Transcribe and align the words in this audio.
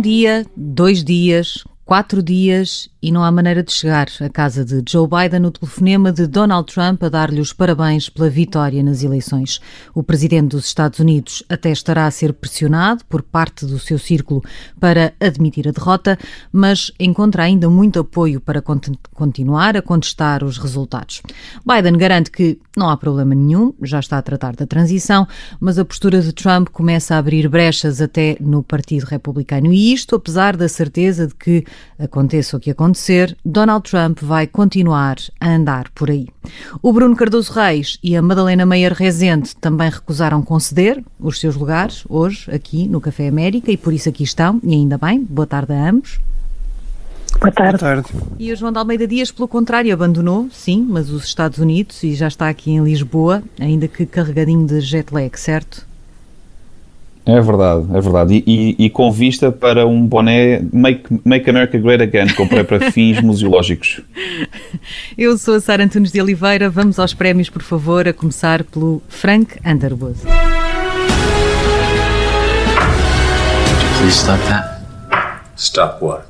Um 0.00 0.02
dia, 0.02 0.46
dois 0.56 1.04
dias, 1.04 1.62
quatro 1.84 2.22
dias 2.22 2.88
e 3.02 3.10
não 3.10 3.24
há 3.24 3.30
maneira 3.30 3.62
de 3.62 3.72
chegar 3.72 4.08
à 4.20 4.28
casa 4.28 4.64
de 4.64 4.82
Joe 4.88 5.08
Biden 5.08 5.40
no 5.40 5.50
telefonema 5.50 6.12
de 6.12 6.26
Donald 6.26 6.72
Trump 6.72 7.02
a 7.02 7.08
dar-lhe 7.08 7.40
os 7.40 7.52
parabéns 7.52 8.08
pela 8.08 8.28
vitória 8.28 8.82
nas 8.82 9.02
eleições. 9.02 9.60
O 9.94 10.02
presidente 10.02 10.50
dos 10.50 10.66
Estados 10.66 10.98
Unidos 10.98 11.42
até 11.48 11.70
estará 11.70 12.06
a 12.06 12.10
ser 12.10 12.32
pressionado 12.32 13.04
por 13.06 13.22
parte 13.22 13.64
do 13.64 13.78
seu 13.78 13.98
círculo 13.98 14.42
para 14.78 15.14
admitir 15.18 15.66
a 15.68 15.72
derrota, 15.72 16.18
mas 16.52 16.92
encontra 17.00 17.44
ainda 17.44 17.70
muito 17.70 18.00
apoio 18.00 18.40
para 18.40 18.62
continuar 19.14 19.76
a 19.76 19.82
contestar 19.82 20.44
os 20.44 20.58
resultados. 20.58 21.22
Biden 21.66 21.96
garante 21.96 22.30
que 22.30 22.58
não 22.76 22.88
há 22.88 22.96
problema 22.96 23.34
nenhum, 23.34 23.74
já 23.82 23.98
está 23.98 24.18
a 24.18 24.22
tratar 24.22 24.54
da 24.54 24.66
transição, 24.66 25.26
mas 25.58 25.78
a 25.78 25.84
postura 25.84 26.20
de 26.20 26.32
Trump 26.32 26.68
começa 26.68 27.14
a 27.14 27.18
abrir 27.18 27.48
brechas 27.48 28.00
até 28.00 28.36
no 28.40 28.62
Partido 28.62 29.04
Republicano. 29.04 29.72
E 29.72 29.92
isto 29.92 30.16
apesar 30.16 30.56
da 30.56 30.68
certeza 30.68 31.26
de 31.26 31.34
que 31.34 31.64
aconteça 31.98 32.56
o 32.56 32.60
que 32.60 32.70
acontecer, 32.90 33.36
Donald 33.44 33.88
Trump 33.88 34.18
vai 34.20 34.46
continuar 34.46 35.16
a 35.40 35.48
andar 35.48 35.88
por 35.94 36.10
aí. 36.10 36.26
O 36.82 36.92
Bruno 36.92 37.14
Cardoso 37.14 37.52
Reis 37.52 37.98
e 38.02 38.16
a 38.16 38.22
Madalena 38.22 38.66
Meyer 38.66 38.92
Rezende 38.92 39.54
também 39.56 39.88
recusaram 39.88 40.42
conceder 40.42 41.02
os 41.20 41.38
seus 41.38 41.54
lugares 41.54 42.04
hoje 42.08 42.50
aqui 42.50 42.88
no 42.88 43.00
Café 43.00 43.28
América 43.28 43.70
e 43.70 43.76
por 43.76 43.92
isso 43.92 44.08
aqui 44.08 44.24
estão, 44.24 44.60
e 44.64 44.74
ainda 44.74 44.98
bem. 44.98 45.22
Boa 45.22 45.46
tarde 45.46 45.72
a 45.72 45.88
ambos. 45.88 46.18
Boa 47.38 47.52
tarde. 47.52 47.78
Boa 47.78 47.78
tarde. 47.78 48.10
E 48.38 48.52
o 48.52 48.56
João 48.56 48.72
de 48.72 48.78
Almeida 48.78 49.06
Dias, 49.06 49.30
pelo 49.30 49.46
contrário, 49.46 49.94
abandonou, 49.94 50.48
sim, 50.50 50.84
mas 50.88 51.10
os 51.10 51.24
Estados 51.24 51.58
Unidos 51.58 52.02
e 52.02 52.14
já 52.14 52.26
está 52.26 52.48
aqui 52.48 52.72
em 52.72 52.82
Lisboa, 52.82 53.42
ainda 53.58 53.86
que 53.86 54.04
carregadinho 54.04 54.66
de 54.66 54.80
jet 54.80 55.14
lag, 55.14 55.38
certo? 55.38 55.86
É 57.30 57.40
verdade, 57.40 57.86
é 57.94 58.00
verdade. 58.00 58.44
E, 58.44 58.74
e, 58.80 58.86
e, 58.86 58.90
com 58.90 59.12
vista 59.12 59.52
para 59.52 59.86
um 59.86 60.04
boné 60.04 60.60
Make, 60.72 61.20
Make 61.24 61.48
America 61.48 61.78
Great 61.78 62.02
Again, 62.02 62.34
comprei 62.34 62.64
para 62.64 62.80
fins 62.90 63.20
museológicos. 63.20 64.00
Eu 65.16 65.38
sou 65.38 65.54
a 65.54 65.60
Sara 65.60 65.84
Antunes 65.84 66.10
de 66.10 66.20
Oliveira. 66.20 66.68
Vamos 66.68 66.98
aos 66.98 67.14
prémios, 67.14 67.48
por 67.48 67.62
favor, 67.62 68.08
a 68.08 68.12
começar 68.12 68.64
pelo 68.64 69.00
Frank 69.08 69.60
Underwood. 69.64 70.18
Please 73.98 74.16
stop 74.16 74.42
that. 74.48 74.80
Stop 75.56 76.04
what? 76.04 76.24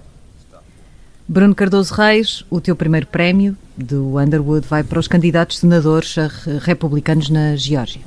Bruno 1.27 1.55
Cardoso 1.55 1.95
Reis, 1.95 2.45
o 2.51 2.61
teu 2.61 2.77
primeiro 2.77 3.07
prémio 3.07 3.57
do 3.75 4.19
Underwood 4.19 4.67
vai 4.69 4.83
para 4.83 4.99
os 4.99 5.09
candidatos 5.09 5.61
senadores 5.61 6.17
republicanos 6.61 7.31
na 7.31 7.57
Geórgia. 7.57 8.03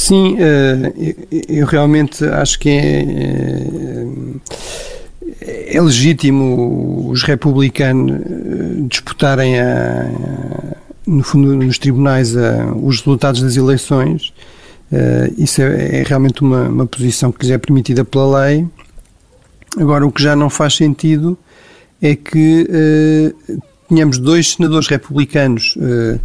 Sim, 0.00 0.34
eh, 0.38 1.14
eu 1.46 1.66
realmente 1.66 2.24
acho 2.24 2.58
que 2.58 2.70
é, 2.70 3.04
é, 5.42 5.76
é 5.76 5.80
legítimo 5.82 7.10
os 7.10 7.22
republicanos 7.22 8.18
eh, 8.18 8.80
disputarem 8.88 9.60
a, 9.60 10.10
no 11.06 11.22
fundo 11.22 11.54
nos 11.54 11.76
tribunais 11.76 12.34
a, 12.34 12.72
os 12.82 13.00
resultados 13.00 13.42
das 13.42 13.58
eleições. 13.58 14.32
Eh, 14.90 15.32
isso 15.36 15.60
é, 15.60 16.00
é 16.00 16.02
realmente 16.02 16.40
uma, 16.40 16.62
uma, 16.62 16.86
posição 16.86 17.30
que 17.30 17.44
lhes 17.44 17.50
é 17.54 17.58
permitida 17.58 18.02
pela 18.02 18.46
lei. 18.46 18.66
Agora, 19.76 20.06
o 20.06 20.10
que 20.10 20.22
já 20.22 20.34
não 20.34 20.48
faz 20.48 20.76
sentido 20.76 21.36
é 22.00 22.16
que 22.16 22.66
tínhamos 23.90 24.18
dois 24.18 24.52
senadores 24.52 24.86
republicanos, 24.86 25.74
uh, 25.76 26.20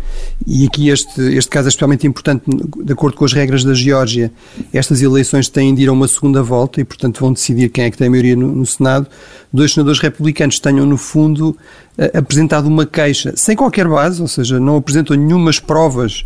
e 0.46 0.68
aqui 0.68 0.90
este, 0.90 1.20
este 1.36 1.50
caso 1.50 1.68
é 1.68 1.70
especialmente 1.70 2.06
importante, 2.06 2.44
de 2.48 2.94
acordo 2.94 3.18
com 3.18 3.26
as 3.26 3.34
regras 3.34 3.64
da 3.64 3.74
Geórgia, 3.74 4.32
estas 4.72 5.02
eleições 5.02 5.50
têm 5.50 5.74
de 5.74 5.82
ir 5.82 5.90
a 5.90 5.92
uma 5.92 6.08
segunda 6.08 6.44
volta 6.44 6.80
e, 6.80 6.84
portanto, 6.84 7.20
vão 7.20 7.34
decidir 7.34 7.70
quem 7.70 7.86
é 7.86 7.92
que 7.92 7.98
tem 7.98 8.08
a 8.08 8.10
maioria 8.10 8.36
no, 8.36 8.48
no 8.56 8.66
Senado. 8.66 9.08
Dois 9.52 9.74
senadores 9.74 10.00
republicanos 10.00 10.60
tenham, 10.60 10.86
no 10.86 10.96
fundo, 10.96 11.58
uh, 11.98 12.18
apresentado 12.18 12.68
uma 12.68 12.86
queixa 12.86 13.34
sem 13.36 13.56
qualquer 13.56 13.88
base, 13.88 14.22
ou 14.22 14.28
seja, 14.28 14.60
não 14.60 14.78
apresentam 14.78 15.18
nenhumas 15.18 15.60
provas 15.60 16.24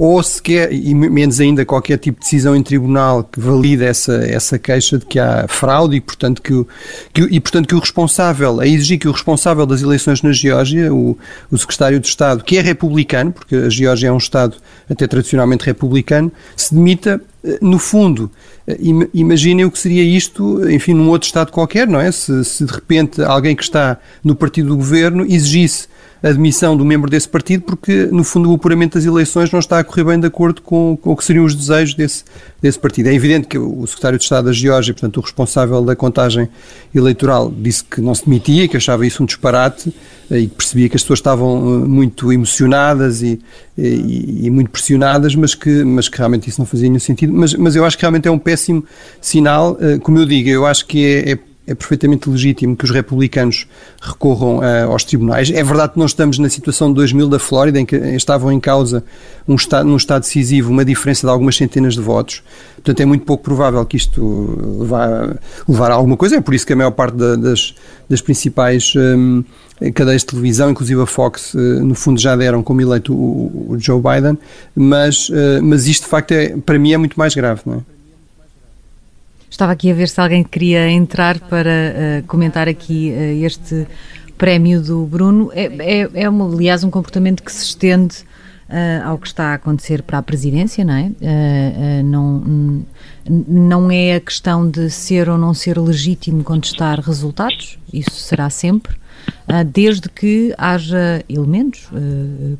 ou 0.00 0.22
sequer, 0.22 0.72
e 0.72 0.94
menos 0.94 1.40
ainda 1.40 1.64
qualquer 1.64 1.98
tipo 1.98 2.20
de 2.20 2.24
decisão 2.24 2.54
em 2.54 2.62
tribunal 2.62 3.24
que 3.24 3.40
valide 3.40 3.82
essa, 3.82 4.14
essa 4.24 4.56
queixa 4.56 4.96
de 4.96 5.04
que 5.04 5.18
há 5.18 5.46
fraude 5.48 5.96
e 5.96 6.00
portanto 6.00 6.40
que, 6.40 6.54
o, 6.54 6.68
que, 7.12 7.22
e, 7.22 7.40
portanto, 7.40 7.66
que 7.66 7.74
o 7.74 7.80
responsável, 7.80 8.60
a 8.60 8.66
exigir 8.66 9.00
que 9.00 9.08
o 9.08 9.10
responsável 9.10 9.66
das 9.66 9.82
eleições 9.82 10.22
na 10.22 10.30
Geórgia, 10.30 10.94
o, 10.94 11.18
o 11.50 11.58
secretário 11.58 11.98
de 11.98 12.06
Estado, 12.06 12.44
que 12.44 12.56
é 12.56 12.60
republicano, 12.60 13.32
porque 13.32 13.56
a 13.56 13.68
Geórgia 13.68 14.06
é 14.06 14.12
um 14.12 14.18
Estado 14.18 14.56
até 14.88 15.04
tradicionalmente 15.04 15.66
republicano, 15.66 16.30
se 16.54 16.72
demita 16.72 17.20
eh, 17.42 17.58
no 17.60 17.80
fundo, 17.80 18.30
eh, 18.68 18.78
imaginem 19.12 19.64
o 19.64 19.70
que 19.70 19.80
seria 19.80 20.04
isto, 20.04 20.70
enfim, 20.70 20.94
num 20.94 21.08
outro 21.08 21.26
Estado 21.26 21.50
qualquer, 21.50 21.88
não 21.88 21.98
é? 21.98 22.12
Se, 22.12 22.44
se 22.44 22.64
de 22.64 22.72
repente 22.72 23.20
alguém 23.20 23.56
que 23.56 23.64
está 23.64 23.98
no 24.22 24.36
partido 24.36 24.68
do 24.68 24.76
governo 24.76 25.26
exigisse 25.26 25.88
admissão 26.22 26.76
do 26.76 26.84
membro 26.84 27.08
desse 27.08 27.28
partido, 27.28 27.62
porque, 27.62 28.08
no 28.10 28.24
fundo, 28.24 28.50
o 28.50 28.54
apuramento 28.54 28.98
das 28.98 29.04
eleições 29.04 29.50
não 29.52 29.60
está 29.60 29.78
a 29.78 29.84
correr 29.84 30.04
bem 30.04 30.18
de 30.18 30.26
acordo 30.26 30.60
com, 30.62 30.98
com 31.00 31.12
o 31.12 31.16
que 31.16 31.24
seriam 31.24 31.44
os 31.44 31.54
desejos 31.54 31.94
desse, 31.94 32.24
desse 32.60 32.78
partido. 32.78 33.08
É 33.08 33.14
evidente 33.14 33.46
que 33.46 33.56
o 33.58 33.86
secretário 33.86 34.18
de 34.18 34.24
Estado 34.24 34.46
da 34.46 34.52
Geórgia, 34.52 34.92
portanto, 34.92 35.18
o 35.18 35.20
responsável 35.20 35.82
da 35.82 35.94
contagem 35.94 36.48
eleitoral, 36.94 37.52
disse 37.56 37.84
que 37.84 38.00
não 38.00 38.14
se 38.14 38.24
demitia, 38.24 38.66
que 38.66 38.76
achava 38.76 39.06
isso 39.06 39.22
um 39.22 39.26
disparate 39.26 39.94
eh, 40.30 40.40
e 40.40 40.46
que 40.48 40.54
percebia 40.56 40.88
que 40.88 40.96
as 40.96 41.02
pessoas 41.02 41.20
estavam 41.20 41.82
eh, 41.82 41.86
muito 41.86 42.32
emocionadas 42.32 43.22
e, 43.22 43.40
e, 43.76 44.46
e, 44.46 44.50
muito 44.50 44.70
pressionadas, 44.70 45.34
mas 45.34 45.54
que, 45.54 45.84
mas 45.84 46.08
que 46.08 46.18
realmente 46.18 46.48
isso 46.48 46.60
não 46.60 46.66
fazia 46.66 46.88
nenhum 46.88 47.00
sentido. 47.00 47.32
Mas, 47.32 47.54
mas 47.54 47.76
eu 47.76 47.84
acho 47.84 47.96
que 47.96 48.02
realmente 48.02 48.26
é 48.26 48.30
um 48.30 48.38
péssimo 48.38 48.84
sinal. 49.20 49.76
Eh, 49.80 49.98
como 49.98 50.18
eu 50.18 50.26
digo, 50.26 50.48
eu 50.48 50.66
acho 50.66 50.84
que 50.86 51.04
é, 51.04 51.32
é 51.32 51.38
é 51.68 51.74
perfeitamente 51.74 52.28
legítimo 52.30 52.74
que 52.74 52.84
os 52.84 52.90
republicanos 52.90 53.66
recorram 54.00 54.58
uh, 54.58 54.90
aos 54.90 55.04
tribunais. 55.04 55.50
É 55.50 55.62
verdade 55.62 55.92
que 55.92 55.98
nós 55.98 56.12
estamos 56.12 56.38
na 56.38 56.48
situação 56.48 56.88
de 56.88 56.94
2000 56.94 57.28
da 57.28 57.38
Flórida, 57.38 57.78
em 57.78 57.84
que 57.84 57.94
estavam 57.94 58.50
em 58.50 58.58
causa, 58.58 59.04
um 59.46 59.54
estado, 59.54 59.86
num 59.86 59.96
estado 59.96 60.22
decisivo, 60.22 60.70
uma 60.70 60.84
diferença 60.84 61.26
de 61.26 61.30
algumas 61.30 61.56
centenas 61.56 61.94
de 61.94 62.00
votos. 62.00 62.42
Portanto, 62.76 63.00
é 63.00 63.04
muito 63.04 63.26
pouco 63.26 63.44
provável 63.44 63.84
que 63.84 63.98
isto 63.98 64.84
vá 64.86 65.36
levar 65.68 65.90
a 65.90 65.94
alguma 65.94 66.16
coisa. 66.16 66.36
É 66.36 66.40
por 66.40 66.54
isso 66.54 66.66
que 66.66 66.72
a 66.72 66.76
maior 66.76 66.92
parte 66.92 67.16
da, 67.16 67.36
das, 67.36 67.74
das 68.08 68.22
principais 68.22 68.94
um, 68.96 69.44
cadeias 69.94 70.22
de 70.22 70.28
televisão, 70.28 70.70
inclusive 70.70 71.02
a 71.02 71.06
Fox, 71.06 71.52
uh, 71.52 71.58
no 71.58 71.94
fundo 71.94 72.18
já 72.18 72.34
deram 72.34 72.62
como 72.62 72.80
eleito 72.80 73.12
o, 73.12 73.72
o 73.72 73.76
Joe 73.78 74.00
Biden. 74.00 74.38
Mas, 74.74 75.28
uh, 75.28 75.62
mas 75.62 75.86
isto, 75.86 76.04
de 76.04 76.08
facto, 76.08 76.32
é, 76.32 76.56
para 76.56 76.78
mim 76.78 76.94
é 76.94 76.96
muito 76.96 77.18
mais 77.18 77.34
grave, 77.34 77.60
não 77.66 77.74
é? 77.74 77.97
Estava 79.50 79.72
aqui 79.72 79.90
a 79.90 79.94
ver 79.94 80.08
se 80.08 80.20
alguém 80.20 80.44
queria 80.44 80.90
entrar 80.90 81.40
para 81.40 81.70
uh, 81.70 82.26
comentar 82.26 82.68
aqui 82.68 83.10
uh, 83.10 83.44
este 83.44 83.86
prémio 84.36 84.80
do 84.80 85.04
Bruno. 85.04 85.50
É, 85.54 86.02
é, 86.02 86.10
é 86.14 86.28
uma, 86.28 86.46
aliás, 86.46 86.84
um 86.84 86.90
comportamento 86.90 87.42
que 87.42 87.50
se 87.50 87.64
estende 87.64 88.18
uh, 88.68 89.08
ao 89.08 89.18
que 89.18 89.26
está 89.26 89.46
a 89.46 89.54
acontecer 89.54 90.02
para 90.02 90.18
a 90.18 90.22
presidência, 90.22 90.84
não 90.84 90.94
é? 90.94 92.02
não, 92.02 92.84
não 93.26 93.90
é 93.90 94.16
a 94.16 94.20
questão 94.20 94.70
de 94.70 94.90
ser 94.90 95.28
ou 95.28 95.38
não 95.38 95.54
ser 95.54 95.78
legítimo 95.78 96.44
contestar 96.44 97.00
resultados, 97.00 97.78
isso 97.92 98.12
será 98.12 98.50
sempre. 98.50 98.96
Desde 99.72 100.08
que 100.08 100.54
haja 100.56 101.22
elementos 101.28 101.88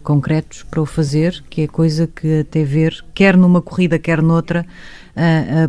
concretos 0.02 0.64
para 0.64 0.82
o 0.82 0.86
fazer, 0.86 1.42
que 1.48 1.62
é 1.62 1.66
coisa 1.66 2.06
que 2.06 2.40
até 2.40 2.62
ver, 2.64 3.04
quer 3.14 3.36
numa 3.36 3.62
corrida, 3.62 3.98
quer 3.98 4.20
noutra, 4.20 4.66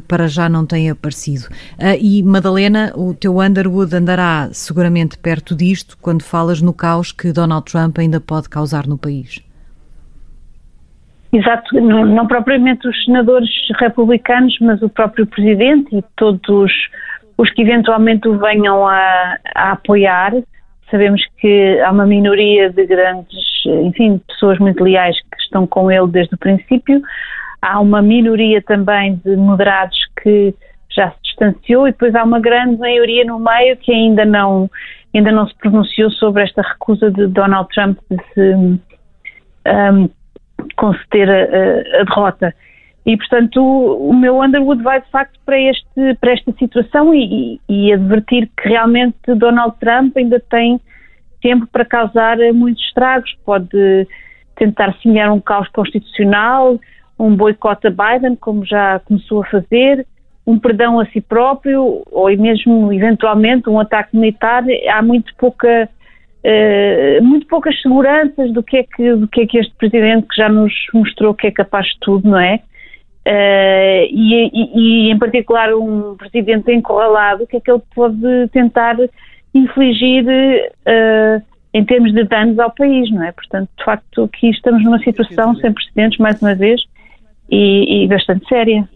para 0.08 0.28
já 0.28 0.48
não 0.48 0.66
tem 0.66 0.90
aparecido. 0.90 1.46
Uh, 1.78 1.98
e 2.00 2.24
Madalena, 2.24 2.92
o 2.96 3.14
teu 3.14 3.40
Underwood 3.40 3.96
andará 3.96 4.50
seguramente 4.52 5.18
perto 5.18 5.56
disto 5.56 5.97
quando 6.02 6.24
falas 6.24 6.62
no 6.62 6.74
caos 6.74 7.12
que 7.12 7.32
Donald 7.32 7.66
Trump 7.72 7.97
ainda 7.97 8.20
pode 8.20 8.50
causar 8.50 8.88
no 8.88 8.97
país. 8.97 9.44
Exato, 11.32 11.80
não, 11.80 12.06
não, 12.06 12.26
propriamente 12.26 12.88
os 12.88 13.06
senadores 13.06 13.50
republicanos, 13.80 14.58
mas 14.62 14.82
o 14.82 14.90
próprio 14.90 15.28
presidente 15.28 15.96
e 15.96 16.03
todos 16.16 16.72
os 17.38 17.52
que 17.52 17.62
eventualmente 17.62 18.28
o 18.28 18.38
venham 18.38 18.88
a, 18.88 19.38
a, 19.56 19.72
apoiar. 19.72 20.34
Sabemos 20.90 21.22
que 21.40 21.80
há 21.82 21.92
uma 21.92 22.06
minoria 22.06 22.72
de 22.72 22.84
grandes, 22.85 23.38
enfim, 23.85 24.20
pessoas 24.28 24.58
muito 24.58 24.84
leais 24.84 25.16
que 25.20 25.42
estão 25.44 25.68
com 25.68 25.92
ele 25.92 26.08
desde 26.08 26.34
o 26.34 26.38
princípio. 26.38 27.00
Há 27.61 27.79
uma 27.79 28.02
minoria 28.02 28.61
também 28.61 29.16
de 29.23 29.35
moderados 29.35 29.97
que 30.22 30.53
já 30.90 31.11
se 31.11 31.17
distanciou 31.23 31.88
e 31.88 31.91
depois 31.91 32.16
há 32.16 32.23
uma 32.23 32.40
grande 32.40 32.78
maioria 32.78 33.23
no 33.26 33.40
meio 33.40 33.78
que 33.78 33.91
ainda 33.91 34.26
não, 34.26 34.70
ainda 35.14 35.32
não 35.32 35.47
se 35.47 35.56
pronunciou 35.56 36.11
sobre 36.11 36.44
esta 36.44 36.61
recusa 36.61 37.11
de 37.11 37.28
Donald 37.28 37.70
Trump 37.73 37.97
de 38.09 38.17
se 38.34 38.56
um, 39.67 40.09
conceder 40.76 41.29
a, 41.29 42.02
a, 42.02 42.03
derrota. 42.03 42.53
E, 43.06 43.16
portanto, 43.17 43.61
o, 43.61 44.09
o, 44.09 44.14
meu 44.14 44.41
Underwood 44.41 44.84
vai 44.84 45.02
de 45.02 45.09
facto 45.09 45.40
para, 45.46 45.59
este, 45.59 46.16
para 46.20 46.34
esta 46.34 46.52
situação 46.53 47.14
e, 47.14 47.59
e, 47.67 47.88
e 47.88 47.94
advertir 47.94 48.50
que 48.58 48.70
realmente 48.70 49.16
Donald 49.35 49.76
Trump 49.79 50.17
ainda 50.17 50.40
tem 50.40 50.79
tempo 51.41 51.66
para 51.67 51.85
causar 51.85 52.38
muitos 52.53 52.84
estragos. 52.84 53.34
Pode 53.46 54.08
tentar 54.56 54.94
semear 55.02 55.34
um 55.34 55.40
caos 55.40 55.70
constitucional, 55.70 56.79
um 57.20 57.36
boicote 57.36 57.88
a 57.88 57.90
Biden, 57.90 58.36
como 58.38 58.66
já 58.66 59.00
começou 59.00 59.42
a 59.42 59.46
fazer, 59.46 60.06
um 60.48 60.58
perdão 60.58 61.00
a 61.00 61.06
si 61.08 61.22
próprio 61.22 62.02
ou 62.10 62.36
mesmo 62.38 62.92
eventualmente 62.92 63.70
um 63.70 63.80
ataque 63.80 64.16
militar, 64.16 64.64
há 64.90 65.02
muito 65.02 65.36
pouca 65.36 65.90
uh, 66.44 67.24
muito 67.24 67.46
poucas 67.48 67.80
seguranças 67.82 68.52
do 68.52 68.64
que 68.64 68.78
é 68.78 68.84
que 68.84 69.16
do 69.16 69.28
que 69.28 69.42
é 69.42 69.46
que 69.46 69.60
este 69.60 69.74
presidente 69.76 70.28
que 70.28 70.36
já 70.36 70.50
nos 70.50 70.74
mostrou 70.94 71.34
que 71.34 71.48
é 71.48 71.52
capaz 71.52 71.86
de 71.88 72.00
tudo, 72.00 72.30
não 72.30 72.40
é? 72.40 72.62
Uh, 73.28 74.08
e, 74.10 74.50
e, 74.54 75.08
e, 75.08 75.12
em 75.12 75.20
particular 75.20 75.72
um 75.76 76.16
presidente 76.16 76.72
encurralado, 76.72 77.44
o 77.44 77.48
que 77.48 77.58
é 77.58 77.60
que 77.60 77.70
ele 77.70 77.82
pode 77.94 78.48
tentar 78.52 78.96
infligir 79.54 80.26
uh, 80.26 81.44
em 81.74 81.86
termos 81.86 82.12
de 82.14 82.24
danos 82.24 82.58
ao 82.58 82.72
país, 82.72 83.12
não 83.12 83.24
é? 83.24 83.32
Portanto, 83.32 83.70
de 83.78 83.84
facto, 83.84 84.24
aqui 84.24 84.50
estamos 84.50 84.84
numa 84.84 85.00
situação 85.00 85.56
sem 85.58 85.72
precedentes, 85.72 86.18
mais 86.18 86.42
uma 86.42 86.56
vez, 86.56 86.82
e, 87.51 88.03
e 88.03 88.07
bastante 88.07 88.47
séria. 88.47 88.87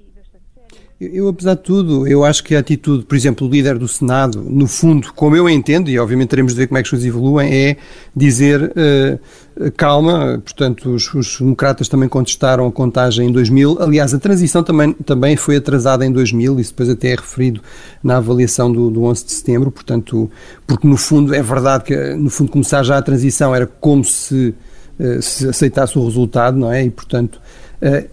Eu, 1.12 1.28
apesar 1.28 1.56
de 1.56 1.62
tudo, 1.62 2.08
eu 2.08 2.24
acho 2.24 2.44
que 2.44 2.56
a 2.56 2.60
atitude, 2.60 3.04
por 3.04 3.16
exemplo, 3.16 3.48
do 3.48 3.54
líder 3.54 3.78
do 3.78 3.88
Senado, 3.88 4.42
no 4.42 4.68
fundo, 4.68 5.12
como 5.14 5.36
eu 5.36 5.50
entendo, 5.50 5.90
e 5.90 6.00
obviamente 6.00 6.30
teremos 6.30 6.54
de 6.54 6.60
ver 6.60 6.68
como 6.68 6.78
é 6.78 6.82
que 6.82 6.88
as 6.88 6.90
coisas 6.92 7.06
evoluem, 7.06 7.54
é 7.54 7.78
dizer 8.16 8.72
uh, 8.72 9.72
calma, 9.76 10.42
portanto, 10.44 10.92
os, 10.92 11.14
os, 11.14 11.40
democratas 11.40 11.88
também 11.88 12.08
contestaram 12.08 12.66
a 12.68 12.72
contagem 12.72 13.28
em 13.28 13.32
2000. 13.32 13.82
Aliás, 13.82 14.14
a 14.14 14.20
transição 14.20 14.64
também, 14.64 14.94
também 14.94 15.36
foi 15.36 15.58
atrasada 15.58 16.06
em 16.06 16.12
2000, 16.12 16.60
isso 16.60 16.72
depois 16.72 16.90
até 16.90 17.10
é 17.10 17.16
referido 17.16 17.60
na 18.02 18.18
avaliação 18.18 18.72
do, 18.72 18.90
do 18.90 19.04
11 19.04 19.26
de 19.26 19.32
setembro, 19.34 19.72
portanto, 19.72 20.32
porque 20.66 20.88
no 20.88 20.96
fundo 20.96 21.34
é 21.34 21.42
verdade 21.42 21.84
que, 21.84 21.96
no 22.16 22.30
fundo, 22.30 22.52
começar 22.52 22.84
já 22.84 22.98
a 22.98 23.02
transição 23.02 23.54
era 23.54 23.66
como 23.66 24.06
se, 24.06 24.54
uh, 25.00 25.22
se 25.22 25.50
aceitasse 25.50 25.98
o 25.98 26.06
resultado, 26.06 26.58
não 26.58 26.72
é? 26.72 26.86
E, 26.86 26.90
portanto, 26.90 27.42
eh, 27.42 27.63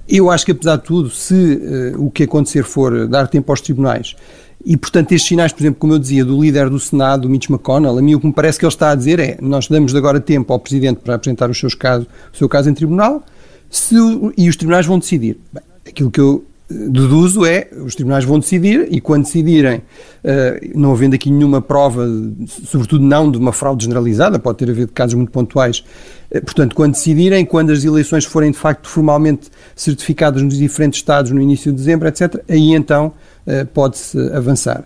eu 0.08 0.30
acho 0.30 0.44
que, 0.44 0.52
apesar 0.52 0.76
de 0.76 0.82
tudo, 0.82 1.10
se 1.10 1.60
eh, 1.62 1.92
o 1.96 2.10
que 2.10 2.24
acontecer 2.24 2.64
for 2.64 3.06
dar 3.06 3.28
tempo 3.28 3.52
aos 3.52 3.60
tribunais 3.60 4.16
e, 4.64 4.76
portanto, 4.76 5.12
estes 5.12 5.28
sinais, 5.28 5.52
por 5.52 5.62
exemplo, 5.62 5.80
como 5.80 5.94
eu 5.94 5.98
dizia, 5.98 6.24
do 6.24 6.40
líder 6.40 6.68
do 6.68 6.78
Senado, 6.78 7.28
Mitch 7.28 7.48
McConnell, 7.48 7.96
a 7.96 8.02
mim 8.02 8.14
o 8.14 8.20
que 8.20 8.26
me 8.26 8.32
parece 8.32 8.58
que 8.58 8.64
ele 8.64 8.72
está 8.72 8.90
a 8.90 8.94
dizer 8.94 9.18
é 9.18 9.38
nós 9.40 9.68
damos 9.68 9.94
agora 9.94 10.20
tempo 10.20 10.52
ao 10.52 10.58
Presidente 10.58 10.98
para 10.98 11.14
apresentar 11.14 11.48
os 11.48 11.58
seus 11.58 11.74
casos, 11.74 12.06
o 12.32 12.36
seu 12.36 12.48
caso 12.48 12.68
em 12.68 12.74
tribunal 12.74 13.24
se, 13.70 13.94
e 14.36 14.48
os 14.48 14.56
tribunais 14.56 14.84
vão 14.84 14.98
decidir. 14.98 15.38
Bem, 15.52 15.62
aquilo 15.86 16.10
que 16.10 16.20
eu 16.20 16.44
deduzo 16.70 17.44
é, 17.44 17.68
os 17.84 17.96
tribunais 17.96 18.24
vão 18.24 18.38
decidir 18.38 18.86
e 18.90 19.00
quando 19.00 19.24
decidirem, 19.24 19.82
eh, 20.22 20.70
não 20.72 20.92
havendo 20.92 21.16
aqui 21.16 21.28
nenhuma 21.28 21.60
prova, 21.60 22.06
sobretudo 22.46 23.04
não 23.04 23.28
de 23.28 23.38
uma 23.38 23.52
fraude 23.52 23.84
generalizada, 23.84 24.38
pode 24.38 24.58
ter 24.58 24.70
havido 24.70 24.92
casos 24.92 25.14
muito 25.14 25.32
pontuais, 25.32 25.84
eh, 26.30 26.40
portanto, 26.40 26.76
quando 26.76 26.92
decidirem, 26.92 27.44
quando 27.44 27.72
as 27.72 27.82
eleições 27.82 28.24
forem 28.24 28.52
de 28.52 28.56
facto 28.56 28.88
formalmente 28.88 29.48
certificadas 29.74 30.42
nos 30.42 30.56
diferentes 30.56 31.00
estados 31.00 31.32
no 31.32 31.40
início 31.40 31.72
de 31.72 31.78
dezembro, 31.78 32.06
etc., 32.06 32.40
aí 32.48 32.72
então 32.72 33.12
eh, 33.46 33.64
pode-se 33.64 34.16
avançar. 34.32 34.84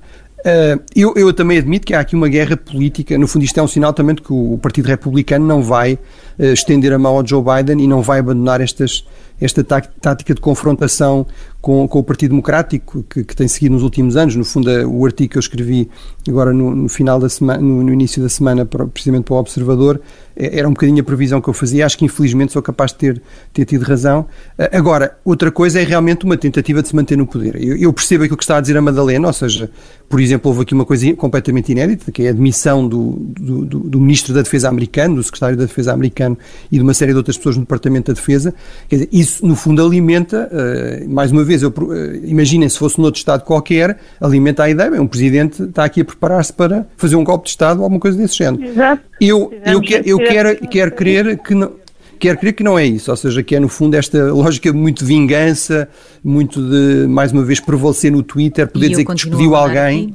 Eu, 0.94 1.14
eu, 1.16 1.32
também 1.32 1.56
admito 1.56 1.86
que 1.86 1.94
há 1.94 2.00
aqui 2.00 2.14
uma 2.14 2.28
guerra 2.28 2.54
política. 2.54 3.16
No 3.16 3.26
fundo, 3.26 3.46
isto 3.46 3.58
é 3.58 3.62
um 3.62 3.66
sinal 3.66 3.94
também 3.94 4.14
de 4.14 4.20
que 4.20 4.30
o 4.30 4.58
Partido 4.60 4.84
Republicano 4.84 5.46
não 5.46 5.62
vai 5.62 5.98
estender 6.38 6.92
a 6.92 6.98
mão 6.98 7.16
ao 7.16 7.26
Joe 7.26 7.42
Biden 7.42 7.82
e 7.82 7.86
não 7.86 8.02
vai 8.02 8.18
abandonar 8.18 8.60
estas, 8.60 9.06
esta 9.40 9.64
tática 9.64 10.34
de 10.34 10.42
confrontação 10.42 11.26
com, 11.64 11.88
com 11.88 11.98
o 11.98 12.04
Partido 12.04 12.32
Democrático 12.32 13.02
que, 13.08 13.24
que, 13.24 13.34
tem 13.34 13.48
seguido 13.48 13.72
nos 13.72 13.82
últimos 13.82 14.18
anos. 14.18 14.36
No 14.36 14.44
fundo, 14.44 14.68
o 14.86 15.06
artigo 15.06 15.30
que 15.30 15.38
eu 15.38 15.40
escrevi 15.40 15.88
agora 16.28 16.52
no, 16.52 16.76
no 16.76 16.90
final 16.90 17.18
da 17.18 17.26
semana, 17.26 17.58
no, 17.58 17.82
no, 17.82 17.90
início 17.90 18.22
da 18.22 18.28
semana, 18.28 18.66
para, 18.66 18.86
precisamente 18.86 19.24
para 19.24 19.34
o 19.34 19.38
Observador, 19.38 19.98
é, 20.36 20.58
era 20.58 20.68
um 20.68 20.72
bocadinho 20.72 21.00
a 21.00 21.02
previsão 21.02 21.40
que 21.40 21.48
eu 21.48 21.54
fazia. 21.54 21.86
Acho 21.86 21.96
que 21.96 22.04
infelizmente 22.04 22.52
sou 22.52 22.60
capaz 22.60 22.90
de 22.90 22.98
ter, 22.98 23.22
ter 23.50 23.64
tido 23.64 23.80
razão. 23.80 24.26
Agora, 24.72 25.16
outra 25.24 25.50
coisa 25.50 25.80
é 25.80 25.84
realmente 25.84 26.26
uma 26.26 26.36
tentativa 26.36 26.82
de 26.82 26.88
se 26.88 26.94
manter 26.94 27.16
no 27.16 27.26
poder. 27.26 27.56
Eu, 27.56 27.78
eu 27.78 27.92
percebo 27.94 28.24
aquilo 28.24 28.36
que 28.36 28.44
está 28.44 28.58
a 28.58 28.60
dizer 28.60 28.76
a 28.76 28.82
Madalena, 28.82 29.26
ou 29.26 29.32
seja, 29.32 29.70
por 30.08 30.20
exemplo, 30.20 30.50
houve 30.50 30.62
aqui 30.62 30.74
uma 30.74 30.84
coisa 30.84 31.14
completamente 31.14 31.72
inédita, 31.72 32.12
que 32.12 32.24
é 32.24 32.28
a 32.28 32.30
admissão 32.30 32.86
do, 32.86 33.12
do, 33.18 33.64
do, 33.64 33.78
do 33.80 34.00
Ministro 34.00 34.34
da 34.34 34.42
Defesa 34.42 34.68
americano, 34.68 35.16
do 35.16 35.22
Secretário 35.22 35.56
da 35.56 35.64
Defesa 35.64 35.92
americano 35.92 36.36
e 36.70 36.76
de 36.76 36.82
uma 36.82 36.92
série 36.94 37.12
de 37.12 37.16
outras 37.16 37.36
pessoas 37.36 37.56
no 37.56 37.62
Departamento 37.62 38.12
da 38.12 38.14
Defesa. 38.14 38.54
Quer 38.88 38.96
dizer, 38.96 39.08
isso, 39.10 39.46
no 39.46 39.56
fundo, 39.56 39.84
alimenta, 39.84 40.50
uh, 40.52 41.08
mais 41.08 41.32
uma 41.32 41.42
vez, 41.42 41.53
eu, 41.62 41.70
uh, 41.70 42.16
imaginem 42.24 42.68
se 42.68 42.78
fosse 42.78 43.00
noutro 43.00 43.18
Estado 43.18 43.44
qualquer, 43.44 43.98
alimenta 44.20 44.64
a 44.64 44.70
ideia, 44.70 44.90
bem, 44.90 45.00
um 45.00 45.06
Presidente 45.06 45.62
está 45.62 45.84
aqui 45.84 46.00
a 46.00 46.04
preparar-se 46.04 46.52
para 46.52 46.86
fazer 46.96 47.16
um 47.16 47.24
golpe 47.24 47.44
de 47.44 47.50
Estado 47.50 47.78
ou 47.78 47.84
alguma 47.84 48.00
coisa 48.00 48.16
desse 48.18 48.36
género. 48.36 48.64
Exato. 48.64 49.02
Eu, 49.20 49.52
eu, 49.64 49.80
quer, 49.80 50.06
eu 50.06 50.18
quero, 50.18 50.68
quero 50.68 50.92
crer 50.92 51.38
que 51.38 51.54
não 51.54 51.84
quero 52.18 52.38
crer 52.38 52.52
que 52.54 52.62
não 52.62 52.78
é 52.78 52.86
isso, 52.86 53.10
ou 53.10 53.16
seja, 53.16 53.42
que 53.42 53.54
é 53.54 53.60
no 53.60 53.68
fundo 53.68 53.94
esta 53.94 54.32
lógica 54.32 54.72
muito 54.72 55.00
de 55.00 55.04
vingança, 55.04 55.88
muito 56.22 56.60
de, 56.60 57.06
mais 57.06 57.32
uma 57.32 57.42
vez, 57.42 57.60
prevalecer 57.60 58.10
no 58.10 58.22
Twitter, 58.22 58.66
poder 58.66 58.88
dizer 58.88 59.04
que 59.04 59.14
despediu 59.14 59.54
alguém. 59.54 60.14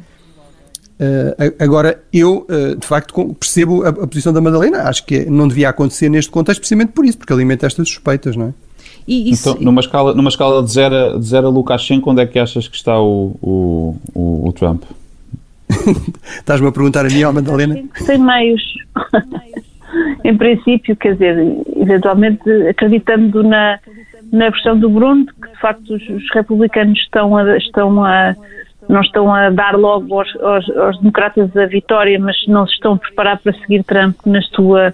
Uh, 1.00 1.56
agora, 1.59 2.01
eu, 2.12 2.45
uh, 2.50 2.75
de 2.75 2.86
facto, 2.86 3.33
percebo 3.39 3.83
a, 3.83 3.89
a, 3.89 4.07
posição 4.07 4.33
da 4.33 4.41
Madalena. 4.41 4.83
Acho 4.83 5.06
que 5.06 5.25
não 5.30 5.47
devia 5.47 5.69
acontecer 5.69 6.09
neste 6.09 6.30
contexto, 6.30 6.59
precisamente 6.59 6.91
por 6.91 7.06
isso, 7.06 7.18
porque 7.18 7.31
alimenta 7.31 7.65
estas 7.65 7.88
suspeitas, 7.88 8.36
não 8.36 8.47
é? 8.47 8.53
Isso... 9.07 9.51
Então, 9.51 9.62
numa 9.63 9.81
escala, 9.81 10.13
numa 10.13 10.30
escala 10.30 10.63
de 10.63 10.72
0 10.72 11.19
de 11.19 11.25
zero 11.25 11.48
a 11.48 11.50
Lukashenko, 11.50 12.12
onde 12.12 12.22
é 12.22 12.25
que 12.25 12.40
achas 12.40 12.68
que 12.68 12.75
está 12.75 13.00
o, 13.00 13.36
o, 13.42 13.96
o, 14.13 14.48
o 14.50 14.54
Trump? 14.54 14.84
Estás-me 16.40 16.68
a 16.68 16.72
perguntar 16.72 17.06
a 17.06 17.10
mim, 17.10 17.24
ó 17.24 17.31
Madalena? 17.31 17.84
Sem 17.96 18.18
meios. 18.18 18.62
em 20.24 20.38
princípio, 20.38 20.96
quer 20.96 21.13
dizer, 21.13 21.38
eventualmente 21.78 22.50
acreditando 22.68 23.44
na, 23.44 23.80
na 24.31 24.50
versão 24.50 24.78
do 24.78 24.90
Bruno, 24.90 25.25
que 25.25 25.50
de 25.50 25.60
facto 25.60 25.94
os, 25.94 26.10
os 26.10 26.34
republicanos 26.34 27.00
estão 27.00 27.38
a, 27.38 27.57
estão 27.57 28.04
a 28.04 28.36
não 28.88 29.01
estão 29.01 29.31
a 29.31 29.51
dar 29.51 29.78
logo 29.78 30.19
aos, 30.19 30.36
aos, 30.38 30.69
aos, 30.72 30.98
democratas 30.98 31.56
a 31.56 31.68
vitória, 31.68 32.19
mas 32.19 32.36
não 32.48 32.66
se 32.66 32.74
estão 32.74 32.94
a 32.94 32.98
preparar 32.98 33.38
para 33.38 33.54
seguir 33.54 33.84
Trump 33.84 34.16
na 34.25 34.42
sua, 34.42 34.92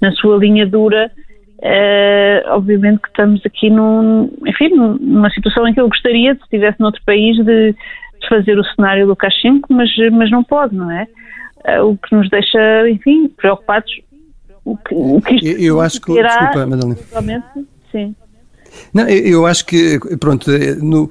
na 0.00 0.10
sua 0.12 0.38
linha 0.38 0.66
dura. 0.66 1.10
Uh, 1.60 2.50
obviamente 2.50 3.00
que 3.00 3.08
estamos 3.08 3.40
aqui 3.46 3.70
num, 3.70 4.30
enfim, 4.46 4.68
numa 4.68 5.30
situação 5.30 5.66
em 5.66 5.72
que 5.72 5.80
eu 5.80 5.88
gostaria, 5.88 6.34
se 6.34 6.42
estivesse 6.42 6.80
noutro 6.80 7.00
país, 7.06 7.36
de, 7.36 7.72
de 7.72 8.28
fazer 8.28 8.58
o 8.58 8.64
cenário 8.64 9.06
do 9.06 9.10
Lukashenko, 9.10 9.72
mas, 9.72 9.90
mas 10.12 10.30
não 10.30 10.42
pode, 10.42 10.74
não 10.74 10.90
é? 10.90 11.06
Uh, 11.66 11.90
o 11.90 11.96
que 11.96 12.14
nos 12.14 12.28
deixa, 12.28 12.90
enfim, 12.90 13.28
preocupados. 13.28 13.90
O 14.64 14.76
que, 14.76 14.94
o 14.94 15.20
que 15.20 15.34
isto 15.36 15.46
eu, 15.46 15.58
eu 15.58 15.80
acho 15.80 16.00
que, 16.00 16.12
terá, 16.12 16.28
desculpa, 16.28 16.66
Madalena. 16.66 17.44
Sim. 17.90 18.14
Não, 18.92 19.08
eu 19.08 19.46
acho 19.46 19.66
que, 19.66 19.98
pronto, 20.18 20.50
no, 20.80 21.10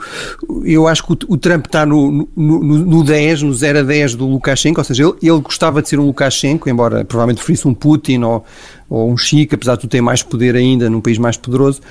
eu 0.65 0.87
acho 0.87 1.05
que 1.05 1.13
o, 1.13 1.33
o 1.33 1.37
Trump 1.37 1.65
está 1.65 1.85
no, 1.85 2.27
no, 2.35 2.59
no 2.63 3.03
10, 3.03 3.43
no 3.43 3.53
0 3.53 3.79
a 3.79 3.83
10 3.83 4.15
do 4.15 4.25
Lukashenko, 4.25 4.79
ou 4.79 4.83
seja, 4.83 5.03
ele, 5.03 5.13
ele 5.21 5.41
gostava 5.41 5.81
de 5.81 5.89
ser 5.89 5.99
um 5.99 6.05
Lukashenko, 6.05 6.69
embora 6.69 7.03
provavelmente 7.03 7.37
preferisse 7.37 7.67
um 7.67 7.73
Putin 7.73 8.23
ou, 8.23 8.45
ou 8.93 9.11
um 9.11 9.17
Chico, 9.17 9.55
apesar 9.55 9.73
de 9.73 9.81
tu 9.81 9.87
ter 9.87 10.01
mais 10.01 10.21
poder 10.21 10.55
ainda 10.55 10.87
num 10.87 11.01
país 11.01 11.17
mais 11.17 11.35
poderoso, 11.35 11.81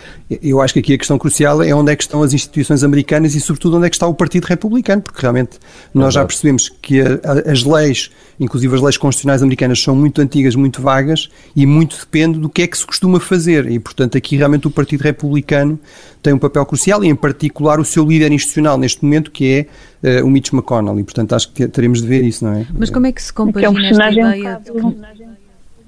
eu 0.41 0.61
acho 0.61 0.73
que 0.73 0.79
aqui 0.79 0.95
a 0.95 0.99
questão 0.99 1.19
crucial 1.19 1.61
é 1.61 1.75
onde 1.75 1.91
é 1.91 1.97
que 1.97 2.05
estão 2.05 2.23
as 2.23 2.33
instituições 2.33 2.85
americanas 2.85 3.35
e, 3.35 3.41
sobretudo, 3.41 3.77
onde 3.77 3.87
é 3.87 3.91
que 3.91 3.97
está 3.97 4.07
o 4.07 4.15
Partido 4.15 4.45
Republicano, 4.45 5.03
porque 5.03 5.21
realmente 5.21 5.59
nós 5.93 6.15
já 6.15 6.25
percebemos 6.25 6.69
que 6.69 7.01
a, 7.01 7.19
a, 7.25 7.51
as 7.51 7.65
leis, 7.65 8.13
inclusive 8.39 8.73
as 8.77 8.81
leis 8.81 8.97
constitucionais 8.97 9.43
americanas, 9.43 9.83
são 9.83 9.97
muito 9.97 10.21
antigas, 10.23 10.55
muito 10.55 10.81
vagas 10.81 11.29
e 11.57 11.67
muito 11.67 11.99
depende 11.99 12.39
do 12.39 12.49
que 12.49 12.63
é 12.63 12.69
que 12.69 12.79
se 12.79 12.87
costuma 12.87 13.19
fazer. 13.19 13.69
E, 13.69 13.81
portanto, 13.81 14.17
aqui 14.17 14.37
realmente 14.37 14.69
o 14.69 14.71
Partido 14.71 15.01
Republicano 15.01 15.81
tem 16.23 16.33
um 16.33 16.39
papel 16.39 16.65
crucial 16.65 17.03
e, 17.03 17.09
em 17.09 17.17
particular, 17.17 17.81
o 17.81 17.85
seu 17.85 18.05
líder 18.05 18.31
institucional 18.31 18.79
neste 18.79 19.05
momento, 19.05 19.33
que 19.33 19.67
é 20.05 20.21
uh, 20.21 20.25
o 20.25 20.31
Mitch 20.31 20.53
McConnell. 20.53 21.01
E, 21.01 21.03
portanto, 21.03 21.33
acho 21.35 21.53
que 21.53 21.67
teremos 21.67 22.01
de 22.01 22.07
ver 22.07 22.23
isso, 22.23 22.45
não 22.45 22.53
é? 22.53 22.67
Mas 22.73 22.91
como 22.91 23.09
é 23.09 23.13
que 23.13 23.21
se 23.21 23.33
compagina 23.33 23.67
é 23.67 23.71
um 23.71 23.85
esta 23.85 24.11
ideia 24.13 24.61
de 24.65 24.71
que 24.71 25.22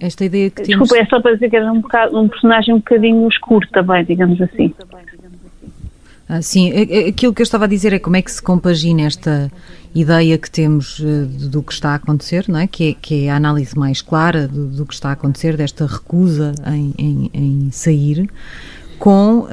esta 0.06 0.24
ideia 0.24 0.50
que 0.50 0.62
Desculpa, 0.62 0.94
temos... 0.94 1.06
é 1.06 1.10
só 1.10 1.20
para 1.20 1.34
dizer 1.34 1.50
que 1.50 1.56
era 1.56 1.72
um, 1.72 1.80
bocado, 1.80 2.18
um 2.18 2.28
personagem 2.28 2.74
um 2.74 2.78
bocadinho 2.78 3.28
escuro 3.28 3.66
também, 3.72 4.04
digamos 4.04 4.40
assim. 4.40 4.72
Ah, 6.28 6.40
sim, 6.40 6.72
aquilo 7.08 7.34
que 7.34 7.42
eu 7.42 7.44
estava 7.44 7.64
a 7.64 7.68
dizer 7.68 7.92
é 7.92 7.98
como 7.98 8.16
é 8.16 8.22
que 8.22 8.32
se 8.32 8.42
compagina 8.42 9.02
esta 9.02 9.50
ideia 9.94 10.36
que 10.38 10.50
temos 10.50 10.98
uh, 10.98 11.26
do 11.26 11.62
que 11.62 11.72
está 11.72 11.90
a 11.90 11.94
acontecer, 11.94 12.46
não 12.48 12.58
é? 12.58 12.66
Que, 12.66 12.90
é, 12.90 12.94
que 12.94 13.26
é 13.26 13.30
a 13.30 13.36
análise 13.36 13.78
mais 13.78 14.02
clara 14.02 14.48
do, 14.48 14.66
do 14.66 14.86
que 14.86 14.94
está 14.94 15.10
a 15.10 15.12
acontecer, 15.12 15.56
desta 15.56 15.86
recusa 15.86 16.52
em, 16.66 16.94
em, 16.98 17.30
em 17.32 17.70
sair, 17.70 18.28
com 18.98 19.40
uh, 19.40 19.48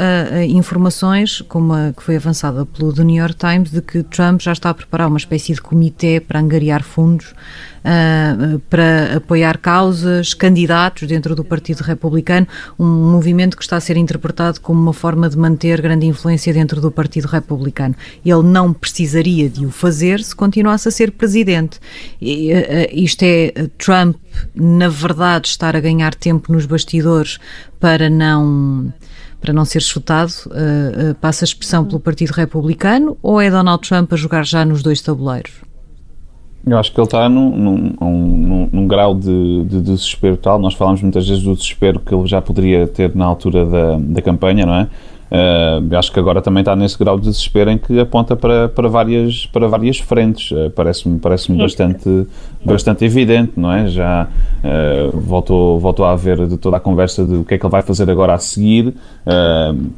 informações, 0.48 1.42
como 1.42 1.74
a 1.74 1.94
que 1.96 2.02
foi 2.02 2.16
avançada 2.16 2.66
pelo 2.66 2.94
The 2.94 3.04
New 3.04 3.18
York 3.18 3.36
Times, 3.36 3.70
de 3.70 3.82
que 3.82 4.02
Trump 4.04 4.42
já 4.42 4.54
está 4.54 4.70
a 4.70 4.74
preparar 4.74 5.08
uma 5.10 5.18
espécie 5.18 5.54
de 5.54 5.62
comitê 5.62 6.20
para 6.20 6.40
angariar 6.40 6.84
fundos 6.84 7.34
uh, 7.82 8.60
para 8.70 9.18
apoiar 9.18 9.58
causas, 9.58 10.34
candidatos 10.34 11.08
dentro 11.08 11.36
do 11.36 11.44
Partido 11.44 11.82
Republicano, 11.82 12.48
um 12.80 13.12
movimento 13.12 13.58
que 13.58 13.64
está 13.64 13.78
a 13.78 13.80
ser 13.80 13.98
interpretado 13.98 14.60
como 14.62 14.82
uma 14.82 14.94
forma 14.94 15.30
de 15.30 15.38
manter 15.38 15.82
grande 15.82 16.06
influência 16.06 16.54
dentro 16.54 16.80
do 16.80 16.92
Partido 16.92 17.28
Republicano. 17.28 17.96
Ele 18.26 18.44
não 18.44 18.74
precisaria 18.74 19.50
de 19.50 19.66
o 19.66 19.72
fazer 19.72 20.22
se 20.22 20.36
continuasse 20.36 20.88
a 20.88 20.92
ser 20.92 21.12
presidente. 21.12 21.80
E, 22.22 22.54
uh, 22.54 22.58
isto 22.92 23.24
é 23.24 23.70
Trump, 23.78 24.16
na 24.56 24.88
verdade, 24.88 25.48
estar 25.48 25.76
a 25.76 25.80
ganhar 25.80 26.16
tempo 26.16 26.52
nos 26.52 26.66
bastidores 26.66 27.40
para 27.80 28.10
não 28.10 28.94
para 29.42 29.52
não 29.52 29.66
ser 29.66 29.82
chutado, 29.82 30.32
uh, 30.46 31.12
uh, 31.12 31.16
passa 31.16 31.44
a 31.44 31.48
expressão 31.48 31.84
pelo 31.84 32.00
Partido 32.00 32.30
Republicano 32.30 33.18
ou 33.24 33.42
é 33.42 33.50
Donald 33.50 33.82
Trump 33.82 34.14
a 34.14 34.16
jogar 34.16 34.46
já 34.46 34.64
nos 34.64 34.84
dois 34.84 35.02
tabuleiros? 35.02 35.71
Eu 36.66 36.78
acho 36.78 36.92
que 36.92 37.00
ele 37.00 37.06
está 37.06 37.28
num, 37.28 37.50
num, 37.50 37.96
num, 38.00 38.70
num 38.72 38.88
grau 38.88 39.16
de, 39.16 39.64
de, 39.64 39.82
desespero 39.82 40.38
tal. 40.38 40.60
Nós 40.60 40.76
falamos 40.76 41.02
muitas 41.02 41.28
vezes 41.28 41.44
do 41.44 41.56
desespero 41.56 42.00
que 42.00 42.14
ele 42.14 42.28
já 42.28 42.40
poderia 42.40 42.86
ter 42.86 43.16
na 43.16 43.26
altura 43.26 43.66
da, 43.66 43.98
da 43.98 44.22
campanha, 44.22 44.66
não 44.66 44.76
é? 44.76 44.88
Uh, 45.32 45.96
acho 45.96 46.12
que 46.12 46.20
agora 46.20 46.42
também 46.42 46.60
está 46.60 46.76
nesse 46.76 47.00
grau 47.00 47.18
de 47.18 47.30
desespero 47.30 47.72
em 47.72 47.78
que 47.78 47.98
aponta 48.02 48.36
para, 48.36 48.68
para, 48.68 48.90
várias, 48.90 49.46
para 49.46 49.66
várias 49.66 49.98
frentes. 49.98 50.52
Uh, 50.52 50.70
Parece-me 50.70 51.20
parece 51.20 51.52
bastante, 51.54 52.28
bastante 52.66 53.06
evidente, 53.06 53.54
não 53.56 53.72
é? 53.72 53.88
Já 53.88 54.28
uh, 54.28 55.18
voltou, 55.18 55.80
voltou 55.80 56.06
a 56.06 56.12
haver 56.12 56.46
de 56.48 56.58
toda 56.58 56.76
a 56.76 56.80
conversa 56.82 57.24
de 57.24 57.36
o 57.36 57.46
que 57.46 57.54
é 57.54 57.58
que 57.58 57.66
ele 57.66 57.72
vai 57.72 57.82
fazer 57.82 58.10
agora 58.10 58.34
a 58.34 58.38
seguir, 58.38 58.94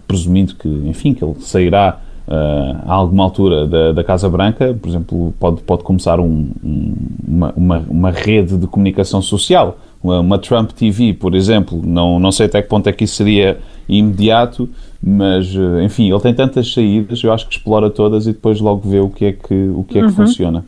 presumindo 0.08 0.54
que, 0.56 0.70
enfim, 0.70 1.16
que 1.16 1.24
ele 1.24 1.36
sairá 1.40 2.00
uh, 2.28 2.84
a 2.86 2.94
alguma 2.94 3.24
altura 3.24 3.68
da, 3.68 3.92
da, 3.92 4.04
Casa 4.04 4.30
Branca, 4.30 4.74
por 4.74 4.90
exemplo, 4.90 5.34
pode, 5.40 5.62
pode 5.62 5.84
começar 5.84 6.20
um, 6.20 6.52
um, 6.64 6.96
uma, 7.28 7.54
uma, 7.56 7.78
uma, 7.90 8.12
rede 8.12 8.58
de 8.58 8.68
comunicação 8.68 9.22
social, 9.22 9.78
uma, 10.02 10.20
uma, 10.20 10.40
Trump 10.40 10.72
TV, 10.72 11.14
por 11.14 11.36
exemplo. 11.36 11.82
Não, 11.84 12.20
não 12.20 12.32
sei 12.32 12.46
até 12.46 12.62
que 12.62 12.70
ponto 12.70 12.88
é 12.88 12.92
que 12.94 13.04
isso 13.04 13.16
seria 13.16 13.60
imediato, 13.88 14.70
mas, 15.02 15.54
eh, 15.54 15.84
enfim, 15.84 16.10
ele 16.10 16.22
tem 16.22 16.34
tantas 16.34 16.72
saídas, 16.72 17.22
eu 17.22 17.34
acho 17.34 17.48
que 17.48 17.58
explora 17.58 17.90
todas 17.90 18.26
e 18.26 18.32
depois 18.32 18.62
logo 18.62 18.90
vê 18.90 19.00
o 19.00 19.10
que 19.10 19.26
é 19.26 19.32
que, 19.34 19.54
o 19.54 19.84
que, 19.84 19.98
é 19.98 20.02
que 20.02 20.08
uhum. 20.08 20.14
funciona. 20.14 20.66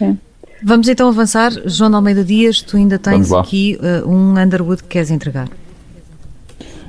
Uhum. 0.00 0.16
Vamos 0.62 0.88
então 0.88 1.08
avançar. 1.08 1.52
João 1.64 1.94
Almeida 1.94 2.24
Dias, 2.24 2.60
tu 2.60 2.76
ainda 2.76 2.98
tens 2.98 3.32
aqui 3.32 3.78
uh, 3.80 4.08
um 4.08 4.38
Underwood 4.38 4.82
que 4.82 4.88
queres 4.88 5.10
entregar. 5.10 5.48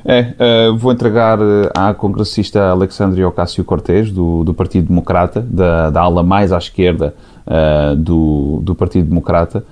É, 0.06 0.70
uh, 0.70 0.78
vou 0.78 0.92
entregar 0.92 1.40
eh, 1.40 1.70
à 1.76 1.94
congressista 1.94 2.70
Alexandria 2.70 3.28
Ocasio-Cortez, 3.28 4.12
do, 4.12 4.44
do 4.44 4.54
Partido 4.54 4.88
Democrata, 4.88 5.42
da, 5.42 5.90
da 5.90 6.02
ala 6.02 6.24
mais 6.24 6.52
à 6.52 6.58
esquerda 6.58 7.14
uh, 7.46 7.96
do, 7.96 8.60
do 8.64 8.74
Partido 8.76 9.10
Democrata. 9.10 9.64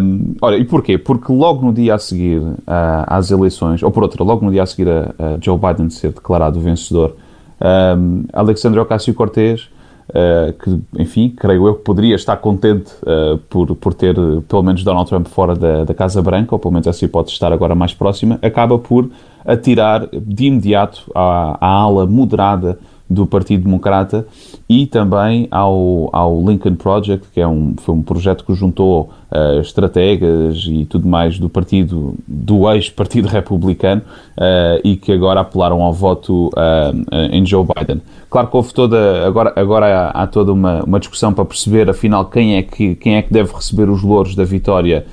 Um, 0.00 0.34
olha, 0.42 0.56
e 0.56 0.64
porquê? 0.64 0.98
Porque 0.98 1.32
logo 1.32 1.64
no 1.64 1.72
dia 1.72 1.94
a 1.94 1.98
seguir 1.98 2.38
uh, 2.38 2.56
às 3.06 3.30
eleições, 3.30 3.82
ou 3.82 3.90
por 3.92 4.02
outra, 4.02 4.24
logo 4.24 4.44
no 4.44 4.50
dia 4.50 4.64
a 4.64 4.66
seguir 4.66 4.88
a, 4.88 5.14
a 5.18 5.38
Joe 5.40 5.56
Biden 5.56 5.88
ser 5.90 6.12
declarado 6.12 6.58
vencedor, 6.60 7.14
um, 7.60 8.24
Alexandria 8.32 8.82
Ocasio-Cortez 8.82 9.68
Uh, 10.12 10.52
que, 10.52 11.00
enfim, 11.02 11.30
creio 11.30 11.66
eu 11.66 11.74
que 11.74 11.84
poderia 11.84 12.14
estar 12.14 12.36
contente 12.36 12.92
uh, 13.02 13.38
por, 13.48 13.74
por 13.74 13.94
ter 13.94 14.14
pelo 14.46 14.62
menos 14.62 14.84
Donald 14.84 15.08
Trump 15.08 15.26
fora 15.26 15.54
da, 15.54 15.84
da 15.84 15.94
Casa 15.94 16.20
Branca, 16.20 16.54
ou 16.54 16.58
pelo 16.58 16.72
menos 16.72 16.86
essa 16.86 17.02
hipótese 17.02 17.32
estar 17.32 17.50
agora 17.50 17.74
mais 17.74 17.94
próxima, 17.94 18.38
acaba 18.42 18.78
por 18.78 19.08
atirar 19.42 20.06
de 20.12 20.44
imediato 20.44 21.10
à, 21.14 21.56
à 21.58 21.66
ala 21.66 22.04
moderada 22.06 22.78
do 23.08 23.26
Partido 23.26 23.64
Democrata 23.64 24.26
e 24.68 24.86
também 24.86 25.46
ao, 25.50 26.08
ao 26.12 26.42
Lincoln 26.44 26.74
Project, 26.76 27.28
que 27.32 27.40
é 27.40 27.46
um, 27.46 27.74
foi 27.76 27.94
um 27.94 28.02
projeto 28.02 28.44
que 28.44 28.54
juntou 28.54 29.10
uh, 29.30 29.60
estrategas 29.60 30.66
e 30.68 30.84
tudo 30.86 31.06
mais 31.06 31.38
do 31.38 31.48
partido, 31.48 32.14
do 32.26 32.70
ex-partido 32.72 33.28
republicano 33.28 34.02
uh, 34.38 34.80
e 34.82 34.96
que 34.96 35.12
agora 35.12 35.40
apelaram 35.40 35.82
ao 35.82 35.92
voto 35.92 36.48
uh, 36.48 37.16
em 37.30 37.44
Joe 37.44 37.66
Biden. 37.66 38.00
Claro 38.30 38.48
que 38.48 38.56
houve 38.56 38.72
toda, 38.72 39.26
agora, 39.26 39.52
agora 39.56 39.86
há, 39.86 40.22
há, 40.22 40.26
toda 40.26 40.52
uma, 40.52 40.82
uma 40.84 40.98
discussão 40.98 41.34
para 41.34 41.44
perceber 41.44 41.90
afinal 41.90 42.24
quem 42.24 42.56
é 42.56 42.62
que, 42.62 42.94
quem 42.94 43.16
é 43.16 43.22
que 43.22 43.32
deve 43.32 43.52
receber 43.52 43.90
os 43.90 44.02
louros 44.02 44.34
da 44.34 44.44
vitória 44.44 45.04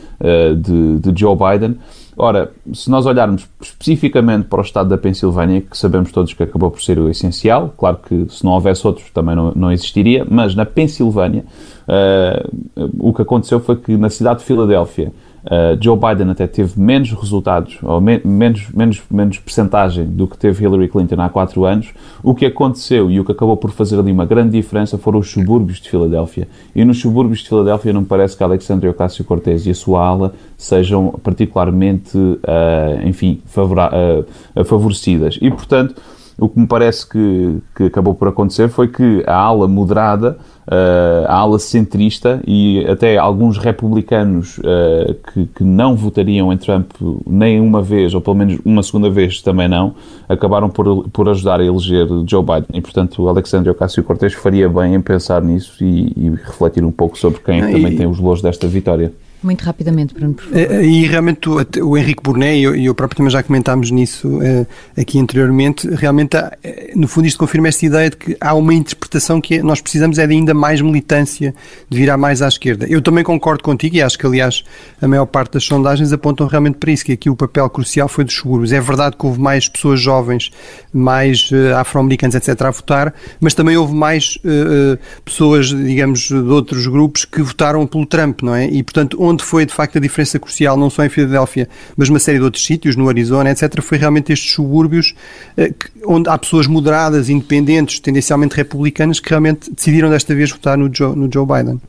de, 0.58 1.00
de 1.00 1.20
Joe 1.20 1.36
Biden. 1.36 1.78
Ora, 2.22 2.52
se 2.74 2.92
nós 2.92 3.06
olharmos 3.06 3.48
especificamente 3.62 4.44
para 4.44 4.60
o 4.60 4.62
estado 4.62 4.90
da 4.90 4.98
Pensilvânia, 4.98 5.62
que 5.62 5.78
sabemos 5.78 6.12
todos 6.12 6.34
que 6.34 6.44
acabou 6.44 6.70
por 6.70 6.82
ser 6.82 7.00
o 7.00 7.10
essencial, 7.10 7.74
claro 7.78 7.98
que 8.06 8.28
se 8.30 8.44
não 8.44 8.52
houvesse 8.52 8.86
outros 8.86 9.10
também 9.12 9.38
não, 9.38 9.54
não 9.56 9.72
existiria, 9.72 10.28
mas 10.30 10.54
na 10.54 10.66
Pensilvânia 10.66 11.46
uh, 11.88 12.90
o 13.00 13.14
que 13.14 13.22
aconteceu 13.22 13.62
foi 13.62 13.78
que 13.78 13.96
na 13.96 14.10
cidade 14.10 14.40
de 14.40 14.46
Filadélfia 14.46 15.14
Uh, 15.50 15.76
Joe 15.82 15.98
Biden 15.98 16.30
até 16.30 16.46
teve 16.46 16.80
menos 16.80 17.12
resultados, 17.12 17.80
ou 17.82 18.00
me 18.00 18.22
menos, 18.24 18.70
menos, 18.72 19.02
menos 19.10 19.40
percentagem 19.40 20.06
do 20.06 20.28
que 20.28 20.38
teve 20.38 20.64
Hillary 20.64 20.88
Clinton 20.88 21.20
há 21.20 21.28
quatro 21.28 21.66
anos. 21.66 21.90
O 22.22 22.36
que 22.36 22.46
aconteceu 22.46 23.10
e 23.10 23.20
o 23.20 23.26
que 23.26 23.32
acabou 23.32 23.58
por 23.58 23.72
fazer 23.72 23.98
ali 23.98 24.12
uma 24.12 24.26
grande 24.26 24.52
diferença 24.52 24.98
foram 24.98 25.18
os 25.18 25.32
subúrbios 25.32 25.80
de 25.80 25.90
Filadélfia. 25.90 26.48
E 26.76 26.86
nos 26.86 27.00
subúrbios 27.00 27.40
de 27.40 27.50
Filadélfia 27.50 27.92
não 27.92 28.02
me 28.02 28.08
parece 28.08 28.38
que 28.38 28.44
Alexandria 28.44 28.92
Ocasio-Cortez 28.92 29.66
e 29.66 29.72
a 29.72 29.76
sua 29.76 30.06
ala 30.06 30.34
sejam 30.56 31.20
particularmente, 31.24 32.16
uh, 32.16 33.08
enfim, 33.08 33.42
uh, 33.58 34.64
favorecidas. 34.64 35.40
E, 35.42 35.50
portanto, 35.50 35.96
o 36.40 36.48
que 36.48 36.60
me 36.60 36.68
parece 36.68 37.08
que, 37.08 37.58
que 37.76 37.84
acabou 37.84 38.16
por 38.16 38.28
acontecer 38.28 38.70
foi 38.70 38.88
que 38.88 39.24
a 39.28 39.36
ala 39.36 39.68
moderada, 39.68 40.38
uh, 40.70 41.26
a 41.28 41.36
ala 41.36 41.60
centrista 41.60 42.42
e 42.46 42.86
até 42.88 43.18
alguns 43.18 43.58
republicanos 43.58 44.60
uh, 44.60 45.16
que, 45.34 45.46
que, 45.48 45.64
não 45.64 45.96
votariam 45.96 46.54
em 46.54 46.58
Trump 46.58 46.92
nem 47.28 47.60
uma 47.60 47.82
vez, 47.82 48.14
ou 48.14 48.22
pelo 48.22 48.36
menos 48.36 48.60
uma 48.64 48.84
segunda 48.84 49.10
vez 49.10 49.42
também 49.42 49.68
não, 49.68 49.96
acabaram 50.28 50.70
por, 50.70 51.10
por 51.10 51.28
ajudar 51.30 51.60
a 51.60 51.66
eleger 51.66 52.08
Joe 52.26 52.44
Biden. 52.44 52.68
E, 52.74 52.82
portanto, 52.82 53.24
o 53.24 53.28
Alexandre 53.28 53.70
Ocasio-Cortez 53.72 54.34
faria 54.34 54.70
bem 54.70 54.96
em 54.96 55.02
pensar 55.02 55.42
nisso 55.42 55.84
e, 55.84 56.14
e, 56.16 56.30
refletir 56.30 56.84
um 56.84 56.92
pouco 56.92 57.18
sobre 57.18 57.40
quem 57.40 57.62
é 57.62 57.72
também 57.72 57.96
tem 57.96 58.08
os 58.08 58.20
louros 58.20 58.42
desta 58.42 58.68
vitória. 58.68 59.12
Muito 59.42 59.64
rapidamente, 59.64 60.14
Bruno, 60.14 60.34
por 60.34 60.44
favor. 60.44 60.58
Eh, 60.58 60.86
e 60.86 61.08
realmente 61.08 61.48
o, 61.50 61.66
o 61.84 61.98
Henrique 61.98 62.22
Burnet 62.22 62.60
e 62.60 62.64
eu, 62.64 62.76
eu, 62.76 62.94
próprio 62.94 63.18
também 63.18 63.32
já 63.32 63.42
comentámos 63.42 63.90
nisso 63.90 64.28
uh, 64.28 64.68
aqui 65.00 65.18
anteriormente, 65.18 65.88
realmente 65.88 66.36
há, 66.36 66.58
eh, 66.62 66.92
no 66.94 67.08
fundo 67.08 67.26
isto 67.26 67.40
confirma 67.40 67.70
esta 67.70 67.86
ideia 67.86 68.10
de 68.10 68.18
que 68.18 68.38
há 68.42 68.54
uma 68.54 68.74
interpretação 68.74 69.40
que 69.40 69.62
nós 69.64 69.80
precisamos 69.80 70.18
é 70.18 70.28
de 70.28 70.34
ainda 70.34 70.54
mais 70.54 70.82
militância, 70.82 71.56
de 71.90 71.98
virar 71.98 72.18
mais 72.18 72.42
à 72.42 72.50
esquerda. 72.50 72.86
Eu 72.90 73.02
também 73.02 73.24
concordo 73.24 73.64
contigo 73.64 73.96
e 73.96 74.02
acho 74.02 74.20
que 74.20 74.26
aliás 74.26 74.64
a 75.02 75.08
maior 75.08 75.26
parte 75.26 75.54
das 75.54 75.64
sondagens 75.64 76.12
apontam 76.12 76.46
realmente 76.46 76.78
para 76.78 76.92
isso, 76.92 77.06
que 77.06 77.14
aqui 77.14 77.30
o 77.30 77.36
papel 77.36 77.70
crucial 77.70 78.10
foi 78.10 78.26
dos 78.26 78.34
subúrbios. 78.34 78.74
É 78.74 78.82
verdade 78.82 79.16
que 79.16 79.26
houve 79.26 79.40
mais 79.40 79.70
pessoas 79.70 80.02
jovens, 80.02 80.52
mais 80.92 81.50
uh, 81.52 81.78
afro-americanos, 81.78 82.36
etc. 82.36 82.62
a 82.62 82.72
votar, 82.72 83.14
mas 83.40 83.54
também 83.54 83.78
houve 83.78 83.94
mais 83.94 84.38
uh, 84.38 85.00
pessoas, 85.24 85.68
digamos, 85.68 86.28
de 86.28 86.36
outros 86.36 86.86
grupos 86.88 87.24
que 87.24 87.42
votaram 87.42 87.88
pelo 87.88 88.06
Trump, 88.06 88.42
não 88.42 88.54
é? 88.54 88.66
E 88.66 88.84
portanto 88.84 89.29
onde 89.30 89.44
foi 89.44 89.66
de 89.66 89.74
facto 89.74 89.98
a 89.98 90.02
diferença 90.02 90.40
crucial, 90.40 90.78
não 90.78 90.90
só 90.90 91.04
em 91.04 91.10
Filadélfia, 91.10 91.68
mas 91.96 92.10
uma 92.10 92.20
série 92.20 92.38
de 92.38 92.44
outros 92.44 92.64
sítios, 92.64 92.96
no 92.96 93.08
Arizona, 93.08 93.52
etc., 93.52 93.82
foi 93.82 93.98
realmente 93.98 94.34
estes 94.34 94.52
subúrbios 94.52 95.14
eh, 95.58 95.74
onde 96.06 96.30
há 96.30 96.38
pessoas 96.38 96.68
moderadas, 96.68 97.30
independentes, 97.30 98.00
tendencialmente 98.00 98.56
republicanas, 98.56 99.20
que 99.20 99.30
realmente 99.30 99.72
decidiram 99.72 100.10
desta 100.10 100.34
vez 100.36 100.52
votar 100.52 100.78
no 100.78 100.90
Joe, 100.94 101.16
no 101.16 101.30
Joe 101.32 101.46
Biden. 101.46 101.80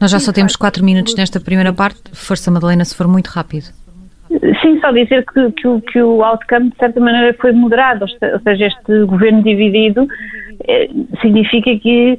Nós 0.00 0.10
já 0.10 0.20
só 0.20 0.32
temos 0.32 0.54
quatro 0.56 0.84
minutos 0.84 1.14
nesta 1.16 1.40
primeira 1.40 1.72
parte. 1.72 2.00
Força, 2.12 2.50
Madalena, 2.50 2.84
se 2.84 2.94
for 2.94 3.08
muito 3.08 3.28
rápido. 3.28 3.66
Sim, 4.60 4.78
só 4.80 4.92
dizer 4.92 5.24
que, 5.24 5.52
que, 5.52 5.66
o, 5.66 5.80
que 5.80 6.02
o 6.02 6.22
outcome, 6.22 6.70
de 6.70 6.76
certa 6.76 7.00
maneira, 7.00 7.34
foi 7.40 7.52
moderado, 7.52 8.04
ou 8.04 8.40
seja, 8.40 8.66
este 8.66 9.04
governo 9.06 9.42
dividido 9.42 10.06
eh, 10.68 10.88
significa 11.22 11.76
que 11.78 12.18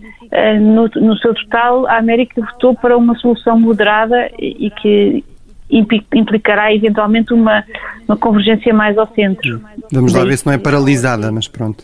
no, 0.60 0.88
no, 0.88 1.18
seu 1.18 1.34
total, 1.34 1.88
a 1.88 1.98
América 1.98 2.42
votou 2.42 2.76
para 2.76 2.96
uma 2.98 3.16
solução 3.16 3.60
moderada 3.60 4.30
e 4.38 4.70
que 4.70 5.24
implicará 5.72 6.74
eventualmente 6.74 7.34
uma, 7.34 7.64
uma 8.08 8.18
convergência 8.18 8.74
mais 8.74 8.98
ao 8.98 9.08
centro. 9.14 9.62
Vamos 9.92 10.14
lá 10.14 10.24
ver 10.24 10.38
se 10.38 10.46
não 10.46 10.54
é 10.54 10.58
paralisada, 10.58 11.32
mas 11.32 11.48
pronto. 11.48 11.84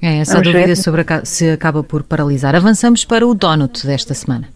É, 0.00 0.18
essa 0.18 0.32
Vamos 0.32 0.48
dúvida 0.48 0.66
ver. 0.66 0.76
sobre 0.76 1.04
se 1.24 1.50
acaba 1.50 1.84
por 1.84 2.02
paralisar. 2.02 2.56
Avançamos 2.56 3.04
para 3.04 3.24
o 3.24 3.34
donut 3.34 3.86
desta 3.86 4.14
semana. 4.14 4.48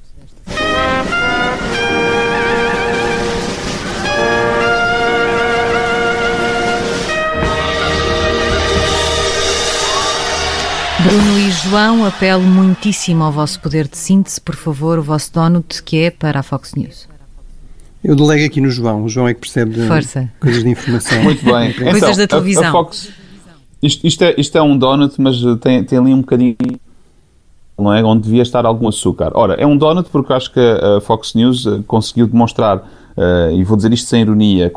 Bruno 11.07 11.36
João, 11.69 12.05
apelo 12.05 12.45
muitíssimo 12.45 13.25
ao 13.25 13.33
vosso 13.33 13.59
poder 13.59 13.89
de 13.89 13.97
síntese, 13.99 14.41
por 14.41 14.55
favor, 14.55 15.01
o 15.01 15.03
vosso 15.03 15.33
donut, 15.33 15.83
que 15.83 15.99
é 15.99 16.11
para 16.11 16.39
a 16.39 16.43
Fox 16.43 16.75
News. 16.75 17.09
Eu 18.05 18.15
delego 18.15 18.47
aqui 18.47 18.61
no 18.61 18.71
João, 18.71 19.03
o 19.03 19.09
João 19.09 19.27
é 19.27 19.35
que 19.35 19.41
percebe 19.41 19.85
Força. 19.89 20.31
coisas 20.39 20.63
de 20.63 20.71
informação. 20.71 21.21
Muito 21.25 21.45
bem. 21.45 21.73
coisas 21.73 21.97
então, 21.97 22.17
da 22.17 22.27
televisão. 22.27 22.65
A, 22.65 22.69
a 22.69 22.73
Fox, 22.73 23.09
isto, 23.83 24.07
isto, 24.07 24.23
é, 24.23 24.35
isto 24.39 24.57
é 24.57 24.63
um 24.63 24.79
donut, 24.79 25.21
mas 25.21 25.37
tem, 25.61 25.83
tem 25.83 25.99
ali 25.99 26.15
um 26.15 26.21
bocadinho 26.21 26.57
não 27.77 27.93
é? 27.93 28.03
Onde 28.03 28.23
devia 28.23 28.43
estar 28.43 28.65
algum 28.65 28.89
açúcar. 28.89 29.33
Ora, 29.35 29.55
é 29.55 29.67
um 29.67 29.77
donut 29.77 30.09
porque 30.11 30.33
acho 30.33 30.53
que 30.53 30.61
a 30.61 31.01
Fox 31.01 31.35
News 31.35 31.67
eh, 31.67 31.81
conseguiu 31.87 32.27
demonstrar 32.27 32.89
uh, 33.17 33.53
e 33.53 33.65
vou 33.65 33.77
dizer 33.77 33.93
isto 33.93 34.09
sem 34.09 34.23
ironia, 34.23 34.71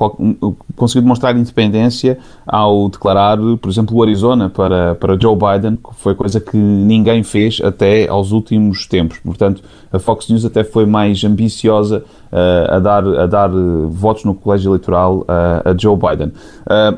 conseguiu 0.75 1.01
demonstrar 1.01 1.35
independência 1.35 2.17
ao 2.45 2.89
declarar, 2.89 3.37
por 3.61 3.69
exemplo, 3.69 3.95
o 3.97 4.03
Arizona 4.03 4.49
para, 4.49 4.95
para 4.95 5.19
Joe 5.19 5.35
Biden, 5.35 5.75
que 5.75 5.95
foi 5.95 6.15
coisa 6.15 6.39
que 6.39 6.57
ninguém 6.57 7.23
fez 7.23 7.59
até 7.63 8.07
aos 8.07 8.31
últimos 8.31 8.87
tempos. 8.87 9.19
Portanto, 9.19 9.61
a 9.91 9.99
Fox 9.99 10.29
News 10.29 10.45
até 10.45 10.63
foi 10.63 10.85
mais 10.85 11.23
ambiciosa 11.23 12.03
uh, 12.31 12.75
a 12.75 12.79
dar, 12.79 13.05
a 13.05 13.25
dar 13.25 13.49
votos 13.89 14.23
no 14.23 14.33
colégio 14.33 14.69
eleitoral 14.69 15.25
a 15.27 15.75
Joe 15.77 15.97
Biden. 15.97 16.31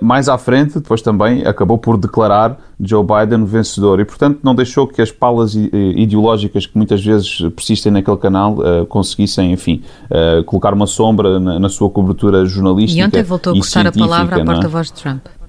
mais 0.02 0.30
à 0.30 0.38
frente, 0.38 0.76
depois 0.76 1.02
também 1.02 1.46
acabou 1.46 1.78
por 1.78 1.98
declarar 1.98 2.58
Joe 2.80 3.04
Biden 3.04 3.46
vencedor 3.46 4.00
e, 4.00 4.06
portanto, 4.06 4.40
não 4.44 4.56
deixou 4.56 4.88
que 4.88 5.02
as 5.02 5.12
palas 5.12 5.56
ideológicas 5.56 6.66
que 6.66 6.78
muitas 6.78 7.04
vezes 7.04 7.40
persistem 7.56 7.92
naquele 7.92 8.18
canal 8.18 8.58
conseguissem, 8.88 9.52
enfim, 9.52 9.82
colocar 10.46 10.74
uma 10.74 10.88
sombra 10.88 11.40
na, 11.40 11.60
na, 11.60 11.70
sua 11.70 11.90
cobertura 11.90 12.46
jornalística. 12.46 13.02
E 13.02 13.06
ontem 13.06 13.24
voltou 13.24 13.54
a 13.54 13.58
cortar 13.58 13.88
a 13.88 13.92
palavra 13.92 14.38
à 14.38 14.40
é? 14.40 14.46
porta-voz 14.46 14.88
de 14.88 14.94
Trump. 14.94 15.41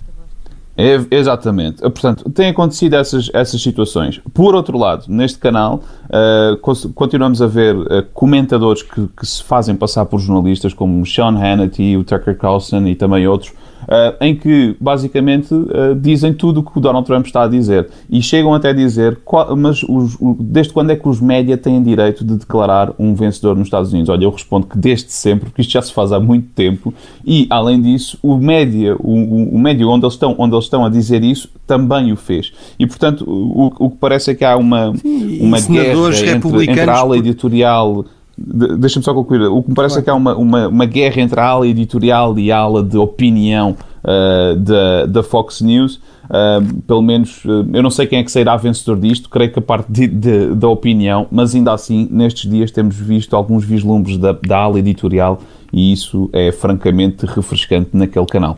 É, 0.77 0.99
exatamente. 1.11 1.83
Portanto, 1.83 2.31
têm 2.31 2.49
acontecido 2.49 2.95
essas, 2.95 3.31
essas 3.35 3.61
situações. 3.63 4.21
Por 4.33 4.55
outro 4.55 4.79
lado, 4.79 5.05
neste 5.09 5.39
canal, 5.39 5.83
uh, 6.07 6.93
continuamos 6.95 7.43
a 7.43 7.47
ver 7.47 7.77
uh, 7.77 8.07
comentadores 8.15 8.83
que, 8.83 9.07
que, 9.09 9.27
se 9.27 9.43
fazem 9.43 9.77
passar 9.77 10.07
por 10.07 10.19
jornalistas, 10.19 10.73
como 10.73 11.05
Sean 11.05 11.37
Hannity, 11.37 11.97
o 11.97 12.05
Tucker 12.05 12.37
Carlson 12.39 12.87
e 12.87 12.95
também 12.95 13.27
outros, 13.27 13.53
uh, 13.83 14.17
em 14.21 14.35
que 14.35 14.77
basicamente 14.81 15.53
uh, 15.55 15.95
dizem 16.01 16.33
tudo 16.33 16.61
o 16.61 16.63
que 16.63 16.77
o 16.77 16.81
Donald 16.81 17.07
Trump 17.07 17.27
está 17.27 17.45
a 17.45 17.49
dizer 17.49 17.89
e 18.11 18.23
chegam 18.23 18.55
até 18.55 18.71
a 18.71 18.73
dizer 18.73 19.21
qual, 19.25 19.57
mas 19.57 19.83
os, 19.83 20.15
o, 20.21 20.37
desde 20.39 20.73
quando 20.73 20.91
é 20.91 20.97
que 20.97 21.09
os 21.09 21.21
média 21.21 21.57
têm 21.57 21.83
direito 21.83 22.25
de 22.25 22.37
declarar 22.37 22.93
um 22.99 23.15
vencedor 23.15 23.57
nos 23.57 23.67
Estados 23.67 23.93
Unidos? 23.93 24.09
Olha, 24.09 24.25
eu 24.25 24.31
respondo 24.31 24.67
que 24.67 24.79
desde 24.79 25.13
sempre, 25.13 25.47
porque 25.47 25.63
isto 25.63 25.73
já 25.73 25.83
se 25.83 25.93
faz 25.93 26.13
há 26.13 26.21
muito 26.21 26.49
tempo 26.55 26.93
e, 27.25 27.47
além 27.51 27.81
disso, 27.81 28.19
o 28.23 28.37
média, 28.37 28.97
o, 28.99 29.55
o, 29.55 29.59
médio 29.59 29.89
onde 29.89 30.05
eles, 30.05 30.15
estão, 30.15 30.35
onde 30.39 30.55
eles 30.55 30.65
estão 30.65 30.85
a 30.85 30.89
dizer 30.89 31.23
isso 31.23 31.49
também 31.67 32.13
o 32.13 32.17
fez. 32.17 32.53
E, 32.79 32.87
portanto, 32.87 33.25
o, 33.29 33.73
o 33.79 33.91
que 33.91 33.97
parece 33.97 34.31
é 34.31 34.35
que 34.35 34.45
há 34.45 34.57
uma, 34.57 34.95
Sim, 34.97 35.41
uma 35.41 35.61
guerra 35.61 36.09
entre, 36.09 36.71
entre 36.71 36.91
a 36.91 36.95
ala 36.95 37.17
editorial 37.17 38.05
Deixa-me 38.37 39.05
só 39.05 39.13
concluir. 39.13 39.43
O 39.43 39.63
que 39.63 39.69
me 39.69 39.75
parece 39.75 39.95
claro. 39.95 40.03
é 40.03 40.05
que 40.05 40.11
há 40.11 40.15
uma, 40.15 40.35
uma, 40.37 40.69
uma, 40.69 40.87
guerra 40.87 41.21
entre 41.21 41.39
a 41.39 41.45
ala 41.45 41.67
editorial 41.67 42.39
e 42.39 42.51
a 42.51 42.59
ala 42.59 42.83
de 42.83 42.97
opinião 42.97 43.77
uh, 44.03 44.57
da, 44.57 45.07
da 45.07 45.23
Fox 45.23 45.61
News. 45.61 46.01
Uh, 46.25 46.83
pelo 46.87 47.03
menos, 47.03 47.45
uh, 47.45 47.67
eu 47.73 47.83
não 47.83 47.91
sei 47.91 48.07
quem 48.07 48.21
é 48.21 48.25
que 48.25 48.33
sairá 48.33 48.57
vencedor 48.57 48.99
disto, 48.99 49.29
creio 49.29 49.53
que 49.53 49.59
a 49.59 49.63
parte 49.63 49.93
de, 49.93 50.07
de, 50.07 50.55
da 50.55 50.69
opinião, 50.69 51.27
mas 51.31 51.55
ainda 51.55 51.75
assim, 51.75 52.09
nestes 52.11 52.51
dias 52.51 52.71
temos 52.71 52.97
visto 52.97 53.37
alguns 53.37 53.65
vislumbres 53.65 54.17
da, 54.17 54.33
da 54.33 54.59
ala 54.59 54.79
editorial 54.79 55.41
e 55.71 55.93
isso 55.93 56.31
é 56.33 56.51
francamente 56.51 57.27
refrescante 57.27 57.91
naquele 57.93 58.27
canal. 58.27 58.57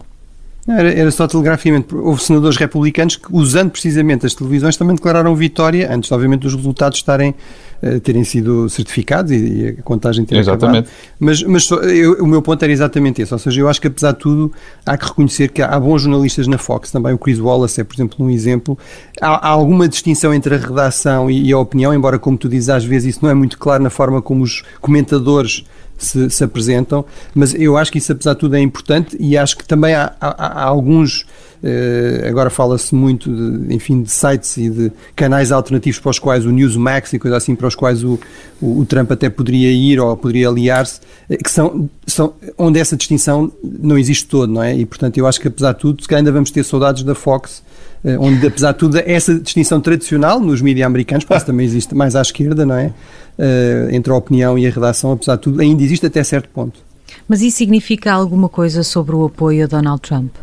Era, 0.67 0.91
era, 0.93 1.11
só 1.11 1.27
telegraficamente. 1.27 1.95
Houve 1.95 2.23
senadores 2.23 2.57
republicanos 2.57 3.17
que, 3.17 3.27
usando 3.31 3.71
precisamente 3.71 4.25
as 4.25 4.35
televisões, 4.35 4.77
também 4.77 4.97
declararam 4.97 5.35
vitória, 5.37 5.93
antes, 5.93 6.11
obviamente, 6.11 6.41
dos 6.41 6.55
resultados 6.55 6.99
estarem, 6.99 7.35
uh, 7.83 8.01
terem 8.01 8.25
sido 8.25 8.67
certificados 8.71 9.31
e, 9.31 9.37
e 9.37 9.69
a 9.79 9.83
contagem 9.83 10.25
ter 10.25 10.37
exatamente. 10.37 10.89
acabado. 10.89 10.93
Mas, 11.21 11.43
mas 11.43 11.71
eu, 11.71 12.15
o 12.15 12.27
meu 12.27 12.41
ponto 12.41 12.63
era 12.63 12.73
exatamente 12.73 13.21
esse. 13.21 13.33
Ou 13.35 13.39
seja, 13.39 13.61
eu 13.61 13.69
acho 13.69 13.79
que, 13.79 13.89
apesar 13.89 14.13
de 14.13 14.21
tudo, 14.21 14.51
há 14.87 14.97
que 14.97 15.05
reconhecer 15.05 15.51
que 15.51 15.61
há 15.61 15.79
bons 15.79 16.01
jornalistas 16.01 16.47
na 16.47 16.57
Fox. 16.57 16.91
Também 16.91 17.13
o 17.13 17.19
Chris 17.19 17.39
Wallace 17.39 17.83
é, 17.83 17.85
por 17.85 17.95
exemplo, 17.95 18.25
um 18.25 18.31
exemplo. 18.31 18.79
Há, 19.21 19.47
há 19.47 19.49
alguma 19.49 19.87
distinção 19.87 20.33
entre 20.33 20.55
a 20.55 20.59
redação 20.59 21.31
e, 21.31 21.49
e 21.49 21.53
a 21.53 21.59
opinião, 21.59 21.93
embora, 21.93 22.19
como 22.19 22.39
tu 22.39 22.49
dizes, 22.49 22.71
às 22.71 22.85
vezes 22.85 23.17
isso 23.17 23.19
não 23.23 23.31
é 23.31 23.35
muito 23.35 23.59
claro 23.59 23.83
na 23.83 23.91
forma 23.91 24.23
como 24.23 24.43
os 24.43 24.63
comentadores 24.81 25.65
se, 25.99 26.29
se, 26.31 26.45
apresentam, 26.45 27.05
mas 27.35 27.55
eu 27.55 27.77
acho 27.77 27.91
que 27.91 27.99
isso, 27.99 28.13
apesar 28.13 28.35
de 28.35 28.41
tudo, 28.41 28.57
é 28.57 28.61
importante 28.61 29.17
e 29.19 29.37
acho 29.37 29.57
que 29.57 29.67
também 29.67 29.95
há, 29.95 30.13
há, 30.21 30.63
há 30.63 30.65
alguns. 30.65 31.27
Uh, 31.63 32.29
agora 32.29 32.51
fala-se 32.51 32.95
muito, 32.95 33.35
de, 33.35 33.75
enfim, 33.75 34.03
de 34.03 34.11
sites 34.11 34.59
e 34.59 34.69
de 34.69 34.93
canais 35.17 35.51
alternativos 35.51 35.99
para 35.99 36.11
os 36.11 36.19
quais 36.19 36.45
o 36.45 36.51
Newsmax 36.51 37.15
e 37.15 37.19
coisa 37.19 37.39
assim, 37.39 37.57
para 37.57 37.67
os 37.67 37.75
quais 37.75 38.05
o, 38.05 38.21
o, 38.61 38.81
o 38.81 38.85
Trump 38.85 39.11
até 39.11 39.31
poderia 39.31 39.71
ir 39.71 39.99
ou 39.99 40.15
poderia 40.15 40.51
aliar-se, 40.51 41.01
eh, 41.31 41.39
que 41.39 41.51
são, 41.51 41.89
são 42.07 42.35
onde 42.59 42.79
essa 42.79 42.99
distinção 42.99 43.51
não 43.63 43.97
existe 43.97 44.27
todo, 44.27 44.53
não 44.53 44.63
é? 44.63 44.77
E 44.77 44.85
portanto, 44.85 45.17
eu 45.17 45.27
acho 45.27 45.41
que 45.41 45.49
apesar 45.49 45.73
de 45.73 45.79
tudo, 45.79 46.03
se 46.03 46.09
calhar 46.09 46.19
ainda 46.19 46.33
vamos 46.33 46.51
ter 46.51 46.63
saudades 46.65 47.03
da 47.03 47.15
Fox 47.15 47.63
eh, 47.63 47.74
onde 48.21 48.47
apesar 48.47 48.73
de 48.73 48.79
tudo 48.79 48.99
essa 48.99 49.39
distinção 49.39 49.81
tradicional 49.81 50.39
nos 50.39 50.61
mídias 50.61 50.87
americanos, 50.87 51.25
porque 51.25 51.45
também 51.47 51.65
existe 51.65 51.95
mais 51.95 52.15
à 52.15 52.23
esquerda, 52.23 52.67
não 52.67 52.75
é? 52.75 52.93
Uh, 53.39 53.93
entre 53.93 54.13
a 54.13 54.17
opinião 54.17 54.59
e 54.59 54.67
a 54.67 54.71
redação, 54.71 55.13
apesar 55.13 55.37
de 55.37 55.43
tudo, 55.43 55.61
ainda 55.61 55.83
existe 55.83 56.07
até 56.07 56.23
certo 56.23 56.49
ponto. 56.51 56.81
Mas 57.27 57.41
isso 57.41 57.57
significa 57.57 58.13
alguma 58.13 58.49
coisa 58.49 58.83
sobre 58.83 59.17
o 59.17 59.25
apoio 59.25 59.65
a 59.65 59.67
Donald 59.67 60.01
Trump? 60.03 60.35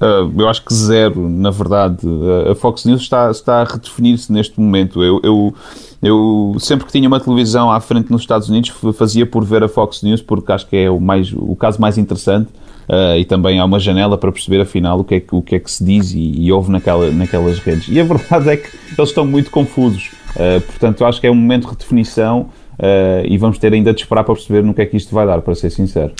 Uh, 0.00 0.32
eu 0.40 0.48
acho 0.48 0.64
que 0.64 0.72
zero, 0.72 1.28
na 1.28 1.50
verdade. 1.50 2.06
Uh, 2.06 2.50
a 2.50 2.54
Fox 2.54 2.84
News 2.84 3.02
está, 3.02 3.30
está 3.30 3.60
a 3.60 3.64
redefinir-se 3.64 4.32
neste 4.32 4.58
momento. 4.60 5.02
Eu, 5.02 5.20
eu, 5.22 5.54
eu, 6.02 6.56
sempre 6.58 6.86
que 6.86 6.92
tinha 6.92 7.08
uma 7.08 7.20
televisão 7.20 7.70
à 7.70 7.80
frente 7.80 8.10
nos 8.10 8.22
Estados 8.22 8.48
Unidos, 8.48 8.72
fazia 8.94 9.26
por 9.26 9.44
ver 9.44 9.62
a 9.62 9.68
Fox 9.68 10.02
News, 10.02 10.22
porque 10.22 10.52
acho 10.52 10.66
que 10.66 10.76
é 10.76 10.90
o, 10.90 11.00
mais, 11.00 11.32
o 11.32 11.56
caso 11.56 11.80
mais 11.80 11.98
interessante 11.98 12.48
uh, 12.90 13.16
e 13.16 13.24
também 13.24 13.58
há 13.58 13.64
uma 13.64 13.78
janela 13.78 14.18
para 14.18 14.32
perceber 14.32 14.60
afinal 14.60 15.00
o 15.00 15.04
que 15.04 15.14
é 15.14 15.20
que, 15.20 15.34
o 15.34 15.40
que, 15.40 15.54
é 15.54 15.58
que 15.60 15.70
se 15.70 15.82
diz 15.82 16.12
e, 16.12 16.18
e 16.18 16.52
ouve 16.52 16.70
naquela, 16.70 17.10
naquelas 17.10 17.58
redes. 17.60 17.88
E 17.88 17.98
a 18.00 18.04
verdade 18.04 18.50
é 18.50 18.56
que 18.56 18.68
eles 18.98 19.08
estão 19.10 19.24
muito 19.24 19.50
confusos. 19.50 20.10
Uh, 20.34 20.60
portanto, 20.60 21.04
acho 21.04 21.20
que 21.20 21.26
é 21.26 21.30
um 21.30 21.34
momento 21.34 21.62
de 21.62 21.70
redefinição 21.70 22.50
uh, 22.80 23.24
e 23.24 23.36
vamos 23.38 23.58
ter 23.58 23.72
ainda 23.72 23.92
de 23.92 24.00
esperar 24.00 24.24
para 24.24 24.34
perceber 24.34 24.64
no 24.64 24.74
que 24.74 24.82
é 24.82 24.86
que 24.86 24.96
isto 24.96 25.14
vai 25.14 25.26
dar, 25.26 25.40
para 25.42 25.54
ser 25.54 25.70
sincero. 25.70 26.12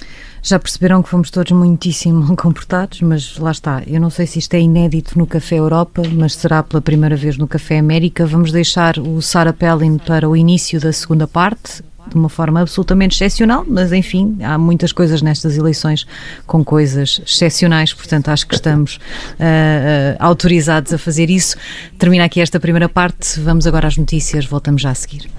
Já 0.43 0.59
perceberam 0.59 1.03
que 1.03 1.09
fomos 1.09 1.31
todos 1.31 1.53
muitíssimo 1.53 2.35
comportados, 2.37 3.01
mas 3.01 3.39
lá 3.39 3.51
está. 3.51 3.83
Eu 3.87 4.01
não 4.01 4.11
sei 4.11 4.27
se 4.27 4.39
isto 4.39 4.55
é 4.55 4.61
inédito 4.61 5.19
no 5.19 5.27
Café 5.27 5.57
Europa, 5.57 6.03
mas 6.13 6.35
será 6.35 6.63
pela 6.63 6.81
primeira 6.81 7.17
vez 7.17 7.37
no 7.37 7.47
Café 7.47 7.79
América. 7.79 8.25
Vamos 8.27 8.53
deixar 8.53 8.99
o 8.99 9.21
Sarah 9.21 9.53
Pellin 9.53 9.99
para 9.99 10.29
o 10.29 10.37
início 10.37 10.81
da 10.81 10.93
segunda 10.93 11.27
parte 11.27 11.83
de 12.09 12.17
uma 12.17 12.31
forma 12.31 12.61
absolutamente 12.61 13.15
excepcional, 13.15 13.65
mas 13.69 13.93
enfim, 13.93 14.39
há 14.43 14.57
muitas 14.57 14.91
coisas 14.91 15.21
nestas 15.21 15.57
eleições 15.59 16.07
com 16.47 16.65
coisas 16.65 17.21
excepcionais, 17.25 17.93
portanto 17.93 18.29
acho 18.29 18.47
que 18.47 18.55
estamos 18.55 18.97
uh, 18.97 18.99
uh, 18.99 20.17
autorizados 20.19 20.95
a 20.95 20.99
fazer 20.99 21.29
isso. 21.29 21.57
Termina 21.99 22.25
aqui 22.25 22.41
esta 22.41 22.59
primeira 22.59 22.89
parte, 22.89 23.39
vamos 23.41 23.67
agora 23.67 23.87
às 23.87 23.99
notícias, 23.99 24.47
voltamos 24.47 24.81
já 24.81 24.91
a 24.91 24.95
seguir. 24.95 25.31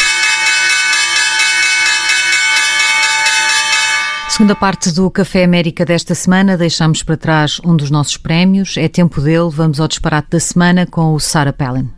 Segunda 4.41 4.56
parte 4.56 4.91
do 4.95 5.12
Café 5.12 5.43
América 5.43 5.86
desta 5.86 6.15
semana, 6.15 6.58
deixamos 6.58 7.04
para 7.04 7.15
trás 7.15 7.62
um 7.63 7.77
dos 7.77 7.91
nossos 7.91 8.17
prémios. 8.17 8.75
É 8.75 8.88
tempo 8.89 9.21
dele, 9.21 9.51
vamos 9.51 9.80
ao 9.80 9.88
disparate 9.88 10.32
da 10.32 10.39
semana 10.39 10.88
com 10.88 11.13
o 11.13 11.19
Sarah 11.19 11.54
Palin. 11.54 11.91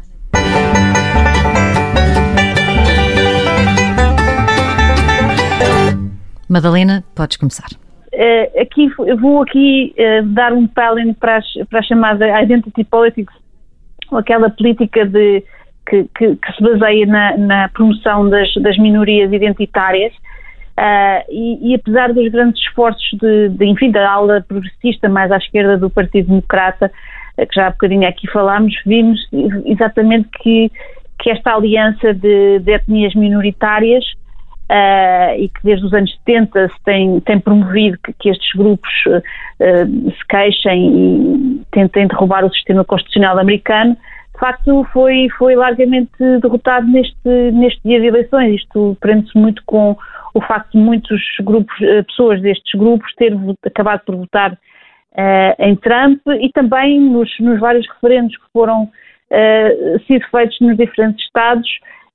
Madalena, 6.50 7.02
podes 7.16 7.38
começar. 7.38 7.70
Uh, 8.14 8.62
aqui, 8.62 8.90
vou 9.22 9.44
aqui 9.44 9.96
uh, 9.98 10.28
dar 10.34 10.52
um 10.52 10.68
palin 10.68 11.14
para, 11.14 11.38
as, 11.38 11.46
para 11.70 11.80
a 11.80 11.84
chamada 11.84 12.44
identity 12.44 12.84
politics, 12.84 13.34
ou 14.12 14.18
aquela 14.18 14.50
política 14.50 15.06
de, 15.06 15.42
que, 15.90 16.10
que, 16.14 16.36
que 16.36 16.54
se 16.58 16.62
baseia 16.62 17.06
na, 17.06 17.38
na 17.38 17.70
promoção 17.70 18.30
das, 18.30 18.54
das, 18.56 18.78
minorias 18.78 19.32
identitárias. 19.32 20.12
Uh, 20.78 21.22
e, 21.30 21.72
e, 21.72 21.76
apesar 21.76 22.12
dos 22.12 22.32
grandes 22.32 22.60
esforços 22.62 23.08
de, 23.20 23.50
de, 23.50 23.66
enfim, 23.66 23.92
da 23.92 24.10
ala 24.10 24.44
progressista 24.48 25.08
mais 25.08 25.32
à 25.32 25.38
esquerda 25.38 25.78
do 25.78 25.90
Partido 25.90 26.30
Democrata, 26.30 26.92
que 27.38 27.56
já 27.56 27.68
há 27.68 27.70
bocadinho 27.72 28.08
aqui 28.08 28.28
falámos, 28.32 28.74
vimos 28.86 29.20
exatamente 29.66 30.30
que, 30.42 30.72
que 31.20 31.30
esta 31.30 31.54
aliança 31.54 32.14
de, 32.14 32.60
de 32.60 32.72
etnias 32.72 33.14
minoritárias 33.16 34.04
Uh, 34.72 35.36
e 35.38 35.50
que 35.50 35.60
desde 35.62 35.86
os 35.86 35.94
anos 35.94 36.10
70 36.26 36.70
se 36.70 36.84
tem, 36.86 37.20
tem 37.20 37.38
promovido 37.38 37.98
que, 38.04 38.14
que 38.14 38.30
estes 38.30 38.50
grupos 38.56 38.90
uh, 39.08 40.10
se 40.10 40.28
queixem 40.28 40.90
e 40.90 41.62
tentem 41.70 42.08
derrubar 42.08 42.46
o 42.46 42.52
sistema 42.52 42.84
constitucional 42.84 43.38
americano, 43.38 43.96
de 44.34 44.40
facto 44.40 44.88
foi, 44.92 45.28
foi 45.38 45.56
largamente 45.56 46.10
derrotado 46.42 46.88
neste, 46.88 47.52
neste 47.52 47.82
dia 47.86 48.00
de 48.00 48.08
eleições. 48.08 48.56
Isto 48.56 48.98
prende-se 49.00 49.38
muito 49.38 49.62
com 49.66 49.96
o 50.34 50.42
facto 50.42 50.72
de 50.72 50.78
muitos 50.78 51.22
grupos, 51.42 51.76
pessoas 52.08 52.42
destes 52.42 52.80
grupos 52.80 53.14
terem 53.16 53.56
acabado 53.66 54.02
por 54.06 54.16
votar 54.16 54.58
em 55.60 55.76
Trump 55.76 56.20
e 56.42 56.50
também 56.52 57.00
nos, 57.00 57.30
nos 57.40 57.60
vários 57.60 57.88
referendos 57.88 58.36
que 58.36 58.46
foram 58.52 58.90
sido 60.08 60.26
feitos 60.32 60.60
nos 60.60 60.76
diferentes 60.76 61.24
estados, 61.24 61.70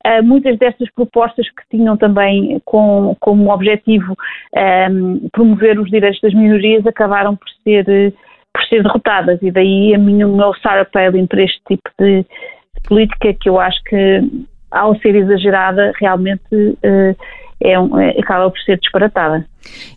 Uh, 0.07 0.23
muitas 0.23 0.57
destas 0.59 0.89
propostas 0.93 1.51
que 1.51 1.77
tinham 1.77 1.97
também 1.97 2.63
com, 2.65 3.17
como 3.19 3.53
objetivo 3.53 4.15
um, 4.91 5.29
promover 5.33 5.79
os 5.81 5.91
direitos 5.91 6.21
das 6.21 6.33
minorias 6.33 6.87
acabaram 6.87 7.35
por 7.35 7.49
ser, 7.65 7.85
por 8.55 8.63
ser 8.69 8.85
derrotadas. 8.85 9.43
E 9.43 9.51
daí 9.51 9.93
a 9.97 9.99
minha, 9.99 10.29
o 10.29 10.37
meu 10.37 10.55
Sarah 10.63 10.85
Palin 10.85 11.27
para 11.27 11.43
este 11.43 11.61
tipo 11.67 11.91
de, 11.99 12.23
de, 12.23 12.89
política 12.89 13.35
que 13.35 13.49
eu 13.49 13.59
acho 13.59 13.83
que 13.85 14.21
ao 14.71 14.95
ser 15.01 15.17
exagerada 15.17 15.93
realmente 15.99 16.47
uh, 16.55 17.17
é 17.61 17.79
um, 17.79 17.99
é, 17.99 18.11
acaba 18.11 18.51
por 18.51 18.59
ser 18.61 18.79
disparatada. 18.79 19.45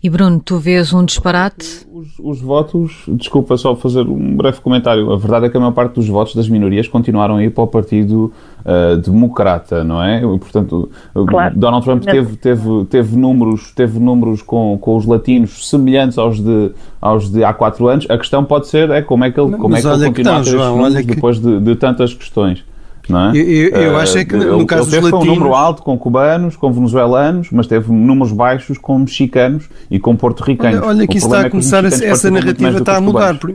E 0.04 0.10
Bruno, 0.10 0.41
tu 0.43 0.58
vês 0.58 0.91
um 0.93 1.06
disparate? 1.06 1.88
Os, 1.91 2.08
os, 2.19 2.41
votos, 2.41 3.04
desculpa 3.08 3.56
só 3.56 3.76
fazer 3.76 4.02
um 4.02 4.36
breve 4.36 4.60
comentário, 4.60 5.12
a 5.12 5.17
verdade 5.17 5.45
é 5.45 5.50
que 5.50 5.56
a 5.56 5.60
maior 5.60 5.71
parte 5.71 5.93
dos 5.93 6.08
votos 6.08 6.36
das 6.36 6.50
minorias 6.50 6.88
continuaram 6.88 7.38
a 7.38 7.43
ir 7.43 7.52
para 7.52 7.63
o 7.63 7.67
Partido 7.67 8.34
uh, 8.65 8.97
Democrata, 8.97 9.84
não 9.84 10.04
é? 10.04 10.17
E, 10.17 10.39
portanto, 10.39 10.89
claro. 11.28 11.58
Donald 11.58 11.86
Trump 11.86 12.04
teve, 12.04 12.36
teve, 12.36 12.86
teve 12.89 13.15
números, 13.15 13.71
teve 13.71 14.00
números 14.00 14.41
com, 14.41 14.78
com 14.80 14.97
os 14.97 15.06
latinos 15.06 15.69
semelhantes 15.69 16.17
aos 16.17 16.39
de, 16.39 16.71
aos 17.00 17.32
de 17.32 17.43
há 17.43 17.54
quatro 17.54 17.88
anos. 17.88 18.10
A 18.10 18.17
questão 18.17 18.43
pode 18.43 18.67
ser 18.67 18.89
é 18.89 19.02
como 19.02 19.24
é 19.24 19.32
que 19.32 19.39
ele, 19.39 19.56
como 19.58 19.76
é 19.76 19.82
que 19.82 19.88
ele 19.88 20.06
continua 20.08 20.38
a 20.38 20.43
ter 20.43 20.50
João, 20.50 20.78
números 20.78 21.06
depois 21.06 21.39
de, 21.39 21.60
de 21.60 21.76
tantas 21.76 22.13
questões. 22.13 22.63
Não 23.12 23.32
é? 23.32 23.38
Eu, 23.38 23.43
eu, 23.43 23.82
eu 23.82 23.97
acho 23.97 24.17
é 24.17 24.26
que 24.26 24.36
no 24.36 24.58
ele, 24.58 24.65
caso 24.65 24.84
ele 24.84 24.91
teve 24.91 25.02
dos 25.02 25.12
latinos... 25.12 25.38
um 25.38 25.39
número 25.39 25.56
alto 25.56 25.84
com 25.84 25.97
cubanos, 25.97 26.56
com 26.56 26.71
venezuelanos, 26.71 27.50
mas 27.52 27.67
teve 27.67 27.91
números 27.91 28.32
baixos 28.32 28.78
com 28.78 29.00
mexicanos 29.00 29.69
e 29.89 30.00
com 30.00 30.15
porto-ricanos. 30.15 30.80
Olha, 30.80 30.88
olha 30.88 31.08
que 31.08 31.17
isso 31.17 31.28
está 31.28 31.41
a 31.41 31.50
começar, 31.50 31.84
a, 31.86 31.88
essa 31.88 32.32
narrativa 32.32 32.78
está 32.78 32.97
a 32.97 33.02
mudar. 33.02 33.38
Por, 33.38 33.54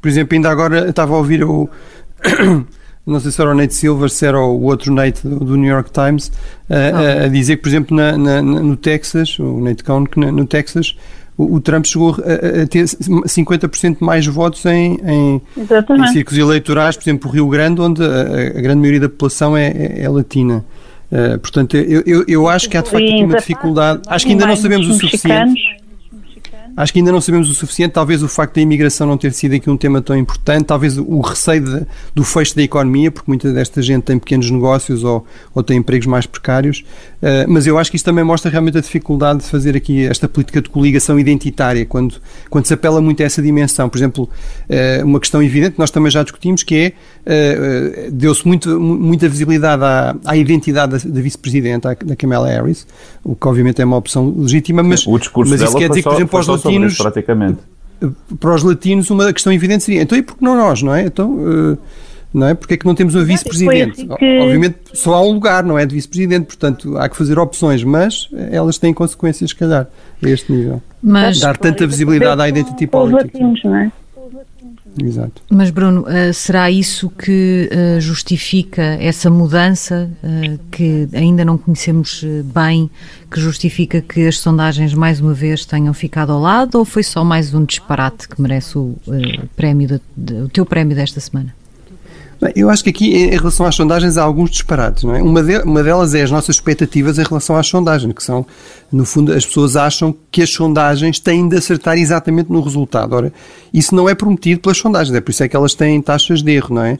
por, 0.00 0.08
exemplo, 0.08 0.34
ainda 0.34 0.50
agora 0.50 0.88
estava 0.88 1.14
a 1.14 1.18
ouvir 1.18 1.44
o... 1.44 1.68
não 3.06 3.20
sei 3.20 3.30
se 3.30 3.40
era 3.40 3.50
o 3.50 3.54
Nate 3.54 3.74
Silver, 3.74 4.10
se 4.10 4.26
era 4.26 4.40
o 4.40 4.62
outro 4.62 4.92
Nate 4.92 5.26
do, 5.26 5.38
do 5.38 5.56
New 5.56 5.70
York 5.70 5.90
Times, 5.90 6.32
a, 6.68 6.74
a, 6.74 7.24
a, 7.24 7.28
dizer 7.28 7.56
que, 7.56 7.62
por 7.62 7.68
exemplo, 7.68 7.96
na, 7.96 8.18
na, 8.18 8.42
no 8.42 8.76
Texas, 8.76 9.38
o 9.38 9.60
Nate 9.60 9.84
Cohn, 9.84 10.04
que 10.04 10.18
no 10.18 10.44
Texas 10.44 10.96
o, 11.36 11.60
Trump 11.60 11.84
chegou 11.84 12.16
a, 12.24 12.62
a 12.62 12.66
ter 12.66 12.84
50% 12.84 13.98
mais 14.00 14.26
votos 14.26 14.64
em, 14.64 14.98
em, 15.04 15.42
em, 15.56 16.06
círculos 16.08 16.38
eleitorais, 16.38 16.96
por 16.96 17.02
exemplo, 17.02 17.30
o 17.30 17.32
Rio 17.32 17.48
Grande, 17.48 17.80
onde 17.80 18.02
a, 18.02 18.58
a 18.58 18.60
grande 18.60 18.80
maioria 18.80 19.00
da 19.00 19.08
população 19.08 19.56
é, 19.56 19.66
é, 19.68 20.02
é 20.02 20.08
latina. 20.08 20.64
Uh, 21.12 21.38
portanto, 21.38 21.76
eu, 21.76 22.02
eu, 22.04 22.24
eu, 22.26 22.48
acho 22.48 22.68
que 22.68 22.76
há 22.76 22.80
de 22.80 22.90
facto 22.90 23.04
aqui 23.04 23.22
uma 23.22 23.36
dificuldade. 23.36 24.02
Acho 24.08 24.26
que 24.26 24.32
ainda 24.32 24.46
não 24.46 24.56
sabemos 24.56 24.88
o 24.88 24.94
suficiente. 24.94 25.62
Acho 26.76 26.92
que 26.92 26.98
ainda 26.98 27.10
não 27.10 27.22
sabemos 27.22 27.48
o 27.48 27.54
suficiente. 27.54 27.92
Talvez 27.92 28.22
o 28.22 28.28
facto 28.28 28.56
da 28.56 28.60
imigração 28.60 29.06
não 29.06 29.16
ter 29.16 29.32
sido 29.32 29.54
aqui 29.54 29.70
um 29.70 29.78
tema 29.78 30.02
tão 30.02 30.14
importante, 30.14 30.64
talvez 30.64 30.98
o 30.98 31.20
receio 31.20 31.64
de, 31.64 31.86
do 32.14 32.22
fecho 32.22 32.54
da 32.54 32.62
economia, 32.62 33.10
porque 33.10 33.30
muita 33.30 33.50
desta 33.50 33.80
gente 33.80 34.02
tem 34.02 34.18
pequenos 34.18 34.50
negócios 34.50 35.02
ou, 35.02 35.26
ou 35.54 35.62
tem 35.62 35.78
empregos 35.78 36.06
mais 36.06 36.26
precários. 36.26 36.84
Uh, 37.16 37.48
mas 37.48 37.66
eu 37.66 37.78
acho 37.78 37.90
que 37.90 37.96
isto 37.96 38.04
também 38.04 38.22
mostra 38.22 38.50
realmente 38.50 38.76
a 38.76 38.80
dificuldade 38.80 39.40
de 39.40 39.46
fazer 39.46 39.76
aqui 39.76 40.06
esta 40.06 40.28
política 40.28 40.60
de 40.60 40.68
coligação 40.68 41.18
identitária, 41.18 41.84
quando, 41.86 42.16
quando 42.50 42.66
se 42.66 42.74
apela 42.74 43.00
muito 43.00 43.22
a 43.22 43.26
essa 43.26 43.40
dimensão. 43.40 43.88
Por 43.88 43.96
exemplo, 43.98 44.28
uh, 44.68 45.04
uma 45.04 45.18
questão 45.18 45.42
evidente, 45.42 45.78
nós 45.78 45.90
também 45.90 46.10
já 46.10 46.22
discutimos, 46.22 46.62
que 46.62 46.92
é, 47.24 48.08
uh, 48.08 48.10
deu-se 48.12 48.46
muito, 48.46 48.78
muita 48.78 49.28
visibilidade 49.28 49.82
à, 49.82 50.16
à 50.24 50.36
identidade 50.36 50.92
da, 50.92 51.10
da 51.10 51.20
vice-presidente, 51.20 51.82
da 51.82 52.16
Kamala 52.16 52.48
Harris, 52.48 52.86
o 53.24 53.34
que 53.34 53.48
obviamente 53.48 53.80
é 53.80 53.84
uma 53.84 53.96
opção 53.96 54.34
legítima, 54.36 54.82
mas, 54.82 55.06
o 55.06 55.18
discurso 55.18 55.50
mas 55.50 55.62
isso 55.62 55.76
quer 55.76 55.88
dizer 55.88 56.02
que, 56.02 56.08
por 56.08 56.16
exemplo, 56.16 56.38
os 56.38 56.46
latinos. 56.46 56.92
Isso, 56.92 57.02
praticamente. 57.02 57.58
Para 58.38 58.54
os 58.54 58.62
latinos, 58.62 59.08
uma 59.08 59.32
questão 59.32 59.52
evidente 59.52 59.84
seria: 59.84 60.02
então 60.02 60.18
e 60.18 60.22
por 60.22 60.36
que 60.36 60.44
não 60.44 60.54
nós, 60.54 60.82
não 60.82 60.94
é? 60.94 61.06
Então. 61.06 61.30
Uh, 61.32 61.78
não 62.36 62.48
é? 62.48 62.54
Porque 62.54 62.74
é 62.74 62.76
que 62.76 62.84
não 62.84 62.94
temos 62.94 63.14
uma 63.14 63.24
vice-presidente? 63.24 64.02
Assim 64.02 64.08
que... 64.16 64.38
Obviamente 64.40 64.76
só 64.92 65.14
há 65.14 65.22
um 65.22 65.32
lugar, 65.32 65.64
não 65.64 65.78
é? 65.78 65.86
De 65.86 65.94
vice-presidente, 65.94 66.46
portanto 66.46 66.98
há 66.98 67.08
que 67.08 67.16
fazer 67.16 67.38
opções, 67.38 67.82
mas 67.82 68.28
elas 68.50 68.76
têm 68.76 68.92
consequências, 68.92 69.50
se 69.50 69.56
calhar, 69.56 69.88
a 70.22 70.28
este 70.28 70.52
nível. 70.52 70.82
Mas... 71.02 71.40
Dar 71.40 71.56
tanta 71.56 71.86
visibilidade 71.86 72.40
à 72.40 72.48
identity 72.48 72.86
politics. 72.86 73.32
Latinos, 73.32 73.64
não 73.64 73.76
é? 73.76 73.92
Exato. 75.02 75.42
Mas, 75.50 75.70
Bruno, 75.70 76.02
uh, 76.02 76.32
será 76.32 76.70
isso 76.70 77.10
que 77.10 77.68
uh, 77.70 78.00
justifica 78.00 78.82
essa 78.82 79.28
mudança 79.28 80.10
uh, 80.22 80.58
que 80.70 81.06
ainda 81.12 81.44
não 81.44 81.58
conhecemos 81.58 82.24
bem, 82.44 82.90
que 83.30 83.38
justifica 83.38 84.00
que 84.00 84.26
as 84.26 84.38
sondagens 84.38 84.94
mais 84.94 85.20
uma 85.20 85.34
vez 85.34 85.66
tenham 85.66 85.92
ficado 85.92 86.32
ao 86.32 86.40
lado, 86.40 86.78
ou 86.78 86.84
foi 86.84 87.02
só 87.02 87.22
mais 87.22 87.52
um 87.54 87.64
disparate 87.64 88.28
que 88.28 88.40
merece 88.40 88.78
o, 88.78 88.96
prémio 89.54 89.86
de, 89.86 90.00
de, 90.16 90.34
o 90.42 90.48
teu 90.48 90.64
prémio 90.64 90.96
desta 90.96 91.20
semana? 91.20 91.54
Eu 92.54 92.70
acho 92.70 92.84
que 92.84 92.90
aqui, 92.90 93.14
em 93.14 93.36
relação 93.36 93.66
às 93.66 93.74
sondagens, 93.74 94.16
há 94.16 94.22
alguns 94.22 94.50
disparates. 94.50 95.04
Não 95.04 95.14
é? 95.14 95.22
uma, 95.22 95.42
de, 95.42 95.58
uma 95.58 95.82
delas 95.82 96.14
é 96.14 96.22
as 96.22 96.30
nossas 96.30 96.56
expectativas 96.56 97.18
em 97.18 97.22
relação 97.22 97.56
às 97.56 97.66
sondagens, 97.66 98.12
que 98.12 98.22
são, 98.22 98.46
no 98.92 99.04
fundo, 99.04 99.32
as 99.32 99.44
pessoas 99.44 99.76
acham 99.76 100.14
que 100.30 100.42
as 100.42 100.50
sondagens 100.50 101.18
têm 101.18 101.48
de 101.48 101.56
acertar 101.56 101.96
exatamente 101.96 102.50
no 102.50 102.60
resultado. 102.60 103.14
Ora, 103.14 103.32
isso 103.72 103.94
não 103.94 104.08
é 104.08 104.14
prometido 104.14 104.60
pelas 104.60 104.78
sondagens, 104.78 105.14
é 105.14 105.20
por 105.20 105.30
isso 105.30 105.42
é 105.42 105.48
que 105.48 105.56
elas 105.56 105.74
têm 105.74 106.00
taxas 106.00 106.42
de 106.42 106.52
erro, 106.52 106.74
não 106.74 106.82
é? 106.82 106.98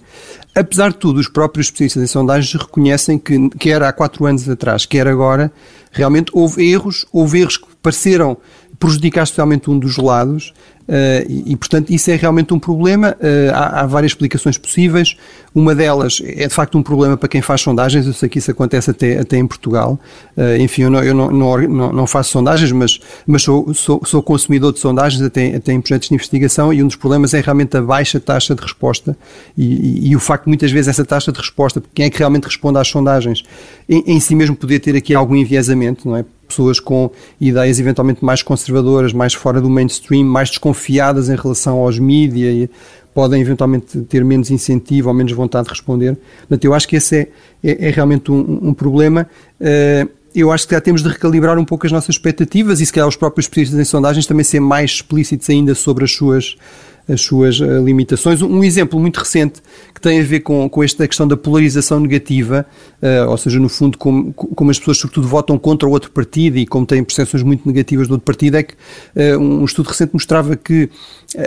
Apesar 0.54 0.90
de 0.90 0.96
tudo, 0.96 1.20
os 1.20 1.28
próprios 1.28 1.66
especialistas 1.66 2.02
em 2.02 2.06
sondagens 2.06 2.52
reconhecem 2.54 3.18
que, 3.18 3.50
quer 3.50 3.82
há 3.82 3.92
quatro 3.92 4.24
anos 4.24 4.48
atrás, 4.48 4.87
quer 4.87 5.06
agora, 5.06 5.52
realmente 5.92 6.30
houve 6.32 6.70
erros, 6.70 7.06
houve 7.12 7.40
erros 7.40 7.56
que 7.59 7.66
pareceram 7.82 8.37
prejudicar 8.78 9.24
especialmente 9.24 9.70
um 9.70 9.78
dos 9.78 9.96
lados 9.96 10.52
Uh, 10.88 11.27
e, 11.29 11.53
e, 11.53 11.57
portanto, 11.57 11.90
isso 11.90 12.11
é 12.11 12.16
realmente 12.16 12.55
um 12.55 12.59
problema. 12.59 13.16
Uh, 13.20 13.53
há, 13.53 13.81
há, 13.81 13.87
várias 13.87 14.12
explicações 14.12 14.57
possíveis. 14.57 15.16
Uma 15.55 15.75
delas 15.75 16.22
é, 16.25 16.46
de 16.46 16.55
facto, 16.55 16.79
um 16.79 16.83
problema 16.83 17.16
para 17.16 17.29
quem 17.29 17.42
faz 17.42 17.61
sondagens. 17.61 18.07
Eu 18.07 18.12
sei 18.12 18.29
que 18.29 18.38
isso 18.38 18.51
acontece 18.51 18.90
até, 18.90 19.18
até 19.18 19.37
em 19.37 19.46
Portugal. 19.46 19.99
Uh, 20.37 20.57
enfim, 20.61 20.83
eu, 20.83 20.90
não, 20.90 21.03
eu 21.03 21.14
não, 21.14 21.31
não, 21.31 21.92
não, 21.92 22.07
faço 22.07 22.31
sondagens, 22.31 22.70
mas, 22.70 23.01
mas 23.27 23.42
sou, 23.42 23.75
sou, 23.75 24.01
sou, 24.05 24.22
consumidor 24.22 24.72
de 24.72 24.79
sondagens 24.79 25.22
até, 25.22 25.57
até 25.57 25.72
em 25.72 25.81
projetos 25.81 26.09
de 26.09 26.14
investigação 26.14 26.72
e 26.72 26.83
um 26.83 26.87
dos 26.87 26.96
problemas 26.96 27.35
é 27.35 27.40
realmente 27.40 27.77
a 27.77 27.83
baixa 27.83 28.20
taxa 28.20 28.55
de 28.55 28.62
resposta 28.62 29.16
e, 29.57 29.64
e, 29.64 30.11
e 30.11 30.16
o 30.16 30.20
facto 30.20 30.44
de 30.44 30.51
muitas 30.51 30.70
vezes 30.70 30.88
essa 30.88 31.05
taxa 31.05 31.33
de 31.33 31.38
resposta, 31.38 31.83
quem 31.94 32.07
é 32.07 32.11
que 32.11 32.18
realmente 32.18 32.44
responde 32.44 32.79
às 32.79 32.88
sondagens, 32.88 33.42
em, 33.88 34.05
em 34.07 34.20
si 34.20 34.35
mesmo 34.35 34.55
poder 34.55 34.81
ter 34.81 34.94
aqui 34.96 35.14
algum 35.14 35.35
enviesamento, 35.35 36.09
não 36.09 36.16
é? 36.16 36.25
Pessoas 36.46 36.80
com 36.80 37.11
ideias 37.40 37.78
eventualmente 37.78 38.24
mais 38.24 38.42
conservadoras, 38.42 39.12
mais 39.12 39.35
fora 39.35 39.61
do 39.61 39.68
mainstream, 39.68 40.24
mais 40.24 40.48
desconfiadas 40.48 41.28
em 41.28 41.37
relação 41.37 41.78
aos 41.78 41.98
mídia 41.98 42.50
e 42.50 42.70
podem 43.14 43.40
eventualmente 43.40 43.98
ter 44.02 44.24
menos 44.24 44.50
incentivo 44.50 45.09
ou 45.09 45.14
menos 45.14 45.32
vontade 45.32 45.64
de 45.64 45.70
responder. 45.70 46.16
Portanto, 46.40 46.64
eu 46.64 46.74
acho 46.74 46.87
que 46.87 46.96
esse 46.96 47.16
é, 47.16 47.28
é, 47.64 47.88
é 47.88 47.90
realmente 47.90 48.30
um, 48.30 48.68
um 48.68 48.74
problema. 48.74 49.26
Uh, 49.59 50.09
eu 50.35 50.52
acho 50.52 50.68
que 50.68 50.74
já 50.74 50.80
temos 50.82 51.02
de 51.02 51.09
recalibrar 51.09 51.59
um 51.59 51.64
pouco 51.64 51.87
as 51.87 51.92
nossas 51.92 52.11
expectativas 52.11 52.78
e 52.78 52.85
se 52.85 52.92
calhar 52.92 53.09
os 53.09 53.16
próprios 53.16 53.46
especialistas 53.46 53.80
em 53.80 53.85
sondagens 53.85 54.26
também 54.26 54.44
ser 54.44 54.61
mais 54.61 54.90
explícitos 54.90 55.48
ainda 55.48 55.74
sobre 55.74 56.04
as 56.04 56.12
suas 56.12 56.59
as 57.08 57.20
suas 57.20 57.60
uh, 57.60 57.84
limitações. 57.84 58.42
Um, 58.42 58.64
exemplo 58.64 58.98
muito 58.98 59.18
recente 59.18 59.62
que 59.94 60.00
tem 60.00 60.20
a 60.20 60.24
ver 60.24 60.40
com, 60.40 60.68
com 60.68 60.82
esta 60.82 61.06
questão 61.06 61.26
da 61.26 61.36
polarização 61.36 62.00
negativa, 62.00 62.66
uh, 63.02 63.30
ou 63.30 63.36
seja, 63.36 63.58
no 63.58 63.68
fundo, 63.68 63.96
como, 63.96 64.32
como 64.32 64.70
as 64.70 64.78
pessoas 64.78 64.98
sobretudo 64.98 65.28
votam 65.28 65.58
contra 65.58 65.88
o 65.88 65.92
outro 65.92 66.10
partido 66.10 66.58
e 66.58 66.66
como 66.66 66.84
têm 66.84 67.02
percepções 67.02 67.42
muito 67.42 67.66
negativas 67.66 68.08
do 68.08 68.12
outro 68.12 68.24
partido, 68.24 68.56
é 68.56 68.62
que 68.62 68.74
uh, 68.74 69.38
um 69.38 69.64
estudo 69.64 69.88
recente 69.88 70.12
mostrava 70.12 70.56
que 70.56 70.90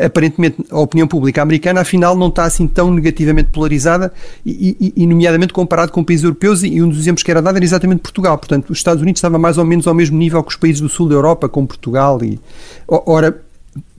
aparentemente 0.03 0.57
a 0.69 0.79
opinião 0.79 1.07
pública 1.07 1.41
americana 1.41 1.81
afinal 1.81 2.15
não 2.15 2.27
está 2.27 2.43
assim 2.43 2.67
tão 2.67 2.91
negativamente 2.91 3.49
polarizada 3.49 4.11
e, 4.45 4.93
e, 4.95 5.07
nomeadamente 5.07 5.53
comparado 5.53 5.91
com 5.91 6.03
países 6.03 6.23
europeus 6.23 6.63
e 6.63 6.81
um 6.81 6.89
dos 6.89 6.99
exemplos 6.99 7.23
que 7.23 7.31
era 7.31 7.41
dado 7.41 7.55
era 7.55 7.65
exatamente 7.65 8.01
Portugal. 8.01 8.37
Portanto, 8.37 8.69
os 8.69 8.77
Estados 8.77 9.01
Unidos 9.01 9.19
estava 9.19 9.37
mais 9.37 9.57
ou 9.57 9.65
menos 9.65 9.87
ao 9.87 9.93
mesmo 9.93 10.17
nível 10.17 10.43
que 10.43 10.49
os 10.49 10.57
países 10.57 10.81
do 10.81 10.89
sul 10.89 11.07
da 11.07 11.15
Europa, 11.15 11.47
como 11.47 11.67
Portugal 11.67 12.19
e 12.23 12.39
ora 12.87 13.41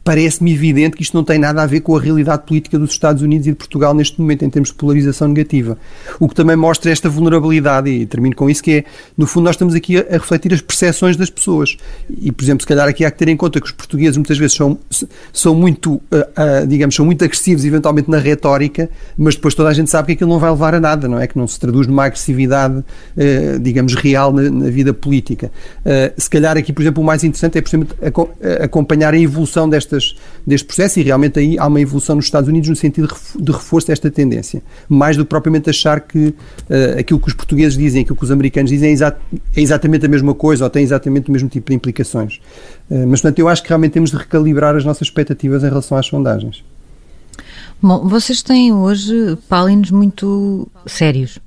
parece-me 0.02 0.52
evidente 0.52 0.96
que 0.96 1.02
isto 1.02 1.14
não 1.14 1.22
tem 1.22 1.38
nada 1.38 1.62
a 1.62 1.66
ver 1.66 1.80
com 1.80 1.94
a 1.94 2.00
realidade 2.00 2.44
política 2.46 2.78
dos 2.78 2.90
Estados 2.90 3.22
Unidos 3.22 3.46
e 3.46 3.50
de 3.50 3.56
Portugal 3.56 3.92
neste 3.94 4.20
momento, 4.20 4.44
em 4.44 4.50
termos 4.50 4.70
de 4.70 4.74
polarização 4.74 5.28
negativa. 5.28 5.76
O 6.18 6.28
que 6.28 6.34
também 6.34 6.56
mostra 6.56 6.90
esta 6.90 7.08
vulnerabilidade, 7.08 7.90
e 7.90 8.06
termino 8.06 8.34
com 8.34 8.48
isso, 8.48 8.62
que 8.62 8.72
é, 8.72 8.84
no 9.16 9.26
fundo, 9.26 9.44
nós 9.44 9.54
estamos 9.54 9.74
aqui 9.74 9.98
a, 9.98 10.00
a 10.00 10.12
refletir 10.12 10.54
as 10.54 10.62
percepções 10.62 11.16
das 11.16 11.28
pessoas. 11.28 11.76
E, 12.08 12.32
por 12.32 12.42
exemplo, 12.42 12.62
se 12.62 12.66
calhar 12.66 12.88
aqui 12.88 13.04
há 13.04 13.10
que 13.10 13.18
ter 13.18 13.28
em 13.28 13.36
conta 13.36 13.60
que 13.60 13.66
os 13.66 13.72
portugueses 13.72 14.16
muitas 14.16 14.38
vezes 14.38 14.56
são, 14.56 14.78
são 15.32 15.54
muito, 15.54 15.94
uh, 15.94 16.00
uh, 16.62 16.66
digamos, 16.66 16.94
são 16.94 17.04
muito 17.04 17.22
agressivos, 17.22 17.64
eventualmente, 17.64 18.10
na 18.10 18.18
retórica, 18.18 18.88
mas 19.18 19.34
depois 19.34 19.54
toda 19.54 19.68
a 19.68 19.72
gente 19.72 19.90
sabe 19.90 20.06
que 20.06 20.12
aquilo 20.12 20.30
não 20.30 20.38
vai 20.38 20.50
levar 20.50 20.74
a 20.74 20.80
nada, 20.80 21.08
não 21.08 21.20
é? 21.20 21.26
Que 21.26 21.36
não 21.36 21.46
se 21.46 21.60
traduz 21.60 21.86
numa 21.86 22.06
agressividade, 22.06 22.78
uh, 22.78 23.58
digamos, 23.60 23.94
real 23.94 24.32
na, 24.32 24.50
na 24.50 24.70
vida 24.70 24.94
política. 24.94 25.50
se 26.16 26.30
calhar 26.30 26.56
aqui, 26.56 26.72
por 26.72 26.80
exemplo, 26.82 27.02
o 27.02 27.06
mais 27.06 27.22
interessante 27.22 27.58
é, 27.58 27.60
por 27.60 27.68
exemplo, 27.68 27.96
acompanhar 28.62 29.12
a 29.12 29.18
evolução 29.18 29.68
destas 29.68 29.89
destas, 29.90 30.16
deste 30.46 30.66
processo 30.66 31.00
e 31.00 31.02
realmente 31.02 31.38
aí 31.38 31.58
há 31.58 31.66
uma 31.66 31.80
evolução 31.80 32.16
nos 32.16 32.26
Estados 32.26 32.48
Unidos 32.48 32.68
no 32.68 32.76
sentido 32.76 33.08
de 33.38 33.52
reforço 33.52 33.88
desta 33.88 34.10
tendência. 34.10 34.62
Mais 34.88 35.16
do 35.16 35.24
que 35.24 35.28
propriamente 35.28 35.68
achar 35.68 36.00
que 36.00 36.28
uh, 36.28 36.34
aquilo 36.98 37.18
que 37.18 37.28
os 37.28 37.34
portugueses 37.34 37.76
dizem, 37.76 38.02
aquilo 38.02 38.16
que 38.16 38.24
os 38.24 38.30
americanos 38.30 38.70
dizem 38.70 38.90
é, 38.90 38.92
exa 38.92 39.16
é, 39.56 39.60
exatamente 39.60 40.06
a 40.06 40.08
mesma 40.08 40.34
coisa 40.34 40.64
ou 40.64 40.70
tem 40.70 40.82
exatamente 40.82 41.28
o 41.28 41.32
mesmo 41.32 41.48
tipo 41.48 41.70
de 41.70 41.76
implicações. 41.76 42.40
Uh, 42.90 43.06
mas, 43.06 43.20
portanto, 43.20 43.38
eu 43.38 43.48
acho 43.48 43.62
que 43.62 43.68
realmente 43.68 43.92
temos 43.92 44.10
de 44.10 44.16
recalibrar 44.16 44.76
as 44.76 44.84
nossas 44.84 45.08
expectativas 45.08 45.62
em 45.64 45.68
relação 45.68 45.98
às 45.98 46.06
sondagens. 46.06 46.62
Bom, 47.82 48.06
vocês 48.06 48.42
têm 48.42 48.74
hoje 48.74 49.38
pálinos 49.48 49.90
muito 49.90 50.68
sérios. 50.86 51.38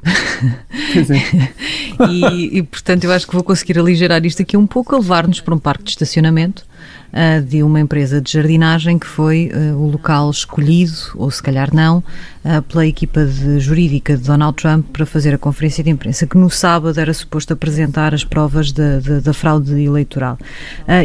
É. 2.00 2.10
e, 2.10 2.58
e, 2.58 2.64
portanto, 2.64 3.04
eu 3.04 3.12
acho 3.12 3.28
que 3.28 3.34
vou 3.34 3.44
conseguir 3.44 3.78
aligerar 3.78 4.26
isto 4.26 4.42
aqui 4.42 4.58
um 4.58 4.66
pouco, 4.66 4.96
a 4.96 4.98
levar-nos 4.98 5.40
para 5.40 5.54
um 5.54 5.60
parque 5.60 5.84
de 5.84 5.92
estacionamento 5.92 6.66
uh, 7.14 7.42
de 7.42 7.64
uma 7.64 7.80
empresa 7.80 8.20
de 8.20 8.32
jardinagem 8.32 8.98
que 8.98 9.08
foi 9.08 9.52
uh, 9.54 9.78
o 9.78 9.92
local 9.92 10.30
escolhido, 10.30 10.94
ou 11.16 11.30
se 11.30 11.42
calhar 11.42 11.74
não, 11.74 12.00
uh, 12.00 12.62
pela 12.64 12.86
equipa 12.86 13.26
de, 13.26 13.60
jurídica 13.60 14.18
de 14.18 14.24
Donald 14.24 14.58
Trump 14.58 14.88
para 14.92 15.06
fazer 15.06 15.34
a 15.34 15.38
conferência 15.38 15.84
de 15.84 15.90
imprensa, 15.90 16.26
que 16.26 16.38
no 16.38 16.50
sábado 16.50 17.00
era 17.00 17.14
suposto 17.14 17.54
apresentar 17.54 18.14
as 18.14 18.24
provas 18.24 18.72
da, 18.72 19.34
fraude 19.34 19.82
eleitoral. 19.82 20.38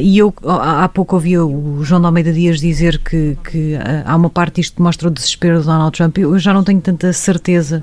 e 0.02 0.18
eu 0.18 0.32
há 0.44 0.88
pouco 0.88 1.16
ouvi 1.16 1.38
o 1.38 1.82
João 1.82 2.00
de 2.00 2.06
Almeida 2.06 2.32
Dias 2.32 2.60
dizer 2.60 2.98
que, 2.98 3.36
que 3.50 3.74
há 4.04 4.14
uma 4.14 4.28
parte 4.28 4.56
disto 4.56 4.76
que 4.76 4.82
mostra 4.82 5.08
o 5.08 5.10
desespero 5.10 5.60
de 5.60 5.66
Donald 5.66 5.96
Trump. 5.96 6.18
Eu 6.18 6.38
já 6.38 6.52
não 6.52 6.62
tenho 6.62 6.80
tanta 6.80 7.12
certeza 7.12 7.82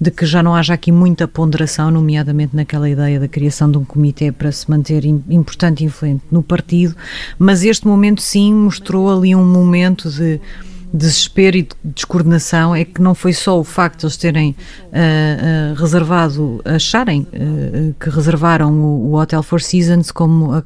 de 0.00 0.10
que 0.10 0.26
já 0.26 0.42
não 0.42 0.54
haja 0.54 0.74
aqui 0.74 0.90
muita 0.90 1.26
ponderação, 1.28 1.90
nomeadamente 1.90 2.54
naquela 2.54 2.88
ideia 2.88 3.18
da 3.20 3.28
criação 3.28 3.70
de 3.70 3.78
um 3.78 3.84
comitê 3.84 4.32
para 4.32 4.50
se 4.52 4.68
manter 4.70 5.04
importante 5.04 5.82
e 5.82 5.86
influente 5.86 6.24
no 6.30 6.42
partido, 6.42 6.94
mas 7.38 7.64
este 7.64 7.86
momento 7.86 8.20
sim 8.20 8.52
mostrou 8.54 9.12
ali 9.12 9.34
um 9.34 9.46
momento 9.46 10.10
de 10.10 10.40
desespero 10.92 11.56
e 11.56 11.62
de 11.62 11.68
descoordenação. 11.82 12.74
É 12.74 12.84
que 12.84 13.02
não 13.02 13.14
foi 13.14 13.32
só 13.32 13.58
o 13.58 13.64
facto 13.64 14.00
de 14.00 14.06
eles 14.06 14.16
terem 14.16 14.50
uh, 14.50 15.72
uh, 15.72 15.74
reservado, 15.74 16.62
acharem 16.64 17.22
uh, 17.22 17.94
que 17.98 18.08
reservaram 18.08 18.72
o, 18.72 19.10
o, 19.10 19.20
Hotel 19.20 19.42
Four 19.42 19.60
Seasons 19.60 20.12
como 20.12 20.62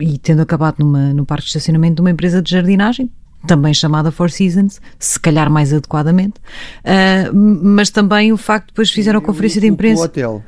e 0.00 0.18
tendo 0.18 0.42
acabado 0.42 0.76
numa, 0.78 1.12
no 1.14 1.24
parque 1.24 1.44
de 1.44 1.48
estacionamento 1.48 1.96
de 1.96 2.00
uma 2.02 2.10
empresa 2.10 2.42
de 2.42 2.50
jardinagem, 2.50 3.10
também 3.46 3.72
chamada 3.72 4.10
Four 4.10 4.30
Seasons, 4.30 4.80
se 4.98 5.18
calhar 5.18 5.50
mais 5.50 5.72
adequadamente, 5.72 6.34
uh, 6.84 7.34
mas 7.34 7.90
também 7.90 8.32
o 8.32 8.36
facto 8.36 8.66
de 8.66 8.72
depois 8.72 8.90
fizeram 8.90 9.18
a 9.18 9.22
conferência 9.22 9.60
de 9.60 9.66
imprensa. 9.66 10.02
O 10.02 10.04
hotel. 10.04 10.42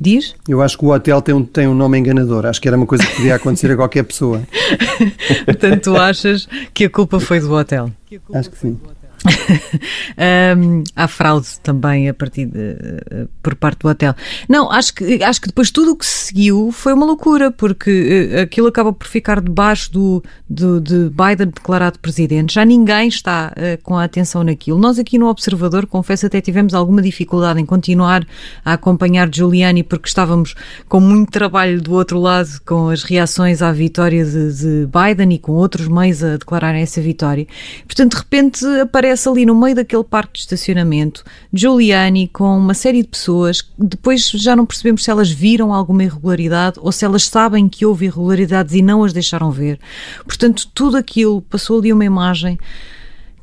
Diz? 0.00 0.34
Eu 0.48 0.60
acho 0.60 0.76
que 0.76 0.84
o 0.84 0.88
hotel 0.88 1.22
tem 1.22 1.32
um, 1.32 1.44
tem 1.44 1.68
um 1.68 1.74
nome 1.74 1.96
enganador. 1.96 2.44
Acho 2.44 2.60
que 2.60 2.66
era 2.66 2.76
uma 2.76 2.86
coisa 2.86 3.06
que 3.06 3.14
podia 3.14 3.36
acontecer 3.36 3.70
a 3.70 3.76
qualquer 3.76 4.02
pessoa. 4.02 4.42
Portanto, 5.46 5.82
tu 5.82 5.96
achas 5.96 6.48
que 6.74 6.86
a 6.86 6.90
culpa 6.90 7.20
foi 7.20 7.38
do 7.38 7.52
hotel? 7.52 7.88
Acho 8.34 8.50
que 8.50 8.58
sim. 8.58 8.80
um, 10.58 10.82
há 10.96 11.06
fraude 11.06 11.60
também 11.62 12.08
a 12.08 12.14
partir 12.14 12.46
de, 12.46 12.58
uh, 12.58 13.28
por 13.42 13.54
parte 13.54 13.80
do 13.80 13.88
hotel. 13.88 14.14
Não, 14.48 14.70
acho 14.70 14.94
que, 14.94 15.22
acho 15.22 15.40
que 15.40 15.48
depois 15.48 15.70
tudo 15.70 15.92
o 15.92 15.96
que 15.96 16.04
se 16.04 16.26
seguiu 16.26 16.72
foi 16.72 16.92
uma 16.92 17.06
loucura, 17.06 17.50
porque 17.50 18.30
uh, 18.34 18.40
aquilo 18.40 18.66
acaba 18.66 18.92
por 18.92 19.06
ficar 19.06 19.40
debaixo 19.40 19.92
do, 19.92 20.24
do, 20.48 20.80
de 20.80 21.10
Biden 21.10 21.52
declarado 21.54 21.98
presidente. 21.98 22.54
Já 22.54 22.64
ninguém 22.64 23.08
está 23.08 23.52
uh, 23.52 23.82
com 23.82 23.96
a 23.96 24.04
atenção 24.04 24.42
naquilo. 24.42 24.78
Nós 24.78 24.98
aqui 24.98 25.18
no 25.18 25.28
Observador, 25.28 25.86
confesso, 25.86 26.26
até 26.26 26.40
tivemos 26.40 26.74
alguma 26.74 27.00
dificuldade 27.00 27.60
em 27.60 27.66
continuar 27.66 28.26
a 28.64 28.72
acompanhar 28.72 29.32
Giuliani, 29.32 29.82
porque 29.82 30.08
estávamos 30.08 30.54
com 30.88 31.00
muito 31.00 31.30
trabalho 31.30 31.80
do 31.80 31.92
outro 31.92 32.18
lado, 32.18 32.48
com 32.66 32.88
as 32.88 33.02
reações 33.04 33.62
à 33.62 33.70
vitória 33.72 34.24
de, 34.24 34.52
de 34.52 34.88
Biden 34.88 35.34
e 35.34 35.38
com 35.38 35.52
outros 35.52 35.86
meios 35.86 36.24
a 36.24 36.36
declararem 36.36 36.82
essa 36.82 37.00
vitória. 37.00 37.46
Portanto, 37.86 38.12
de 38.12 38.18
repente 38.18 38.66
aparece 38.80 39.11
aparece 39.12 39.28
ali 39.28 39.44
no 39.44 39.54
meio 39.54 39.76
daquele 39.76 40.04
parque 40.04 40.32
de 40.34 40.38
estacionamento 40.40 41.22
Giuliani 41.52 42.28
com 42.28 42.56
uma 42.56 42.72
série 42.72 43.02
de 43.02 43.08
pessoas. 43.08 43.62
Depois 43.78 44.30
já 44.30 44.56
não 44.56 44.64
percebemos 44.64 45.04
se 45.04 45.10
elas 45.10 45.30
viram 45.30 45.72
alguma 45.72 46.04
irregularidade 46.04 46.78
ou 46.80 46.90
se 46.90 47.04
elas 47.04 47.26
sabem 47.26 47.68
que 47.68 47.84
houve 47.84 48.06
irregularidades 48.06 48.74
e 48.74 48.80
não 48.80 49.04
as 49.04 49.12
deixaram 49.12 49.50
ver. 49.50 49.78
Portanto, 50.24 50.68
tudo 50.74 50.96
aquilo 50.96 51.42
passou 51.42 51.78
ali 51.78 51.92
uma 51.92 52.04
imagem 52.04 52.58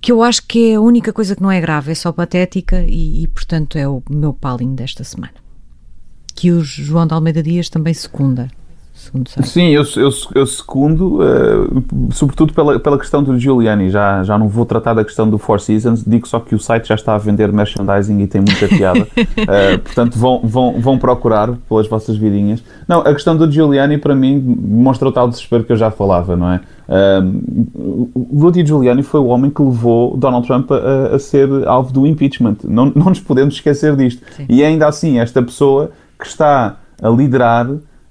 que 0.02 0.12
eu 0.12 0.24
acho 0.24 0.42
que 0.48 0.72
é 0.72 0.76
a 0.76 0.82
única 0.82 1.14
coisa 1.14 1.36
que 1.36 1.42
não 1.42 1.52
é 1.52 1.62
grave, 1.62 1.92
é 1.92 1.96
só 1.96 2.12
patética 2.12 2.84
e, 2.88 3.24
e 3.24 3.28
portanto, 3.28 3.78
é 3.78 3.88
o 3.88 4.02
meu 4.10 4.34
palinho 4.34 4.74
desta 4.74 5.04
semana. 5.04 5.36
Que 6.34 6.52
o 6.52 6.64
João 6.64 7.06
de 7.06 7.14
Almeida 7.14 7.44
Dias 7.44 7.70
também 7.70 7.94
secunda 7.94 8.50
segundo 9.00 9.30
Sim, 9.44 9.70
eu, 9.70 9.84
eu, 9.96 10.10
eu 10.36 10.46
segundo, 10.46 11.22
uh, 11.22 12.12
sobretudo 12.12 12.54
pela, 12.54 12.80
pela 12.80 12.98
questão 12.98 13.24
do 13.24 13.40
Giuliani. 13.40 13.90
Já, 13.90 14.24
já 14.24 14.38
não 14.38 14.48
vou 14.48 14.66
tratar 14.66 14.94
da 14.94 15.06
questão 15.06 15.30
do 15.30 15.38
Four 15.38 15.60
Seasons, 15.62 16.04
digo 16.06 16.28
só 16.28 16.40
que 16.40 16.54
o 16.54 16.60
site 16.60 16.90
já 16.90 16.96
está 16.96 17.16
a 17.16 17.18
vender 17.18 17.52
merchandising 17.52 18.20
e 18.20 18.28
tem 18.28 18.42
muita 18.42 18.68
piada. 18.68 19.02
uh, 19.02 19.80
portanto, 19.84 20.18
vão, 20.18 20.42
vão, 20.44 20.80
vão 20.80 20.98
procurar 20.98 21.54
pelas 21.70 21.88
vossas 21.88 22.18
vidinhas. 22.18 22.62
Não, 22.88 23.00
a 23.00 23.14
questão 23.14 23.38
do 23.38 23.50
Giuliani, 23.50 23.98
para 23.98 24.14
mim, 24.14 24.40
demonstra 24.40 25.08
o 25.08 25.12
tal 25.12 25.30
desespero 25.30 25.64
que 25.64 25.72
eu 25.72 25.78
já 25.78 25.90
falava, 25.90 26.36
não 26.36 26.52
é? 26.52 26.62
Uh, 26.90 28.10
Rudy 28.38 28.66
Giuliani 28.66 29.04
foi 29.04 29.20
o 29.20 29.28
homem 29.28 29.50
que 29.50 29.62
levou 29.62 30.18
Donald 30.18 30.46
Trump 30.46 30.70
a, 30.72 31.16
a 31.16 31.20
ser 31.20 31.48
alvo 31.68 31.94
do 31.94 32.06
impeachment. 32.06 32.58
Não, 32.64 32.92
não 32.94 33.06
nos 33.06 33.20
podemos 33.22 33.54
esquecer 33.54 33.96
disto. 33.96 34.22
Sim. 34.36 34.46
E 34.50 34.64
ainda 34.64 34.88
assim, 34.88 35.20
esta 35.20 35.42
pessoa 35.42 35.92
que 36.20 36.28
está 36.28 36.78
a 37.02 37.10
liderar 37.10 37.70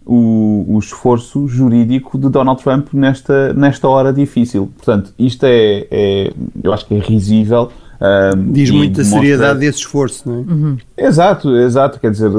o, 0.09 0.65
o, 0.67 0.79
esforço 0.79 1.47
jurídico 1.47 2.17
de 2.17 2.31
Donald 2.31 2.63
Trump 2.63 2.89
nesta, 2.95 3.53
nesta 3.53 3.87
hora 3.87 4.11
difícil. 4.11 4.71
Portanto, 4.75 5.13
isto 5.19 5.45
é, 5.45 5.87
é 5.91 6.33
eu 6.65 6.73
acho 6.73 6.87
que 6.87 6.95
é 6.95 6.99
risível. 6.99 7.71
Um, 8.01 8.53
Diz 8.53 8.71
muito 8.71 8.97
da 8.97 9.05
seriedade 9.05 9.59
desse 9.59 9.81
esforço, 9.81 10.29
não 10.29 10.37
é? 10.37 10.39
Uhum. 10.39 10.77
Exato, 10.97 11.55
exato. 11.57 11.99
Quer 11.99 12.13
dizer, 12.13 12.31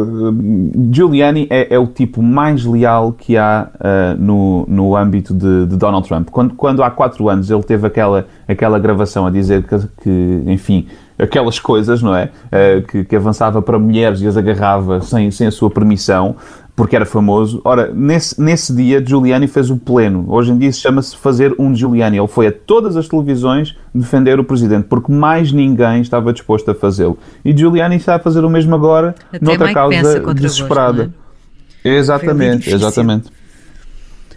Giuliani 0.92 1.48
é, 1.50 1.76
é 1.76 1.78
o 1.78 1.86
tipo 1.86 2.24
mais 2.24 2.64
leal 2.64 3.12
que 3.12 3.38
há 3.38 3.68
uh, 3.76 4.22
no, 4.22 4.66
no 4.68 4.96
âmbito 4.96 5.34
de, 5.34 5.66
de, 5.66 5.76
Donald 5.76 6.08
Trump. 6.08 6.30
Quando, 6.30 6.56
quando 6.56 6.82
há 6.82 6.90
quatro 6.90 7.28
anos 7.28 7.52
ele 7.52 7.62
teve 7.62 7.86
aquela, 7.86 8.26
aquela 8.48 8.80
gravação 8.80 9.28
a 9.28 9.30
dizer 9.30 9.64
que, 9.64 9.78
que 10.02 10.44
enfim, 10.48 10.88
aquelas 11.18 11.60
coisas, 11.60 12.02
não 12.02 12.16
é? 12.16 12.32
Uh, 12.46 12.88
que, 12.88 13.04
que, 13.04 13.16
avançava 13.16 13.62
para 13.62 13.78
mulheres 13.78 14.22
e 14.22 14.28
as 14.28 14.38
agarrava 14.38 15.02
sem, 15.02 15.30
sem 15.30 15.48
a 15.48 15.52
sua 15.52 15.70
permissão 15.70 16.38
porque 16.80 16.96
era 16.96 17.06
famoso. 17.06 17.60
Ora, 17.66 17.92
nesse, 17.94 18.42
nesse 18.42 18.74
dia, 18.74 19.06
Giuliani 19.06 19.48
fez 19.48 19.70
o 19.70 19.76
pleno. 19.76 20.24
Hoje 20.30 20.54
em 20.54 20.58
dia 20.58 20.72
chama-se 20.72 21.18
fazer 21.18 21.54
um 21.60 21.76
Giuliani. 21.76 22.18
Ele 22.18 22.28
foi 22.28 22.48
a 22.48 22.54
todas 22.54 22.96
as 22.96 23.06
televisões 23.06 23.76
defender 23.94 24.40
o 24.40 24.46
presidente, 24.46 24.86
porque 24.86 25.12
mais 25.12 25.52
ninguém 25.52 26.00
estava 26.00 26.32
disposto 26.32 26.72
a 26.72 26.74
fazê-lo. 26.74 27.18
E 27.44 27.52
Giuliani 27.56 27.98
está 27.98 28.16
a 28.16 28.20
fazer 28.20 28.46
o 28.46 28.50
mesmo 28.50 28.74
agora, 28.74 29.14
Até 29.28 29.44
noutra 29.44 29.74
causa 29.74 30.34
desesperada. 30.34 31.12
é? 31.84 31.98
Exatamente, 31.98 32.74
exatamente. 32.74 33.30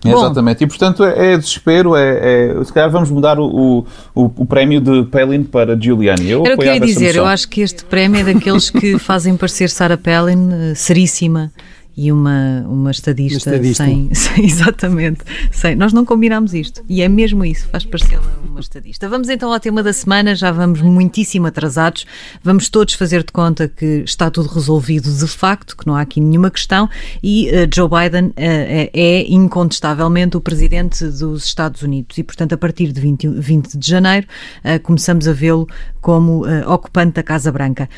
Bom, 0.04 0.18
Exatamente, 0.18 0.64
e 0.64 0.66
portanto 0.66 1.04
é, 1.04 1.34
é 1.34 1.38
desespero, 1.38 1.94
é, 1.94 2.56
é, 2.58 2.64
se 2.64 2.72
calhar 2.72 2.90
vamos 2.90 3.08
mudar 3.08 3.38
o, 3.38 3.86
o, 4.12 4.24
o 4.24 4.44
prémio 4.44 4.80
de 4.80 5.04
Palin 5.04 5.44
para 5.44 5.80
Giuliani. 5.80 6.28
Eu 6.28 6.44
Era 6.44 6.56
o 6.56 6.58
que 6.58 6.66
eu 6.66 6.74
ia 6.74 6.80
dizer, 6.80 7.14
eu 7.14 7.24
acho 7.24 7.48
que 7.48 7.60
este 7.60 7.84
prémio 7.84 8.20
é 8.20 8.34
daqueles 8.34 8.68
que 8.68 8.98
fazem 8.98 9.36
parecer 9.36 9.70
Sarah 9.70 9.96
Palin 9.96 10.48
uh, 10.48 10.74
seríssima 10.74 11.52
e 11.96 12.10
uma, 12.10 12.64
uma 12.66 12.90
estadista, 12.90 13.50
uma 13.50 13.56
estadista. 13.56 13.84
Sem, 13.84 14.12
sem, 14.14 14.44
Exatamente. 14.44 15.20
Sem, 15.50 15.74
nós 15.76 15.92
não 15.92 16.04
combinámos 16.04 16.54
isto. 16.54 16.82
E 16.88 17.02
é 17.02 17.08
mesmo 17.08 17.44
isso, 17.44 17.68
faz 17.68 17.84
parecer 17.84 18.18
uma 18.44 18.60
estadista. 18.60 19.08
Vamos 19.08 19.28
então 19.28 19.52
ao 19.52 19.60
tema 19.60 19.82
da 19.82 19.92
semana, 19.92 20.34
já 20.34 20.50
vamos 20.50 20.80
muitíssimo 20.80 21.46
atrasados. 21.46 22.06
Vamos 22.42 22.68
todos 22.68 22.94
fazer 22.94 23.24
de 23.24 23.32
conta 23.32 23.68
que 23.68 24.02
está 24.04 24.30
tudo 24.30 24.48
resolvido 24.48 25.12
de 25.12 25.26
facto, 25.26 25.76
que 25.76 25.86
não 25.86 25.94
há 25.94 26.02
aqui 26.02 26.20
nenhuma 26.20 26.50
questão. 26.50 26.88
E 27.22 27.48
uh, 27.48 27.68
Joe 27.74 27.88
Biden 27.88 28.28
uh, 28.28 28.32
é 28.36 29.24
incontestavelmente 29.28 30.36
o 30.36 30.40
presidente 30.40 31.04
dos 31.04 31.44
Estados 31.44 31.82
Unidos. 31.82 32.16
E, 32.18 32.22
portanto, 32.22 32.52
a 32.52 32.58
partir 32.58 32.92
de 32.92 33.00
20, 33.00 33.28
20 33.28 33.78
de 33.78 33.88
janeiro, 33.88 34.26
uh, 34.64 34.80
começamos 34.82 35.26
a 35.26 35.32
vê-lo 35.32 35.66
como 36.00 36.44
ocupante 36.66 37.14
da 37.14 37.22
Casa 37.22 37.52
Branca. 37.52 37.88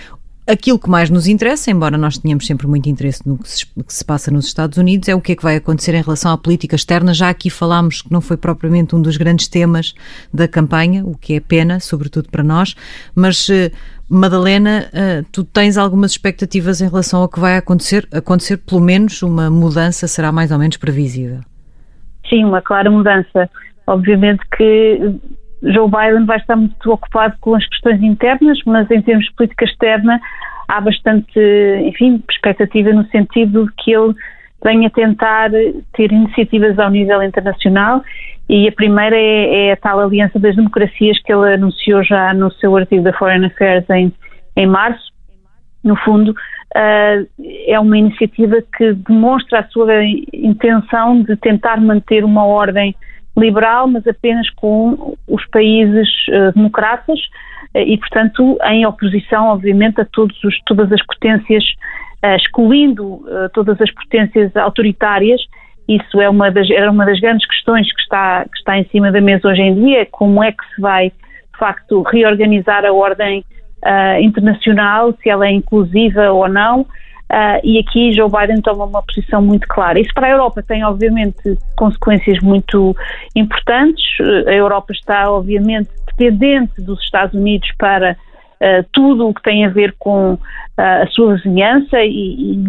Aquilo 0.46 0.78
que 0.78 0.90
mais 0.90 1.08
nos 1.08 1.26
interessa, 1.26 1.70
embora 1.70 1.96
nós 1.96 2.18
tenhamos 2.18 2.46
sempre 2.46 2.66
muito 2.66 2.86
interesse 2.86 3.26
no 3.26 3.38
que 3.38 3.48
se, 3.48 3.64
que 3.64 3.94
se, 3.94 4.04
passa 4.04 4.30
nos 4.30 4.44
Estados 4.44 4.76
Unidos, 4.76 5.08
é 5.08 5.14
o 5.14 5.20
que 5.20 5.32
é 5.32 5.36
que 5.36 5.42
vai 5.42 5.56
acontecer 5.56 5.94
em 5.94 6.02
relação 6.02 6.30
à 6.30 6.36
política 6.36 6.76
externa. 6.76 7.14
Já 7.14 7.30
aqui 7.30 7.48
falámos 7.48 8.02
que 8.02 8.12
não 8.12 8.20
foi 8.20 8.36
propriamente 8.36 8.94
um 8.94 9.00
dos 9.00 9.16
grandes 9.16 9.48
temas 9.48 9.94
da 10.32 10.46
campanha, 10.46 11.02
o 11.02 11.16
que 11.16 11.34
é 11.34 11.40
pena, 11.40 11.80
sobretudo 11.80 12.28
para 12.30 12.42
nós, 12.42 12.74
mas 13.14 13.48
uh, 13.48 13.70
Madalena, 14.06 14.90
uh, 14.92 15.26
tu 15.32 15.44
tens 15.44 15.78
algumas 15.78 16.10
expectativas 16.10 16.82
em 16.82 16.88
relação 16.88 17.22
ao 17.22 17.28
que 17.28 17.40
vai 17.40 17.56
acontecer? 17.56 18.06
Acontecer 18.12 18.58
pelo 18.58 18.82
menos 18.82 19.22
uma 19.22 19.48
mudança 19.48 20.06
será 20.06 20.30
mais 20.30 20.50
ou 20.50 20.58
menos 20.58 20.76
previsível? 20.76 21.40
Sim, 22.28 22.44
uma 22.44 22.60
clara 22.60 22.90
mudança. 22.90 23.48
Obviamente 23.86 24.42
que 24.56 25.18
Joe 25.64 25.88
Biden 25.88 26.26
vai 26.26 26.36
estar 26.36 26.56
muito 26.56 26.92
ocupado 26.92 27.34
com 27.40 27.54
as 27.54 27.66
questões 27.66 28.02
internas, 28.02 28.58
mas 28.66 28.90
em 28.90 29.00
termos 29.00 29.24
de 29.24 29.32
política 29.34 29.64
externa 29.64 30.20
há 30.68 30.80
bastante, 30.80 31.38
enfim, 31.84 32.22
expectativa 32.30 32.92
no 32.92 33.06
sentido 33.08 33.66
de 33.66 33.72
que 33.76 33.92
ele 33.92 34.14
venha 34.62 34.90
tentar 34.90 35.50
ter 35.92 36.12
iniciativas 36.12 36.78
ao 36.78 36.90
nível 36.90 37.22
internacional 37.22 38.02
e 38.48 38.68
a 38.68 38.72
primeira 38.72 39.16
é, 39.16 39.68
é, 39.68 39.72
a 39.72 39.76
tal 39.76 40.00
Aliança 40.00 40.38
das 40.38 40.56
Democracias 40.56 41.20
que 41.22 41.32
ele 41.32 41.54
anunciou 41.54 42.02
já 42.02 42.32
no 42.34 42.50
seu 42.52 42.76
artigo 42.76 43.02
da 43.02 43.12
Foreign 43.12 43.46
Affairs 43.46 43.88
em, 43.90 44.12
em 44.56 44.66
março. 44.66 45.12
No 45.82 45.96
fundo, 45.96 46.30
uh, 46.30 47.28
é 47.66 47.78
uma 47.78 47.98
iniciativa 47.98 48.56
que 48.76 48.94
demonstra 48.94 49.60
a 49.60 49.68
sua 49.68 50.02
intenção 50.32 51.22
de 51.22 51.36
tentar 51.36 51.78
manter 51.80 52.24
uma 52.24 52.44
ordem 52.44 52.94
liberal, 53.36 53.88
mas 53.88 54.06
apenas 54.06 54.48
com 54.50 55.16
os 55.28 55.44
países 55.46 56.08
uh, 56.28 56.52
democratas 56.54 57.18
uh, 57.74 57.78
e, 57.78 57.98
portanto, 57.98 58.58
em 58.64 58.86
oposição, 58.86 59.48
obviamente, 59.48 60.00
a 60.00 60.06
os, 60.16 60.60
todas 60.66 60.90
as 60.92 61.04
potências, 61.04 61.64
uh, 62.24 62.36
excluindo 62.36 63.24
todas 63.52 63.80
as 63.80 63.90
potências 63.92 64.56
autoritárias. 64.56 65.40
Isso 65.88 66.20
é 66.20 66.28
uma 66.28 66.50
das, 66.50 66.70
era 66.70 66.90
uma 66.90 67.04
das 67.04 67.20
grandes 67.20 67.46
questões 67.46 67.92
que 67.92 68.00
está, 68.00 68.44
que 68.44 68.58
está 68.58 68.78
em 68.78 68.84
cima 68.86 69.12
da 69.12 69.20
mesa 69.20 69.48
hoje 69.48 69.60
em 69.60 69.74
dia, 69.74 70.06
como 70.06 70.42
é 70.42 70.50
que 70.50 70.64
se 70.74 70.80
vai, 70.80 71.10
de 71.10 71.58
facto, 71.58 72.02
reorganizar 72.02 72.84
a 72.84 72.92
ordem 72.92 73.44
internacional, 74.22 75.12
se 75.22 75.28
ela 75.28 75.46
é 75.46 75.50
inclusiva 75.50 76.30
ou 76.32 76.48
não, 76.48 76.86
uh, 77.32 77.60
e 77.62 77.78
aqui 77.78 78.12
Joe 78.12 78.30
Biden 78.30 78.60
toma 78.62 78.84
uma 78.84 79.02
posição 79.02 79.42
muito 79.42 79.66
clara. 79.68 79.98
Isso 79.98 80.12
para 80.14 80.26
a 80.26 80.30
Europa 80.30 80.62
tem, 80.62 80.84
obviamente, 80.84 81.56
consequências 81.76 82.40
muito 82.40 82.96
importantes. 83.34 84.04
A 84.46 84.52
Europa 84.52 84.92
está, 84.92 85.30
obviamente, 85.30 85.90
dependente 86.16 86.80
dos 86.80 87.00
Estados 87.02 87.34
Unidos 87.34 87.68
para 87.78 88.16
Uh, 88.64 88.82
tudo 88.92 89.28
o 89.28 89.34
que 89.34 89.42
tem 89.42 89.66
a 89.66 89.68
ver 89.68 89.94
com 89.98 90.32
uh, 90.32 90.38
a 90.78 91.06
sua 91.08 91.34
vizinhança 91.34 92.00
e, 92.00 92.54
e 92.54 92.64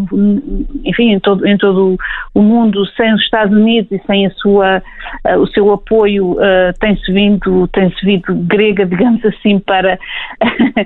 enfim, 0.84 1.14
em 1.14 1.20
todo, 1.22 1.48
em 1.48 1.58
todo 1.58 1.98
o 2.34 2.42
mundo, 2.42 2.86
sem 2.98 3.14
os 3.14 3.22
Estados 3.22 3.56
Unidos 3.56 3.90
e 3.94 4.06
sem 4.06 4.26
a 4.26 4.30
sua, 4.32 4.84
uh, 5.26 5.40
o 5.40 5.48
seu 5.48 5.72
apoio, 5.72 6.36
tem-se 6.82 7.10
vindo, 7.14 7.66
tem-se 7.70 8.06
vindo 8.06 8.36
grega, 8.46 8.84
digamos 8.86 9.24
assim, 9.24 9.58
para, 9.58 9.98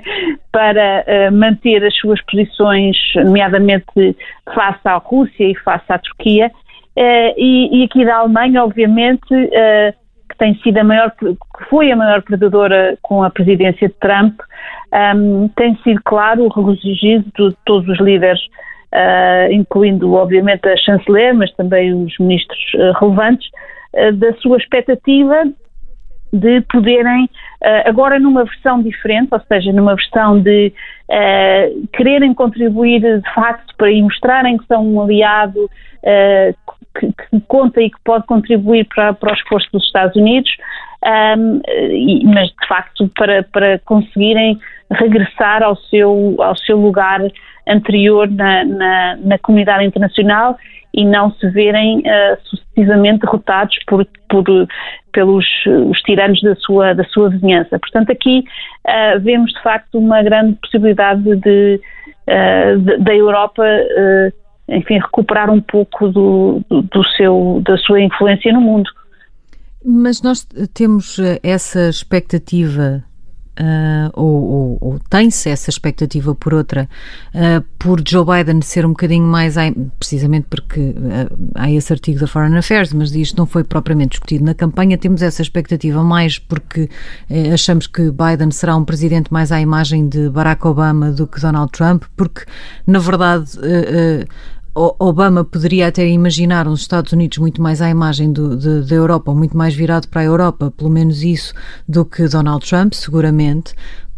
para 0.52 1.30
manter 1.32 1.84
as 1.84 1.96
suas 1.96 2.20
posições, 2.26 2.96
nomeadamente 3.16 4.16
face 4.54 4.80
à 4.84 4.94
Rússia 4.98 5.50
e 5.50 5.56
face 5.56 5.86
à 5.88 5.98
Turquia. 5.98 6.52
E, 6.96 7.80
e, 7.80 7.84
aqui 7.84 8.04
da 8.04 8.18
Alemanha, 8.18 8.62
obviamente, 8.62 9.26
que 9.28 9.99
tem 10.40 10.54
sido 10.62 10.78
a 10.78 10.84
maior, 10.84 11.12
que 11.18 11.36
foi 11.68 11.92
a 11.92 11.96
maior 11.96 12.22
predadora 12.22 12.98
com 13.02 13.22
a 13.22 13.28
presidência 13.28 13.88
de 13.88 13.94
Trump, 14.00 14.40
um, 15.14 15.48
tem 15.48 15.76
sido 15.84 16.00
claro 16.02 16.44
o 16.44 16.48
regozijo 16.48 17.20
de 17.20 17.56
todos 17.66 17.86
os 17.86 18.00
líderes, 18.00 18.40
uh, 18.92 19.52
incluindo 19.52 20.14
obviamente 20.14 20.66
a 20.66 20.76
chanceler, 20.78 21.34
mas 21.34 21.52
também 21.52 21.92
os 21.92 22.18
ministros 22.18 22.58
uh, 22.74 22.98
relevantes, 22.98 23.46
uh, 23.94 24.12
da 24.14 24.32
sua 24.36 24.56
expectativa 24.56 25.44
de 26.32 26.62
poderem, 26.62 27.28
agora 27.84 28.18
numa 28.18 28.44
versão 28.44 28.82
diferente, 28.82 29.28
ou 29.32 29.40
seja, 29.40 29.72
numa 29.72 29.94
versão 29.94 30.40
de 30.40 30.72
quererem 31.92 32.32
contribuir 32.32 33.00
de 33.00 33.34
facto 33.34 33.74
para 33.76 33.90
mostrarem 34.02 34.56
que 34.56 34.66
são 34.66 34.86
um 34.86 35.00
aliado 35.02 35.68
que, 36.98 37.06
que, 37.06 37.40
conta 37.46 37.80
e 37.80 37.90
que 37.90 37.98
pode 38.04 38.26
contribuir 38.26 38.86
para, 38.94 39.12
para 39.12 39.32
o 39.32 39.34
esforço 39.34 39.68
dos 39.72 39.84
Estados 39.84 40.16
Unidos, 40.16 40.50
um, 41.04 41.60
e, 41.68 42.24
mas 42.26 42.48
de 42.48 42.68
facto 42.68 43.10
para, 43.16 43.42
para 43.44 43.78
conseguirem 43.80 44.58
regressar 44.90 45.62
ao 45.62 45.76
seu, 45.76 46.36
ao 46.40 46.56
seu 46.56 46.76
lugar 46.76 47.20
anterior 47.66 48.28
na, 48.30 48.64
na, 48.64 49.16
na 49.16 49.38
comunidade 49.38 49.84
internacional 49.84 50.58
e 50.92 51.04
não 51.04 51.30
se 51.32 51.48
verem 51.50 52.00
uh, 52.00 52.36
sucessivamente 52.44 53.20
derrotados 53.20 53.78
por, 53.86 54.04
por, 54.28 54.44
pelos 55.12 55.46
os 55.66 56.00
tiranos 56.02 56.40
da 56.42 56.54
sua, 56.56 56.94
da 56.94 57.04
sua 57.04 57.30
vizinhança. 57.30 57.78
Portanto, 57.78 58.10
aqui 58.10 58.44
uh, 58.86 59.20
vemos 59.20 59.52
de 59.52 59.62
facto 59.62 59.98
uma 59.98 60.22
grande 60.22 60.56
possibilidade 60.60 61.36
de, 61.36 61.80
uh, 62.28 63.02
da 63.02 63.14
Europa 63.14 63.64
enfim, 64.70 64.98
recuperar 64.98 65.50
um 65.50 65.60
pouco 65.60 66.08
do, 66.08 66.62
do, 66.70 67.04
seu, 67.16 67.60
da 67.64 67.76
sua 67.78 68.00
influência 68.00 68.52
no 68.52 68.60
mundo. 68.60 68.88
Mas 69.84 70.22
nós 70.22 70.46
temos 70.74 71.18
eh, 71.18 71.40
essa 71.42 71.88
expectativa 71.88 73.02
Uh, 73.60 74.08
ou, 74.14 74.42
ou, 74.42 74.78
ou 74.80 75.00
tem-se 75.10 75.50
essa 75.50 75.68
expectativa 75.68 76.34
por 76.34 76.54
outra, 76.54 76.88
uh, 77.34 77.62
por 77.78 78.00
Joe 78.08 78.24
Biden 78.24 78.62
ser 78.62 78.86
um 78.86 78.90
bocadinho 78.90 79.26
mais, 79.26 79.56
precisamente 79.98 80.46
porque 80.48 80.80
uh, 80.80 81.50
há 81.54 81.70
esse 81.70 81.92
artigo 81.92 82.18
da 82.20 82.26
Foreign 82.26 82.56
Affairs, 82.56 82.90
mas 82.94 83.14
isto 83.14 83.36
não 83.36 83.44
foi 83.44 83.62
propriamente 83.62 84.12
discutido 84.12 84.44
na 84.44 84.54
campanha, 84.54 84.96
temos 84.96 85.20
essa 85.20 85.42
expectativa 85.42 86.02
mais 86.02 86.38
porque 86.38 86.88
achamos 87.52 87.86
que 87.86 88.10
Biden 88.10 88.50
será 88.50 88.74
um 88.76 88.84
presidente 88.84 89.30
mais 89.30 89.52
à 89.52 89.60
imagem 89.60 90.08
de 90.08 90.30
Barack 90.30 90.66
Obama 90.66 91.12
do 91.12 91.26
que 91.26 91.38
Donald 91.38 91.70
Trump, 91.70 92.04
porque 92.16 92.46
na 92.86 92.98
verdade 92.98 93.50
Obama 94.98 95.44
poderia 95.44 95.88
até 95.88 96.08
imaginar 96.08 96.66
uns 96.66 96.80
Estados 96.80 97.12
Unidos 97.12 97.36
muito 97.38 97.60
mais 97.60 97.82
à 97.82 97.90
imagem 97.90 98.32
do, 98.32 98.56
de, 98.56 98.82
da 98.82 98.94
Europa, 98.94 99.34
muito 99.34 99.56
mais 99.56 99.74
virado 99.74 100.08
para 100.08 100.22
a 100.22 100.24
Europa, 100.24 100.72
pelo 100.74 100.88
menos 100.88 101.22
isso, 101.22 101.52
do 101.86 102.04
que 102.04 102.26
Donald 102.26 102.66
Trump, 102.66 102.94
seguramente. 102.94 103.74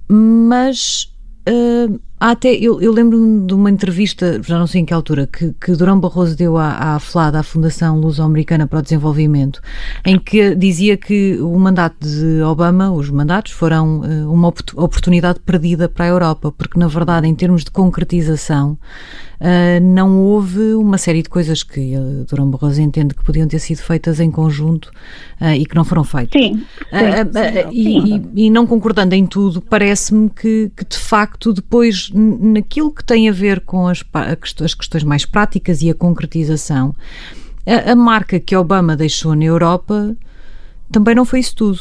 Mas 0.08 1.12
uh, 1.48 2.00
até 2.30 2.54
eu, 2.54 2.80
eu 2.80 2.92
lembro-me 2.92 3.46
de 3.46 3.52
uma 3.52 3.68
entrevista, 3.68 4.40
já 4.42 4.58
não 4.58 4.66
sei 4.66 4.82
em 4.82 4.84
que 4.84 4.94
altura, 4.94 5.26
que, 5.26 5.52
que 5.60 5.72
Durão 5.72 5.98
Barroso 5.98 6.36
deu 6.36 6.56
à, 6.56 6.94
à 6.94 6.98
FLAD, 7.00 7.36
à 7.36 7.42
Fundação 7.42 7.98
Luso-Americana 7.98 8.66
para 8.66 8.78
o 8.78 8.82
Desenvolvimento, 8.82 9.60
em 10.04 10.18
que 10.18 10.54
dizia 10.54 10.96
que 10.96 11.38
o 11.40 11.58
mandato 11.58 11.96
de 12.00 12.40
Obama, 12.42 12.92
os 12.92 13.10
mandatos, 13.10 13.52
foram 13.52 14.00
uh, 14.00 14.32
uma 14.32 14.48
oportunidade 14.48 15.40
perdida 15.40 15.88
para 15.88 16.04
a 16.04 16.08
Europa, 16.08 16.52
porque 16.52 16.78
na 16.78 16.86
verdade, 16.86 17.26
em 17.26 17.34
termos 17.34 17.64
de 17.64 17.70
concretização, 17.70 18.78
uh, 19.40 19.80
não 19.82 20.20
houve 20.20 20.74
uma 20.74 20.98
série 20.98 21.22
de 21.22 21.28
coisas 21.28 21.64
que 21.64 21.96
uh, 21.96 22.24
Durão 22.28 22.48
Barroso 22.48 22.80
entende 22.80 23.14
que 23.14 23.24
podiam 23.24 23.48
ter 23.48 23.58
sido 23.58 23.78
feitas 23.78 24.20
em 24.20 24.30
conjunto 24.30 24.92
e 25.58 25.66
que 25.66 25.74
não 25.74 25.84
foram 25.84 26.04
feitas. 26.04 26.40
Sim. 26.40 26.62
sim, 26.88 27.32
sim. 27.32 27.68
E, 27.72 28.14
e, 28.14 28.46
e, 28.46 28.50
não 28.50 28.64
concordando 28.64 29.12
em 29.12 29.26
tudo, 29.26 29.60
parece-me 29.60 30.30
que, 30.30 30.70
que, 30.76 30.84
de 30.84 30.96
facto 30.96 31.52
depois 31.52 32.11
naquilo 32.14 32.92
que 32.92 33.04
tem 33.04 33.28
a 33.28 33.32
ver 33.32 33.60
com 33.60 33.88
as, 33.88 34.04
as 34.62 34.74
questões 34.74 35.04
mais 35.04 35.24
práticas 35.24 35.82
e 35.82 35.90
a 35.90 35.94
concretização, 35.94 36.94
a, 37.66 37.92
a 37.92 37.96
marca 37.96 38.38
que 38.38 38.56
Obama 38.56 38.96
deixou 38.96 39.34
na 39.34 39.44
Europa 39.44 40.14
também 40.90 41.14
não 41.14 41.24
foi 41.24 41.40
isso 41.40 41.56
tudo. 41.56 41.80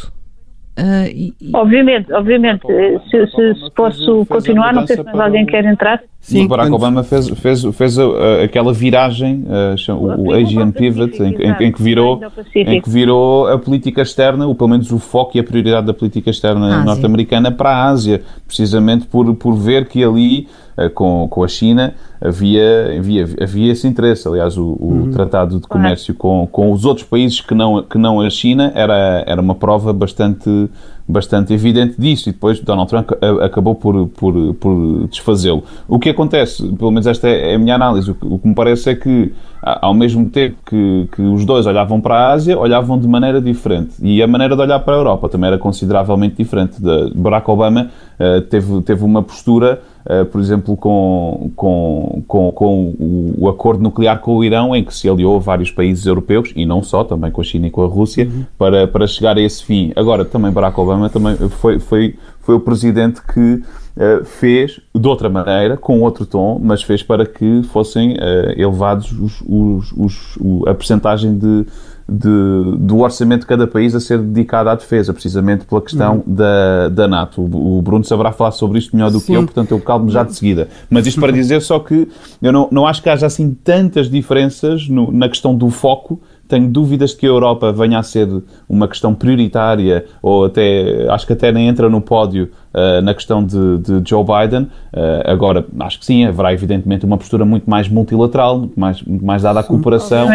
Uh, 0.80 1.08
e, 1.13 1.36
obviamente, 1.54 2.12
obviamente. 2.13 2.65
Se, 3.10 3.28
se, 3.28 3.56
se 3.56 3.72
posso 3.76 4.26
continuar, 4.26 4.74
não 4.74 4.88
sei 4.88 4.96
se 4.96 5.04
mais 5.04 5.20
alguém 5.20 5.46
quer 5.46 5.65
entrar. 5.65 6.02
Sim, 6.21 6.45
o 6.45 6.47
Barack 6.47 6.69
quando... 6.69 6.75
Obama 6.75 7.03
fez, 7.03 7.27
fez, 7.29 7.63
fez 7.73 7.97
uh, 7.97 8.13
aquela 8.43 8.71
viragem, 8.71 9.43
uh, 9.47 9.93
o, 9.93 10.27
o 10.27 10.34
Asian 10.34 10.69
Pivot, 10.69 11.21
em, 11.21 11.34
em, 11.34 11.67
em, 11.67 11.71
que 11.71 11.81
virou, 11.81 12.21
em 12.55 12.79
que 12.79 12.89
virou 12.89 13.47
a 13.47 13.57
política 13.57 14.03
externa, 14.03 14.45
ou 14.45 14.53
pelo 14.53 14.69
menos 14.69 14.91
o 14.91 14.99
foco 14.99 15.36
e 15.36 15.39
a 15.39 15.43
prioridade 15.43 15.88
da 15.88 15.93
política 15.93 16.29
externa 16.29 16.84
norte-americana 16.84 17.51
para 17.51 17.71
a 17.71 17.89
Ásia, 17.89 18.21
precisamente 18.45 19.07
por, 19.07 19.34
por 19.34 19.55
ver 19.55 19.88
que 19.88 20.03
ali 20.03 20.47
eh, 20.77 20.89
com, 20.89 21.27
com 21.29 21.43
a 21.43 21.47
China, 21.47 21.93
havia, 22.19 22.97
havia, 22.97 23.27
havia 23.41 23.71
esse 23.71 23.88
interesse. 23.88 24.27
Aliás, 24.27 24.57
o, 24.57 24.77
o 24.79 24.88
uhum. 24.88 25.12
Tratado 25.12 25.60
de 25.60 25.67
Comércio 25.67 26.13
com, 26.13 26.47
com 26.51 26.71
os 26.71 26.86
outros 26.86 27.05
países 27.05 27.41
que 27.41 27.53
não, 27.53 27.84
que 27.84 27.97
não 27.97 28.21
a 28.21 28.29
China 28.29 28.71
era, 28.73 29.23
era 29.27 29.41
uma 29.41 29.55
prova 29.55 29.91
bastante, 29.91 30.69
bastante 31.12 31.54
evidente 31.54 32.00
disso 32.00 32.30
e 32.30 32.32
depois 32.32 32.60
Donald 32.60 32.89
Trump 32.89 33.12
acabou 33.43 33.76
por, 33.76 34.08
por, 34.08 34.54
por 34.56 35.08
desfazê-lo. 35.08 35.63
O 35.88 36.00
que 36.00 36.10
acontece, 36.10 36.67
pelo 36.74 36.91
menos 36.91 37.08
esta 37.08 37.28
é 37.28 37.56
a 37.56 37.60
minha 37.60 37.76
análise, 37.76 38.12
o 38.21 38.39
que, 38.39 38.47
me 38.47 38.56
parece 38.56 38.89
é 38.91 38.95
que 38.95 39.32
ao 39.62 39.93
mesmo 39.93 40.30
tempo 40.30 40.58
que, 40.65 41.08
que 41.12 41.21
os 41.21 41.45
dois 41.45 41.65
olhavam 41.65 42.02
para 42.02 42.15
a 42.15 42.32
Ásia, 42.32 42.58
olhavam 42.58 42.97
de 42.97 43.08
maneira 43.08 43.39
diferente. 43.39 43.93
E 44.02 44.21
a 44.24 44.28
maneira 44.28 44.56
de 44.56 44.62
olhar 44.62 44.80
para 44.80 44.95
a 44.95 44.97
Europa 44.97 45.30
também 45.30 45.50
era 45.50 45.58
consideravelmente 45.58 46.36
diferente. 46.38 46.78
Barack 47.13 47.50
Obama 47.50 47.89
uh, 48.19 48.41
teve, 48.41 48.82
teve 48.82 49.04
uma 49.04 49.21
postura 49.21 49.82
Uh, 50.05 50.25
por 50.25 50.41
exemplo, 50.41 50.75
com, 50.75 51.51
com, 51.55 52.23
com, 52.27 52.51
com 52.51 52.95
o, 52.99 53.35
o, 53.37 53.49
acordo 53.49 53.83
nuclear 53.83 54.19
com 54.19 54.37
o 54.37 54.43
Irão, 54.43 54.75
em 54.75 54.83
que 54.83 54.93
se 54.93 55.07
aliou 55.07 55.39
vários 55.39 55.69
países 55.69 56.05
europeus, 56.05 56.51
e 56.55 56.65
não 56.65 56.81
só, 56.81 57.03
também 57.03 57.29
com 57.31 57.39
a 57.39 57.43
China 57.43 57.67
e 57.67 57.69
com 57.69 57.83
a 57.83 57.87
Rússia, 57.87 58.25
uhum. 58.25 58.45
para, 58.57 58.87
para 58.87 59.05
chegar 59.05 59.37
a 59.37 59.41
esse 59.41 59.63
fim. 59.63 59.91
Agora, 59.95 60.25
também 60.25 60.51
Barack 60.51 60.79
Obama 60.79 61.09
também 61.09 61.35
foi, 61.49 61.79
foi, 61.79 62.15
foi 62.39 62.55
o 62.55 62.59
presidente 62.59 63.21
que 63.21 63.63
uh, 63.95 64.25
fez 64.25 64.79
de 64.93 65.07
outra 65.07 65.29
maneira, 65.29 65.77
com 65.77 66.01
outro 66.01 66.25
tom, 66.25 66.59
mas 66.61 66.81
fez 66.81 67.03
para 67.03 67.25
que 67.25 67.61
fossem 67.63 68.13
uh, 68.13 68.59
elevados 68.59 69.11
os, 69.11 69.41
os, 69.47 69.91
os, 69.95 70.67
a 70.67 70.73
percentagem 70.73 71.37
de 71.37 71.65
de, 72.12 72.78
do 72.78 73.00
orçamento 73.00 73.41
de 73.41 73.47
cada 73.47 73.65
país 73.65 73.95
a 73.95 74.00
ser 74.02 74.19
dedicado 74.19 74.69
à 74.69 74.76
defesa, 74.76 75.13
precisamente 75.13 75.63
pela 75.65 75.82
questão 75.82 76.15
uhum. 76.15 76.36
da, 76.36 76.89
da 76.89 77.08
NATO. 77.08 77.41
O 77.41 77.82
Bruno 77.82 78.04
saberá 78.04 78.34
falar 78.34 78.52
sobre 78.52 78.80
isto 78.80 78.93
melhor 78.93 79.10
do 79.10 79.19
Sim. 79.19 79.26
que 79.28 79.34
eu, 79.34 79.43
portanto 79.43 79.71
eu 79.71 79.80
calmo 79.80 80.10
já 80.10 80.24
de 80.24 80.36
seguida. 80.36 80.67
Mas 80.89 81.08
isto 81.08 81.21
para 81.21 81.32
dizer 81.34 81.62
só 81.62 81.80
que 81.80 82.10
eu 82.41 82.52
não, 82.52 82.67
não 82.69 82.86
acho 82.86 83.02
que 83.02 83.10
haja 83.10 83.26
assim 83.26 83.56
tantas 83.63 84.10
diferenças 84.10 84.89
no, 84.89 85.10
na 85.10 85.30
questão 85.30 85.56
do 85.56 85.69
foco 85.69 86.21
tenho 86.51 86.67
dúvidas 86.67 87.11
de 87.11 87.15
que 87.15 87.25
a 87.25 87.29
Europa 87.29 87.71
venha 87.71 87.97
a 87.97 88.03
ser 88.03 88.27
uma 88.67 88.85
questão 88.85 89.15
prioritária, 89.15 90.05
ou 90.21 90.45
até, 90.45 91.07
acho 91.09 91.25
que 91.25 91.31
até 91.31 91.49
nem 91.49 91.69
entra 91.69 91.89
no 91.89 92.01
pódio 92.01 92.49
uh, 92.73 93.01
na 93.01 93.13
questão 93.13 93.41
de, 93.41 93.77
de 93.77 94.09
Joe 94.09 94.23
Biden. 94.23 94.63
Uh, 94.93 95.23
agora, 95.25 95.65
acho 95.79 95.99
que 95.99 96.05
sim, 96.05 96.25
haverá 96.25 96.54
evidentemente 96.54 97.06
uma 97.06 97.17
postura 97.17 97.45
muito 97.45 97.69
mais 97.69 97.87
multilateral, 97.87 98.60
muito 98.60 98.77
mais, 98.77 99.02
muito 99.02 99.25
mais 99.25 99.43
dada 99.43 99.62
à 99.62 99.63
cooperação. 99.63 100.27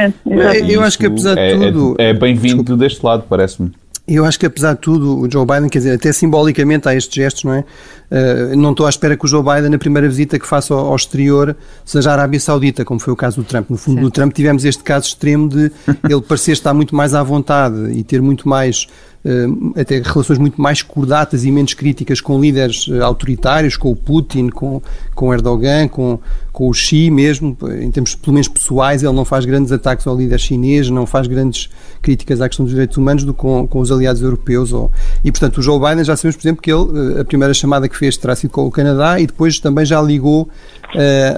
Eu 0.66 0.82
acho 0.82 0.98
que 0.98 1.06
apesar 1.06 1.34
de 1.34 1.40
é, 1.40 1.70
tudo. 1.70 1.94
É, 1.98 2.10
é 2.10 2.14
bem-vindo 2.14 2.76
deste 2.76 3.04
lado, 3.04 3.24
parece-me. 3.28 3.70
Eu 4.08 4.24
acho 4.24 4.38
que, 4.38 4.46
apesar 4.46 4.74
de 4.74 4.80
tudo, 4.80 5.18
o 5.18 5.30
Joe 5.30 5.44
Biden, 5.44 5.68
quer 5.68 5.78
dizer, 5.78 5.94
até 5.94 6.12
simbolicamente 6.12 6.88
há 6.88 6.94
estes 6.94 7.12
gestos, 7.12 7.42
não 7.42 7.54
é? 7.54 7.64
Uh, 8.08 8.56
não 8.56 8.70
estou 8.70 8.86
à 8.86 8.88
espera 8.88 9.16
que 9.16 9.24
o 9.24 9.28
Joe 9.28 9.42
Biden, 9.42 9.68
na 9.68 9.78
primeira 9.78 10.08
visita 10.08 10.38
que 10.38 10.46
faça 10.46 10.72
ao, 10.72 10.86
ao 10.86 10.96
exterior, 10.96 11.56
seja 11.84 12.10
a 12.10 12.12
Arábia 12.12 12.38
Saudita, 12.38 12.84
como 12.84 13.00
foi 13.00 13.12
o 13.12 13.16
caso 13.16 13.42
do 13.42 13.44
Trump. 13.44 13.68
No 13.68 13.76
fundo, 13.76 13.96
certo. 13.96 14.06
do 14.06 14.10
Trump 14.12 14.32
tivemos 14.32 14.64
este 14.64 14.84
caso 14.84 15.08
extremo 15.08 15.48
de 15.48 15.72
ele 16.08 16.20
parecer 16.20 16.52
estar 16.52 16.72
muito 16.72 16.94
mais 16.94 17.14
à 17.14 17.22
vontade 17.24 17.90
e 17.90 18.04
ter 18.04 18.22
muito 18.22 18.48
mais 18.48 18.86
eh, 19.26 19.80
até 19.80 20.00
relações 20.00 20.38
muito 20.38 20.62
mais 20.62 20.82
cordatas 20.82 21.44
e 21.44 21.50
menos 21.50 21.74
críticas 21.74 22.20
com 22.20 22.40
líderes 22.40 22.86
eh, 22.88 23.00
autoritários, 23.00 23.76
com 23.76 23.90
o 23.90 23.96
Putin, 23.96 24.50
com, 24.50 24.80
com 25.16 25.34
Erdogan, 25.34 25.88
com, 25.88 26.20
com 26.56 26.70
o 26.70 26.72
Xi 26.72 27.10
mesmo, 27.10 27.54
em 27.82 27.90
termos 27.90 28.14
pelo 28.14 28.32
menos 28.32 28.48
pessoais, 28.48 29.02
ele 29.02 29.12
não 29.12 29.26
faz 29.26 29.44
grandes 29.44 29.70
ataques 29.70 30.06
ao 30.06 30.16
líder 30.16 30.40
chinês, 30.40 30.88
não 30.88 31.04
faz 31.04 31.26
grandes 31.26 31.68
críticas 32.00 32.40
à 32.40 32.48
questão 32.48 32.64
dos 32.64 32.72
direitos 32.72 32.96
humanos 32.96 33.24
do 33.24 33.34
com, 33.34 33.68
com 33.68 33.78
os 33.78 33.92
aliados 33.92 34.22
europeus. 34.22 34.72
Ou, 34.72 34.90
e, 35.22 35.30
portanto, 35.30 35.58
o 35.58 35.62
Joe 35.62 35.78
Biden 35.78 36.02
já 36.02 36.16
sabemos, 36.16 36.36
por 36.36 36.42
exemplo, 36.42 36.62
que 36.62 36.72
ele, 36.72 37.18
eh, 37.18 37.20
a 37.20 37.24
primeira 37.26 37.52
chamada 37.52 37.86
que 37.90 37.94
fez 37.94 38.16
terá 38.16 38.34
sido 38.34 38.52
com 38.52 38.64
o 38.64 38.70
Canadá 38.70 39.20
e 39.20 39.26
depois 39.26 39.60
também 39.60 39.84
já 39.84 40.00
ligou 40.00 40.44
uh, 40.44 40.48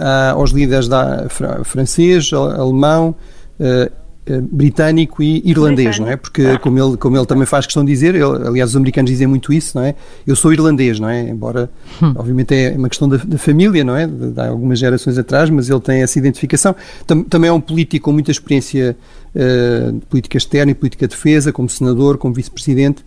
a, 0.01 0.31
aos 0.31 0.53
líderes 0.53 0.87
da, 0.87 1.27
francês, 1.65 2.31
alemão, 2.33 3.13
uh, 3.59 3.93
britânico 4.51 5.23
e 5.23 5.43
irlandês, 5.45 5.99
não 5.99 6.09
é? 6.09 6.17
Porque 6.17 6.59
como 6.59 6.79
ele, 6.79 6.97
como 6.97 7.17
ele 7.17 7.27
também 7.27 7.47
faz 7.47 7.67
questão 7.67 7.85
de 7.85 7.91
dizer, 7.91 8.15
ele, 8.15 8.47
aliás 8.47 8.71
os 8.71 8.77
americanos 8.77 9.11
dizem 9.11 9.27
muito 9.27 9.53
isso, 9.53 9.77
não 9.77 9.85
é? 9.85 9.95
Eu 10.27 10.37
sou 10.37 10.53
irlandês, 10.53 11.01
não 11.01 11.09
é? 11.09 11.29
Embora, 11.29 11.71
hum. 12.03 12.13
obviamente 12.17 12.55
é 12.55 12.75
uma 12.77 12.89
questão 12.89 13.09
da, 13.09 13.17
da 13.17 13.39
família, 13.39 13.83
não 13.85 13.97
é? 13.97 14.07
De, 14.07 14.31
de, 14.31 14.41
algumas 14.41 14.79
gerações 14.79 15.19
atrás, 15.19 15.51
mas 15.51 15.69
ele 15.71 15.81
tem 15.81 16.03
essa 16.03 16.19
identificação. 16.19 16.75
Tam, 17.07 17.23
também 17.23 17.49
é 17.49 17.53
um 17.53 17.61
político 17.61 18.05
com 18.05 18.13
muita 18.13 18.31
experiência 18.31 18.97
uh, 19.35 19.93
de 19.93 20.07
política 20.07 20.37
externa 20.37 20.73
e 20.73 20.75
política 20.75 21.07
de 21.07 21.15
defesa, 21.15 21.53
como 21.53 21.69
senador, 21.69 22.19
como 22.19 22.35
vice-presidente, 22.35 23.05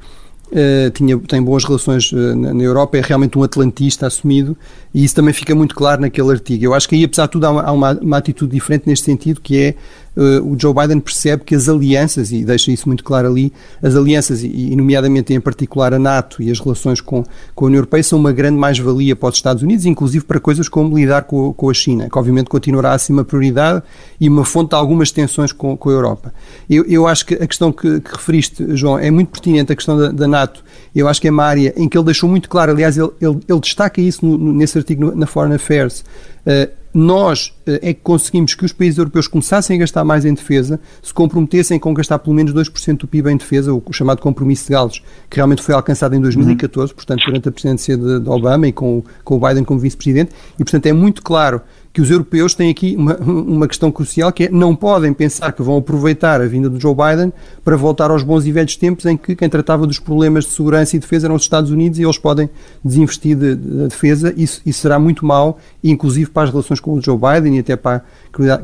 Uh, 0.52 0.92
tinha, 0.92 1.18
tem 1.18 1.42
boas 1.42 1.64
relações 1.64 2.12
uh, 2.12 2.36
na, 2.36 2.54
na, 2.54 2.62
Europa, 2.62 2.98
é 2.98 3.02
realmente 3.02 3.38
um 3.38 3.44
atlantista 3.44 4.06
assumido 4.06 4.58
e 4.94 5.02
isso 5.02 5.16
também 5.16 5.34
fica 5.34 5.56
muito 5.56 5.74
claro 5.74 6.02
naquele 6.02 6.30
artigo. 6.30 6.66
Eu 6.66 6.74
acho 6.74 6.90
que 6.90 6.96
aí, 6.96 7.06
apesar 7.06 7.28
de 7.28 7.32
tudo, 7.32 7.46
há 7.46 7.52
uma, 7.52 7.62
há 7.62 7.72
uma, 7.72 7.92
uma 7.94 8.18
atitude 8.18 8.52
diferente 8.52 8.84
neste 8.86 9.06
sentido, 9.06 9.40
que 9.40 9.58
é 9.58 9.76
o 10.16 10.60
Joe 10.60 10.74
Biden 10.74 11.00
percebe 11.00 11.44
que 11.44 11.56
as 11.56 11.70
alianças, 11.70 12.32
e 12.32 12.44
deixa 12.44 12.72
isso 12.72 12.88
muito 12.88 13.04
claro 13.04 13.30
ali, 13.30 13.54
as 13.82 13.96
alianças, 13.96 14.44
e, 14.44 14.48
e 14.48 14.76
nomeadamente 14.76 15.34
em 15.34 15.40
particular 15.40 15.94
a 15.94 16.00
NATO 16.00 16.44
e 16.44 16.52
as 16.52 16.60
relações 16.60 17.00
com, 17.00 17.24
com 17.56 17.66
a 17.66 17.68
União 17.68 17.80
Europeia, 17.80 18.04
são 18.04 18.20
uma 18.20 18.32
grande 18.32 18.58
mais-valia 18.58 19.16
para 19.16 19.30
os 19.30 19.36
Estados 19.36 19.64
Unidos, 19.64 19.86
inclusive 19.86 20.26
para 20.26 20.40
coisas 20.40 20.68
como 20.68 20.98
lidar 20.98 21.24
com, 21.24 21.54
com 21.54 21.70
a 21.70 21.74
China, 21.74 22.10
que 22.10 22.18
obviamente 22.18 22.50
continuará 22.50 22.94
a 22.94 23.00
ser 23.00 23.14
uma 23.14 23.24
prioridade 23.24 23.84
e 24.20 24.28
uma 24.28 24.44
fonte 24.44 24.70
de 24.70 24.76
algumas 24.76 25.12
tensões 25.12 25.52
com, 25.52 25.78
com 25.78 25.90
a 25.90 25.94
Europa. 25.94 26.34
Eu, 26.70 26.84
eu 26.86 27.08
acho 27.08 27.26
que 27.26 27.36
a 27.36 27.48
questão 27.48 27.72
que, 27.72 28.02
que 28.02 28.12
referiste, 28.12 28.76
João, 28.76 29.00
é 29.00 29.10
muito 29.10 29.30
pertinente, 29.30 29.72
a 29.72 29.76
questão 29.76 29.98
da, 29.98 30.12
da, 30.12 30.28
NATO. 30.28 30.64
Eu 30.94 31.08
acho 31.08 31.22
que 31.22 31.28
é 31.28 31.32
uma 31.32 31.46
área 31.46 31.74
em 31.78 31.88
que 31.88 31.98
ele 31.98 32.06
deixou 32.06 32.30
muito 32.30 32.50
claro, 32.50 32.72
aliás, 32.72 32.98
ele, 32.98 33.10
ele, 33.22 33.40
ele 33.48 33.60
destaca 33.60 34.02
isso 34.02 34.26
no, 34.26 34.54
nesse 34.54 34.78
artigo 34.78 35.16
na 35.16 35.26
Foreign 35.26 35.56
Affairs. 35.56 36.04
Uh, 36.46 36.81
nós 36.94 37.54
eh, 37.66 37.80
é 37.82 37.94
que 37.94 38.02
conseguimos 38.02 38.54
que 38.54 38.66
os 38.66 38.74
países 38.74 38.98
europeus 38.98 39.28
começassem 39.28 39.78
a 39.78 39.80
gastar 39.80 40.04
mais 40.04 40.26
em 40.26 40.34
defesa, 40.34 40.80
se 41.02 41.14
comprometessem 41.14 41.80
com 41.80 41.94
gastar 41.94 42.20
pelo 42.20 42.36
menos 42.36 42.54
2% 42.54 42.98
do 42.98 43.08
PIB 43.08 43.32
em 43.32 43.38
defesa, 43.38 43.74
o 43.74 43.84
chamado 43.94 44.22
compromisso 44.22 44.66
de 44.66 44.74
Gales, 44.74 45.02
que 45.30 45.38
realmente 45.38 45.62
foi 45.62 45.74
alcançado 45.74 46.16
em 46.16 46.22
2014, 46.22 46.92
uhum. 46.92 46.96
portanto, 46.96 47.24
durante 47.26 47.50
a 47.50 47.52
presidência 47.52 47.98
de, 47.98 48.20
de 48.20 48.30
Obama 48.30 48.68
e 48.68 48.72
com, 48.72 49.04
com 49.24 49.36
o 49.36 49.40
Biden 49.40 49.64
como 49.64 49.80
vice-presidente, 49.80 50.32
e 50.56 50.64
portanto 50.64 50.86
é 50.86 50.94
muito 50.94 51.22
claro 51.22 51.62
que 51.94 52.02
os 52.02 52.10
europeus 52.10 52.54
têm 52.54 52.70
aqui 52.70 52.96
uma, 52.98 53.18
uma 53.18 53.68
questão 53.68 53.92
crucial 53.92 54.32
que 54.32 54.46
é 54.46 54.50
não 54.50 54.76
podem 54.76 55.14
pensar 55.14 55.52
que 55.52 55.62
vão 55.62 55.78
aproveitar 55.78 56.42
a 56.42 56.46
vinda 56.46 56.70
do 56.70 56.80
Joe 56.80 56.96
Biden 56.96 57.34
para 57.64 57.76
voltar 57.76 58.12
aos 58.12 58.24
bons 58.24 58.46
e 58.46 58.52
velhos 58.52 58.76
tempos 58.76 59.06
em 59.06 59.18
que 59.18 59.36
quem 59.36 59.50
tratava 59.50 59.86
dos 59.86 60.00
problemas 60.00 60.46
de 60.46 60.52
segurança 60.52 60.96
e 60.96 61.00
defesa 61.00 61.28
eram 61.28 61.36
os 61.36 61.42
Estados 61.42 61.70
Unidos 61.70 62.00
e 62.00 62.04
eles 62.04 62.18
podem 62.18 62.50
desinvestir 62.84 63.36
da 63.36 63.50
de, 63.50 63.56
de 63.56 63.88
defesa. 63.88 64.34
Isso, 64.38 64.62
isso 64.66 64.80
será 64.80 64.98
muito 64.98 65.26
mau, 65.26 65.58
inclusive 65.84 66.30
para 66.30 66.44
as 66.44 66.50
relações 66.50 66.80
com 66.80 66.94
o 66.94 67.02
Joe 67.02 67.18
Biden 67.18 67.58
e 67.58 67.60
até 67.60 67.76
para 67.76 68.04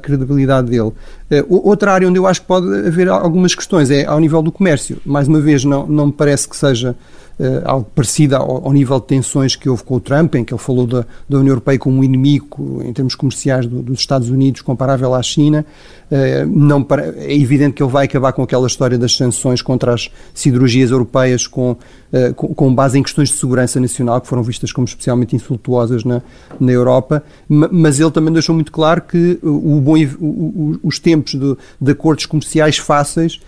credibilidade 0.01 0.69
dele. 0.69 0.91
Uh, 1.29 1.67
outra 1.67 1.93
área 1.93 2.07
onde 2.07 2.17
eu 2.17 2.25
acho 2.25 2.41
que 2.41 2.47
pode 2.47 2.67
haver 2.87 3.09
algumas 3.09 3.53
questões 3.53 3.91
é 3.91 4.05
ao 4.05 4.19
nível 4.19 4.41
do 4.41 4.51
comércio. 4.51 4.97
Mais 5.05 5.27
uma 5.27 5.39
vez, 5.39 5.63
não, 5.63 5.85
não 5.85 6.07
me 6.07 6.11
parece 6.11 6.47
que 6.47 6.55
seja 6.55 6.95
uh, 7.39 7.61
algo 7.65 7.89
parecido 7.93 8.35
ao, 8.35 8.65
ao, 8.65 8.73
nível 8.73 8.99
de 8.99 9.07
tensões 9.07 9.55
que 9.55 9.69
houve 9.69 9.83
com 9.83 9.95
o 9.95 9.99
Trump, 9.99 10.35
em 10.35 10.43
que 10.43 10.53
ele 10.53 10.61
falou 10.61 10.87
da, 10.87 11.05
da 11.27 11.37
União 11.37 11.51
Europeia 11.51 11.77
como 11.77 12.03
inimigo 12.03 12.81
em 12.83 12.93
termos 12.93 13.15
comerciais 13.15 13.65
do, 13.65 13.81
dos 13.81 13.99
Estados 13.99 14.29
Unidos 14.29 14.61
comparável 14.61 15.13
à 15.13 15.21
China. 15.21 15.65
Uh, 16.09 16.47
não 16.47 16.83
para, 16.83 17.13
é 17.17 17.35
evidente 17.35 17.73
que 17.73 17.83
ele 17.83 17.91
vai 17.91 18.05
acabar 18.05 18.31
com 18.31 18.41
aquela 18.41 18.67
história 18.67 18.97
das 18.97 19.15
sanções 19.15 19.61
contra 19.61 19.93
as 19.93 20.09
siderurgias 20.33 20.91
europeias 20.91 21.45
com, 21.45 21.75
uh, 22.11 22.33
com, 22.33 22.73
base 22.73 22.97
em 22.97 23.03
questões 23.03 23.29
de 23.29 23.35
segurança 23.35 23.79
nacional 23.79 24.19
que 24.19 24.27
foram 24.27 24.43
vistas 24.43 24.71
como 24.71 24.85
especialmente 24.85 25.35
insultuosas 25.35 26.03
na, 26.03 26.21
na 26.59 26.71
Europa, 26.71 27.23
mas 27.47 27.99
ele 27.99 28.11
também 28.11 28.33
deixou 28.33 28.53
muito 28.55 28.71
claro 28.71 29.01
que 29.01 29.39
o 29.41 29.79
bom, 29.79 29.95
o, 30.19 30.25
o, 30.25 30.79
os 30.83 30.99
tempos 30.99 31.33
de, 31.33 31.57
de, 31.79 31.91
acordos 31.91 32.25
comerciais 32.25 32.77
fáceis 32.77 33.39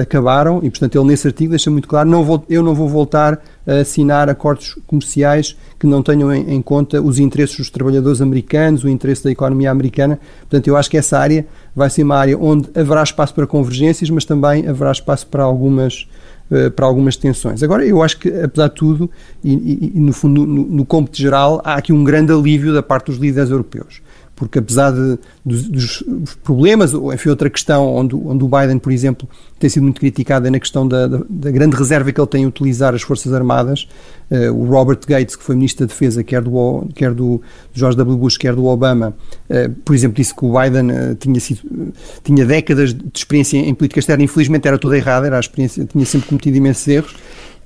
acabaram 0.00 0.60
e, 0.62 0.70
portanto, 0.70 0.96
ele 0.96 1.08
nesse 1.08 1.26
artigo 1.26 1.50
deixa 1.50 1.70
muito 1.70 1.88
claro, 1.88 2.08
não 2.08 2.24
vou, 2.24 2.44
eu 2.48 2.62
não 2.62 2.74
vou 2.74 2.88
voltar 2.88 3.10
voltar 3.10 3.42
a 3.66 3.80
assinar 3.80 4.28
acordos 4.28 4.78
comerciais 4.86 5.56
que 5.78 5.86
não 5.86 6.02
tenham 6.02 6.32
em, 6.32 6.54
em, 6.54 6.62
conta 6.62 7.00
os 7.00 7.18
interesses 7.18 7.56
dos 7.56 7.70
trabalhadores 7.70 8.20
americanos, 8.20 8.84
o 8.84 8.88
interesse 8.88 9.24
da 9.24 9.30
economia 9.30 9.70
americana. 9.70 10.18
Portanto, 10.40 10.68
eu 10.68 10.76
acho 10.76 10.90
que 10.90 10.96
essa 10.96 11.18
área 11.18 11.46
vai 11.74 11.90
ser 11.90 12.02
uma 12.02 12.16
área 12.16 12.38
onde 12.38 12.68
haverá 12.74 13.02
espaço 13.02 13.34
para 13.34 13.46
convergências, 13.46 14.10
mas 14.10 14.24
também 14.24 14.66
haverá 14.66 14.92
espaço 14.92 15.26
para 15.26 15.42
algumas 15.42 16.08
eh, 16.50 16.70
para 16.70 16.86
algumas 16.86 17.16
tensões. 17.16 17.62
Agora, 17.62 17.84
eu 17.84 18.02
acho 18.02 18.18
que, 18.18 18.28
apesar 18.28 18.68
de 18.68 18.74
tudo, 18.74 19.10
e, 19.42 19.54
e, 19.54 19.92
e 19.94 20.00
no 20.00 20.12
fundo, 20.12 20.46
no, 20.46 20.64
no 20.64 20.84
cômputo 20.84 21.16
geral, 21.16 21.60
há 21.64 21.74
aqui 21.74 21.92
um 21.92 22.04
grande 22.04 22.32
alívio 22.32 22.72
da 22.72 22.82
parte 22.82 23.06
dos 23.06 23.16
líderes 23.16 23.50
europeus 23.50 24.02
porque 24.40 24.58
apesar 24.58 24.90
de, 24.90 25.18
dos, 25.44 25.68
dos, 25.68 26.04
problemas, 26.42 26.94
enfim, 26.94 27.28
outra 27.28 27.50
questão 27.50 27.94
onde, 27.94 28.16
onde 28.16 28.42
o 28.42 28.48
Biden, 28.48 28.78
por 28.78 28.90
exemplo, 28.90 29.28
tem 29.58 29.68
sido 29.68 29.82
muito 29.82 30.00
criticado 30.00 30.46
é 30.46 30.50
na 30.50 30.58
questão 30.58 30.88
da, 30.88 31.06
da, 31.06 31.20
da 31.28 31.50
grande 31.50 31.76
reserva 31.76 32.10
que 32.10 32.18
ele 32.18 32.26
tem 32.26 32.44
em 32.44 32.46
utilizar 32.46 32.94
as 32.94 33.02
Forças 33.02 33.34
Armadas. 33.34 33.86
Uh, 34.30 34.50
o 34.50 34.64
Robert 34.64 35.00
Gates, 35.06 35.36
que 35.36 35.44
foi 35.44 35.54
Ministro 35.56 35.86
da 35.86 35.92
Defesa, 35.92 36.24
quer 36.24 36.40
do, 36.40 36.88
quer 36.94 37.12
do 37.12 37.42
George 37.74 37.98
W. 37.98 38.16
Bush, 38.16 38.38
quer 38.38 38.54
do 38.54 38.64
Obama, 38.64 39.14
uh, 39.50 39.70
por 39.84 39.94
exemplo, 39.94 40.16
disse 40.16 40.34
que 40.34 40.42
o 40.42 40.58
Biden 40.58 40.90
uh, 40.90 41.14
tinha, 41.16 41.38
sido, 41.38 41.92
tinha 42.24 42.46
décadas 42.46 42.94
de 42.94 43.10
experiência 43.14 43.58
em 43.58 43.74
política 43.74 44.00
externa, 44.00 44.24
infelizmente 44.24 44.66
era 44.66 44.78
toda 44.78 44.96
errada, 44.96 45.26
era 45.26 45.36
a 45.36 45.40
experiência, 45.40 45.84
tinha 45.84 46.06
sempre 46.06 46.28
cometido 46.28 46.56
imensos 46.56 46.88
erros. 46.88 47.14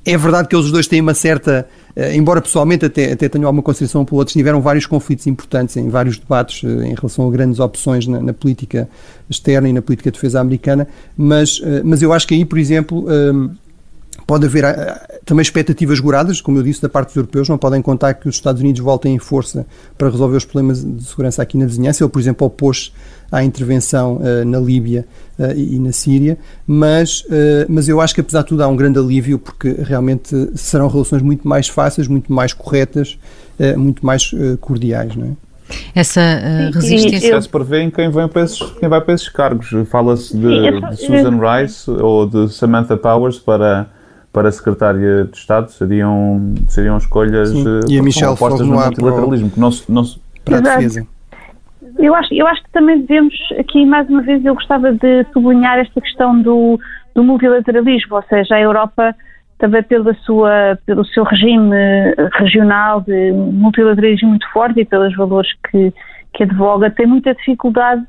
É 0.05 0.17
verdade 0.17 0.49
que 0.49 0.55
eles 0.57 0.71
dois 0.71 0.87
têm 0.87 1.01
uma 1.01 1.15
certa 1.15 1.67
eh, 1.97 2.17
embora 2.17 2.43
pessoalmente 2.43 2.85
até, 2.85 3.13
até 3.13 3.29
tenham 3.29 3.47
alguma 3.47 3.63
consideração 3.63 4.05
pelo 4.05 4.19
outro, 4.19 4.33
tiveram 4.33 4.61
vários 4.61 4.85
conflitos 4.85 5.27
importantes 5.29 5.77
em 5.77 5.89
vários 5.89 6.19
debates 6.19 6.65
eh, 6.65 6.89
em 6.89 6.95
relação 6.95 7.29
a 7.29 7.31
grandes 7.31 7.61
opções 7.61 8.07
na, 8.07 8.21
na, 8.21 8.33
política 8.33 8.89
externa 9.31 9.69
e 9.69 9.73
na 9.73 9.81
política 9.81 10.11
de 10.11 10.17
defesa 10.17 10.41
americana, 10.41 10.89
mas, 11.17 11.61
eh, 11.63 11.83
mas 11.85 12.03
eu 12.03 12.13
acho 12.13 12.27
que 12.27 12.35
aí, 12.35 12.45
por 12.45 12.59
exemplo, 12.59 13.07
pode 14.27 14.47
haver 14.47 14.65
também 15.25 15.43
expectativas 15.43 16.01
goradas, 16.01 16.41
como 16.41 16.59
eu 16.59 16.63
disse, 16.63 16.83
da 16.83 16.89
parte 16.89 17.09
dos 17.09 17.17
europeus, 17.17 17.49
não 17.49 17.59
podem 17.59 17.81
contar 17.81 18.15
que 18.15 18.29
os 18.29 18.35
Estados 18.35 18.61
Unidos 18.61 18.81
voltem 18.81 19.15
em 19.15 19.19
força 19.19 19.67
para 19.97 20.09
resolver 20.09 20.37
os 20.37 20.45
problemas 20.45 20.85
de 20.85 21.05
segurança 21.05 21.43
aqui 21.43 21.57
na 21.57 21.67
vizinhança. 21.67 22.03
Ele, 22.03 22.11
por 22.11 22.21
exemplo, 22.21 22.47
opôs 22.47 22.93
à 23.31 23.43
intervenção 23.43 24.17
uh, 24.17 24.45
na 24.45 24.59
Líbia 24.59 25.05
uh, 25.39 25.53
e, 25.57 25.77
e, 25.77 25.79
na 25.79 25.93
Síria, 25.93 26.39
mas, 26.67 27.21
uh, 27.23 27.67
mas 27.69 27.89
eu 27.89 28.01
acho 28.01 28.15
que 28.15 28.21
apesar 28.21 28.43
de 28.43 28.49
tudo 28.49 28.63
há 28.63 28.69
um 28.69 28.77
grande 28.77 28.99
alívio 28.99 29.39
porque 29.39 29.77
realmente 29.83 30.51
serão 30.55 30.89
relações 30.89 31.23
muito 31.23 31.47
mais 31.47 31.69
fáceis, 31.69 32.07
muito 32.09 32.33
mais 32.33 32.53
corretas, 32.53 33.19
muito 33.77 34.05
mais 34.05 34.33
cordiais, 34.61 35.15
não 35.15 35.27
é? 35.27 35.45
Essa 35.95 36.21
uh, 36.21 36.75
resistência. 36.75 37.31
Já 37.31 37.41
se 37.41 37.49
prevê 37.49 37.83
em 37.83 37.91
quem, 37.91 38.11
vem 38.11 38.29
para 38.29 38.43
esses, 38.43 38.61
quem 38.61 38.89
vai 38.89 39.01
para 39.01 39.15
esses 39.15 39.29
cargos. 39.29 39.71
Fala-se 39.89 40.37
de, 40.37 40.81
de, 40.81 40.97
Susan 40.97 41.39
Rice 41.39 41.91
ou 41.91 42.27
de 42.27 42.53
Samantha 42.53 42.97
Powers 42.97 43.39
para, 43.39 43.87
para 44.33 44.51
secretária 44.53 45.25
de 45.25 45.37
Estado. 45.37 45.71
Seriam, 45.73 46.55
seriam 46.69 46.99
escolhas 46.99 47.51
Sim. 47.51 47.81
e 47.89 47.99
a 47.99 48.03
Michelle 48.03 48.37
no 48.39 48.67
multilateralismo. 48.67 49.51
Para, 49.51 49.69
o, 49.69 49.71
que 49.73 49.91
não, 49.91 50.03
não, 50.03 50.11
para 50.45 50.59
a 50.59 50.61
defesa. 50.61 51.07
Eu 51.99 52.15
acho, 52.15 52.35
eu 52.35 52.47
acho 52.47 52.63
que 52.63 52.71
também 52.71 53.01
devemos, 53.01 53.35
aqui 53.59 53.85
mais 53.87 54.09
uma 54.09 54.23
vez, 54.23 54.45
eu 54.45 54.55
gostava 54.55 54.93
de 54.93 55.25
sublinhar 55.33 55.79
esta 55.79 56.01
questão 56.01 56.41
do, 56.41 56.79
do 57.15 57.23
multilateralismo, 57.23 58.17
ou 58.17 58.23
seja, 58.25 58.57
a 58.57 58.61
Europa 58.61 59.15
também 59.59 59.83
pela 59.83 60.13
sua, 60.15 60.79
pelo 60.85 61.05
seu 61.05 61.23
regime 61.25 61.77
regional 62.33 63.01
de 63.01 63.33
multilateralismo 63.33 64.31
muito 64.31 64.51
forte 64.53 64.81
e 64.81 64.85
pelos 64.85 65.15
valores 65.17 65.51
que, 65.71 65.93
que 66.33 66.43
advoga, 66.43 66.91
tem 66.91 67.07
muita 67.07 67.35
dificuldade 67.35 68.03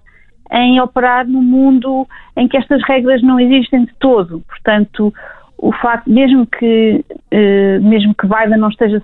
em 0.52 0.80
operar 0.82 1.28
num 1.28 1.42
mundo 1.42 2.08
em 2.36 2.48
que 2.48 2.58
estas 2.58 2.82
regras 2.88 3.22
não 3.22 3.40
existem 3.40 3.86
de 3.86 3.94
todo. 4.00 4.44
Portanto, 4.48 5.14
o 5.58 5.72
facto, 5.72 6.10
mesmo 6.10 6.46
que, 6.46 7.04
eh, 7.32 7.80
mesmo 7.80 8.14
que 8.14 8.28
Biden 8.28 8.58
não 8.58 8.70
esteja 8.70 9.02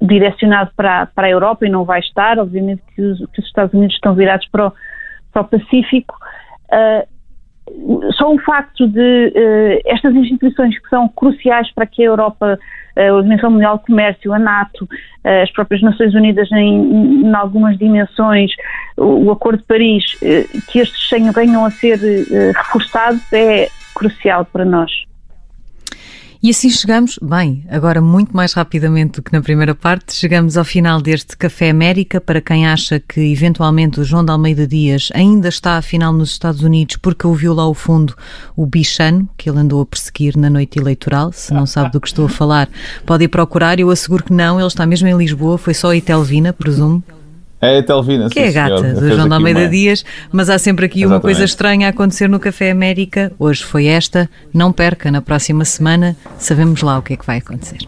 direcionado 0.00 0.70
para, 0.76 1.06
para 1.06 1.26
a 1.26 1.30
Europa 1.30 1.66
e 1.66 1.70
não 1.70 1.84
vai 1.84 2.00
estar, 2.00 2.38
obviamente 2.38 2.82
que 2.94 3.02
os, 3.02 3.18
que 3.32 3.40
os 3.40 3.46
Estados 3.46 3.74
Unidos 3.74 3.94
estão 3.94 4.14
virados 4.14 4.46
para 4.48 4.68
o, 4.68 4.72
para 5.32 5.42
o 5.42 5.44
Pacífico, 5.44 6.16
uh, 6.72 8.12
só 8.12 8.32
o 8.32 8.38
facto 8.40 8.88
de 8.88 9.32
uh, 9.34 9.80
estas 9.86 10.14
instituições 10.14 10.78
que 10.78 10.88
são 10.88 11.08
cruciais 11.08 11.72
para 11.72 11.86
que 11.86 12.02
a 12.02 12.06
Europa, 12.06 12.58
a 12.96 13.12
Organização 13.12 13.50
Mundial 13.50 13.78
do 13.78 13.84
Comércio, 13.84 14.32
a 14.32 14.38
NATO, 14.38 14.88
as 15.24 15.50
próprias 15.52 15.82
Nações 15.82 16.14
Unidas 16.14 16.50
em, 16.52 17.24
em 17.24 17.34
algumas 17.34 17.76
dimensões, 17.78 18.52
o, 18.96 19.26
o, 19.26 19.30
Acordo 19.30 19.58
de 19.58 19.64
Paris, 19.64 20.04
que 20.70 20.78
estes 20.78 21.08
venham 21.34 21.64
a 21.64 21.70
ser 21.70 21.98
reforçados 22.54 23.32
é 23.32 23.68
crucial 23.94 24.44
para 24.44 24.64
nós. 24.64 24.90
E 26.42 26.50
assim 26.50 26.68
chegamos, 26.68 27.20
bem, 27.22 27.64
agora 27.70 28.00
muito 28.00 28.36
mais 28.36 28.52
rapidamente 28.52 29.12
do 29.12 29.22
que 29.22 29.32
na 29.32 29.40
primeira 29.40 29.76
parte, 29.76 30.12
chegamos 30.12 30.56
ao 30.56 30.64
final 30.64 31.00
deste 31.00 31.36
Café 31.36 31.70
América. 31.70 32.20
Para 32.20 32.40
quem 32.40 32.66
acha 32.66 32.98
que 32.98 33.20
eventualmente 33.20 34.00
o 34.00 34.04
João 34.04 34.24
de 34.24 34.32
Almeida 34.32 34.66
Dias 34.66 35.08
ainda 35.14 35.48
está 35.48 35.76
afinal 35.76 36.12
nos 36.12 36.30
Estados 36.30 36.62
Unidos 36.62 36.96
porque 36.96 37.24
ouviu 37.24 37.54
lá 37.54 37.62
ao 37.62 37.74
fundo 37.74 38.16
o 38.56 38.66
bichano 38.66 39.28
que 39.38 39.48
ele 39.48 39.60
andou 39.60 39.80
a 39.82 39.86
perseguir 39.86 40.36
na 40.36 40.50
noite 40.50 40.80
eleitoral, 40.80 41.32
se 41.32 41.54
não 41.54 41.64
sabe 41.64 41.92
do 41.92 42.00
que 42.00 42.08
estou 42.08 42.26
a 42.26 42.28
falar, 42.28 42.68
pode 43.06 43.22
ir 43.22 43.28
procurar. 43.28 43.78
Eu 43.78 43.88
asseguro 43.88 44.24
que 44.24 44.32
não, 44.32 44.58
ele 44.58 44.66
está 44.66 44.84
mesmo 44.84 45.06
em 45.06 45.16
Lisboa, 45.16 45.56
foi 45.56 45.74
só 45.74 45.90
a 45.90 45.96
Itelvina, 45.96 46.52
presumo. 46.52 47.04
É 47.62 47.78
a 47.78 47.82
Telvina, 47.82 48.28
Que 48.28 48.40
é 48.40 48.48
a 48.48 48.52
gata 48.52 48.78
senhor. 48.78 48.94
do 49.00 49.14
João 49.14 49.28
de 49.28 49.34
Almeida 49.34 49.60
uma... 49.60 49.68
Dias, 49.68 50.04
mas 50.32 50.50
há 50.50 50.58
sempre 50.58 50.86
aqui 50.86 50.98
Exatamente. 51.02 51.14
uma 51.14 51.20
coisa 51.20 51.44
estranha 51.44 51.86
a 51.86 51.90
acontecer 51.90 52.28
no 52.28 52.40
Café 52.40 52.72
América. 52.72 53.30
Hoje 53.38 53.62
foi 53.62 53.86
esta, 53.86 54.28
não 54.52 54.72
perca, 54.72 55.12
na 55.12 55.22
próxima 55.22 55.64
semana 55.64 56.16
sabemos 56.38 56.82
lá 56.82 56.98
o 56.98 57.02
que 57.02 57.12
é 57.12 57.16
que 57.16 57.24
vai 57.24 57.38
acontecer. 57.38 57.78